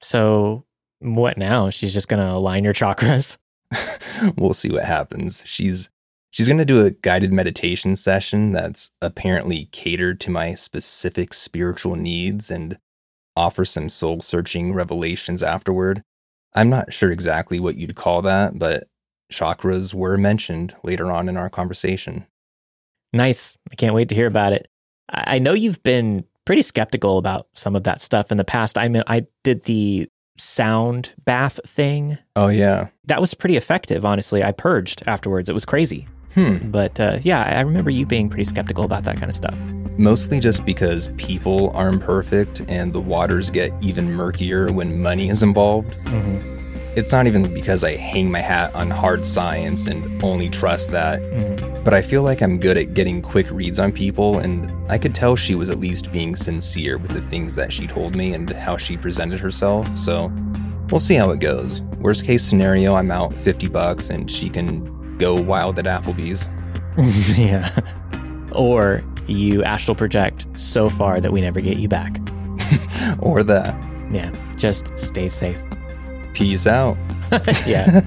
So 0.00 0.64
what 1.00 1.38
now? 1.38 1.70
She's 1.70 1.94
just 1.94 2.08
gonna 2.08 2.34
align 2.34 2.64
your 2.64 2.74
chakras. 2.74 3.36
we'll 4.36 4.54
see 4.54 4.70
what 4.70 4.84
happens. 4.84 5.42
She's 5.46 5.90
she's 6.34 6.48
going 6.48 6.58
to 6.58 6.64
do 6.64 6.84
a 6.84 6.90
guided 6.90 7.32
meditation 7.32 7.94
session 7.94 8.50
that's 8.50 8.90
apparently 9.00 9.66
catered 9.66 10.18
to 10.20 10.30
my 10.30 10.52
specific 10.54 11.32
spiritual 11.32 11.94
needs 11.94 12.50
and 12.50 12.76
offer 13.36 13.64
some 13.64 13.88
soul 13.88 14.20
searching 14.20 14.72
revelations 14.72 15.42
afterward. 15.42 16.02
I'm 16.54 16.70
not 16.70 16.92
sure 16.92 17.10
exactly 17.10 17.58
what 17.58 17.76
you'd 17.76 17.96
call 17.96 18.22
that, 18.22 18.58
but 18.58 18.88
chakras 19.32 19.92
were 19.92 20.16
mentioned 20.16 20.76
later 20.84 21.10
on 21.10 21.28
in 21.28 21.36
our 21.36 21.50
conversation. 21.50 22.26
Nice. 23.12 23.56
I 23.70 23.74
can't 23.74 23.94
wait 23.94 24.08
to 24.10 24.14
hear 24.14 24.26
about 24.26 24.52
it. 24.52 24.68
I 25.08 25.38
know 25.38 25.52
you've 25.52 25.82
been 25.82 26.24
pretty 26.44 26.62
skeptical 26.62 27.18
about 27.18 27.46
some 27.54 27.76
of 27.76 27.84
that 27.84 28.00
stuff 28.00 28.30
in 28.30 28.38
the 28.38 28.44
past. 28.44 28.78
I 28.78 28.88
mean, 28.88 29.02
I 29.06 29.26
did 29.42 29.64
the 29.64 30.08
sound 30.36 31.14
bath 31.24 31.60
thing. 31.66 32.18
Oh 32.36 32.48
yeah. 32.48 32.88
That 33.06 33.20
was 33.20 33.34
pretty 33.34 33.56
effective, 33.56 34.04
honestly. 34.04 34.42
I 34.42 34.52
purged 34.52 35.02
afterwards. 35.06 35.48
It 35.48 35.54
was 35.54 35.64
crazy. 35.64 36.08
Hmm. 36.34 36.70
But 36.70 36.98
uh, 36.98 37.18
yeah, 37.22 37.42
I 37.42 37.60
remember 37.60 37.90
you 37.90 38.06
being 38.06 38.28
pretty 38.28 38.44
skeptical 38.44 38.84
about 38.84 39.04
that 39.04 39.16
kind 39.16 39.28
of 39.28 39.34
stuff. 39.34 39.58
Mostly 39.96 40.40
just 40.40 40.64
because 40.64 41.08
people 41.16 41.70
are 41.70 41.88
imperfect 41.88 42.60
and 42.68 42.92
the 42.92 43.00
waters 43.00 43.50
get 43.50 43.72
even 43.80 44.12
murkier 44.12 44.72
when 44.72 45.00
money 45.00 45.28
is 45.28 45.42
involved. 45.42 45.92
Mm-hmm. 46.04 46.54
It's 46.96 47.10
not 47.10 47.26
even 47.26 47.52
because 47.52 47.82
I 47.82 47.96
hang 47.96 48.30
my 48.30 48.40
hat 48.40 48.72
on 48.74 48.88
hard 48.88 49.26
science 49.26 49.88
and 49.88 50.22
only 50.22 50.48
trust 50.48 50.92
that, 50.92 51.20
but 51.84 51.92
I 51.92 52.02
feel 52.02 52.22
like 52.22 52.40
I'm 52.40 52.58
good 52.58 52.78
at 52.78 52.94
getting 52.94 53.20
quick 53.20 53.50
reads 53.50 53.80
on 53.80 53.90
people, 53.90 54.38
and 54.38 54.72
I 54.88 54.98
could 54.98 55.12
tell 55.12 55.34
she 55.34 55.56
was 55.56 55.70
at 55.70 55.80
least 55.80 56.12
being 56.12 56.36
sincere 56.36 56.96
with 56.96 57.10
the 57.10 57.20
things 57.20 57.56
that 57.56 57.72
she 57.72 57.88
told 57.88 58.14
me 58.14 58.32
and 58.32 58.48
how 58.50 58.76
she 58.76 58.96
presented 58.96 59.40
herself, 59.40 59.88
so 59.98 60.32
we'll 60.88 61.00
see 61.00 61.16
how 61.16 61.30
it 61.30 61.40
goes. 61.40 61.82
Worst 61.98 62.24
case 62.24 62.44
scenario, 62.44 62.94
I'm 62.94 63.10
out 63.10 63.34
50 63.34 63.66
bucks 63.68 64.10
and 64.10 64.30
she 64.30 64.48
can 64.48 65.18
go 65.18 65.34
wild 65.34 65.80
at 65.80 65.86
Applebee's. 65.86 66.48
yeah. 67.38 67.68
Or 68.52 69.02
you 69.28 69.62
astral 69.64 69.94
project 69.94 70.46
so 70.56 70.88
far 70.88 71.20
that 71.20 71.32
we 71.32 71.40
never 71.40 71.60
get 71.60 71.78
you 71.78 71.88
back. 71.88 72.18
or 73.20 73.42
that. 73.42 73.74
Yeah, 74.10 74.32
just 74.56 74.96
stay 74.98 75.28
safe. 75.28 75.58
Peace 76.34 76.66
out. 76.66 76.96
yeah. 77.66 78.00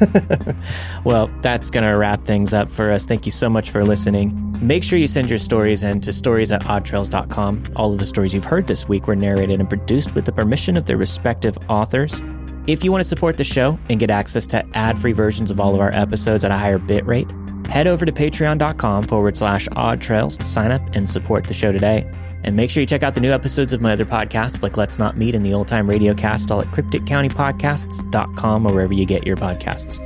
well, 1.03 1.29
that's 1.41 1.69
going 1.69 1.83
to 1.83 1.91
wrap 1.91 2.25
things 2.25 2.53
up 2.53 2.69
for 2.69 2.91
us. 2.91 3.05
Thank 3.05 3.25
you 3.25 3.31
so 3.31 3.49
much 3.49 3.71
for 3.71 3.83
listening. 3.83 4.43
Make 4.61 4.83
sure 4.83 4.97
you 4.97 5.07
send 5.07 5.29
your 5.29 5.39
stories 5.39 5.83
in 5.83 6.01
to 6.01 6.13
stories 6.13 6.51
at 6.51 6.61
oddtrails.com. 6.61 7.73
All 7.75 7.93
of 7.93 7.99
the 7.99 8.05
stories 8.05 8.33
you've 8.33 8.45
heard 8.45 8.67
this 8.67 8.87
week 8.87 9.07
were 9.07 9.15
narrated 9.15 9.59
and 9.59 9.69
produced 9.69 10.15
with 10.15 10.25
the 10.25 10.31
permission 10.31 10.77
of 10.77 10.85
their 10.85 10.97
respective 10.97 11.57
authors. 11.69 12.21
If 12.67 12.83
you 12.83 12.91
want 12.91 13.01
to 13.01 13.07
support 13.07 13.37
the 13.37 13.43
show 13.43 13.79
and 13.89 13.99
get 13.99 14.09
access 14.09 14.45
to 14.47 14.65
ad 14.73 14.99
free 14.99 15.13
versions 15.13 15.51
of 15.51 15.59
all 15.59 15.73
of 15.73 15.79
our 15.79 15.91
episodes 15.93 16.43
at 16.43 16.51
a 16.51 16.57
higher 16.57 16.79
bit 16.79 17.05
rate, 17.05 17.31
head 17.69 17.87
over 17.87 18.05
to 18.05 18.11
patreon.com 18.11 19.07
forward 19.07 19.35
slash 19.35 19.67
odd 19.75 20.01
trails 20.01 20.37
to 20.37 20.47
sign 20.47 20.71
up 20.71 20.81
and 20.93 21.09
support 21.09 21.47
the 21.47 21.53
show 21.53 21.71
today. 21.71 22.09
And 22.43 22.55
make 22.55 22.69
sure 22.69 22.81
you 22.81 22.87
check 22.87 23.03
out 23.03 23.15
the 23.15 23.21
new 23.21 23.31
episodes 23.31 23.73
of 23.73 23.81
my 23.81 23.93
other 23.93 24.05
podcasts 24.05 24.63
like 24.63 24.77
Let's 24.77 24.99
Not 24.99 25.17
Meet 25.17 25.35
and 25.35 25.45
the 25.45 25.53
Old 25.53 25.67
Time 25.67 25.87
Radiocast 25.87 26.49
all 26.51 26.61
at 26.61 26.67
crypticcountypodcasts.com 26.67 28.65
or 28.65 28.73
wherever 28.73 28.93
you 28.93 29.05
get 29.05 29.25
your 29.25 29.37
podcasts. 29.37 29.99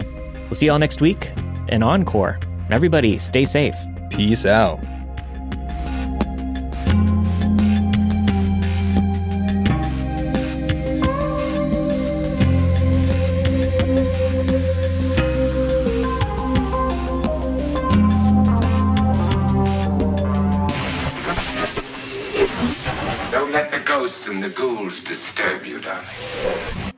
We'll 0.44 0.56
see 0.56 0.68
y'all 0.68 0.80
next 0.80 1.02
week 1.02 1.32
and 1.70 1.84
encore. 1.84 2.40
Everybody, 2.70 3.18
stay 3.18 3.46
safe. 3.46 3.76
Peace 4.10 4.46
out. 4.46 5.01
And 24.32 24.42
the 24.42 24.50
ghouls 24.50 25.02
disturb 25.02 25.66
you, 25.66 25.82
darling. 25.82 26.91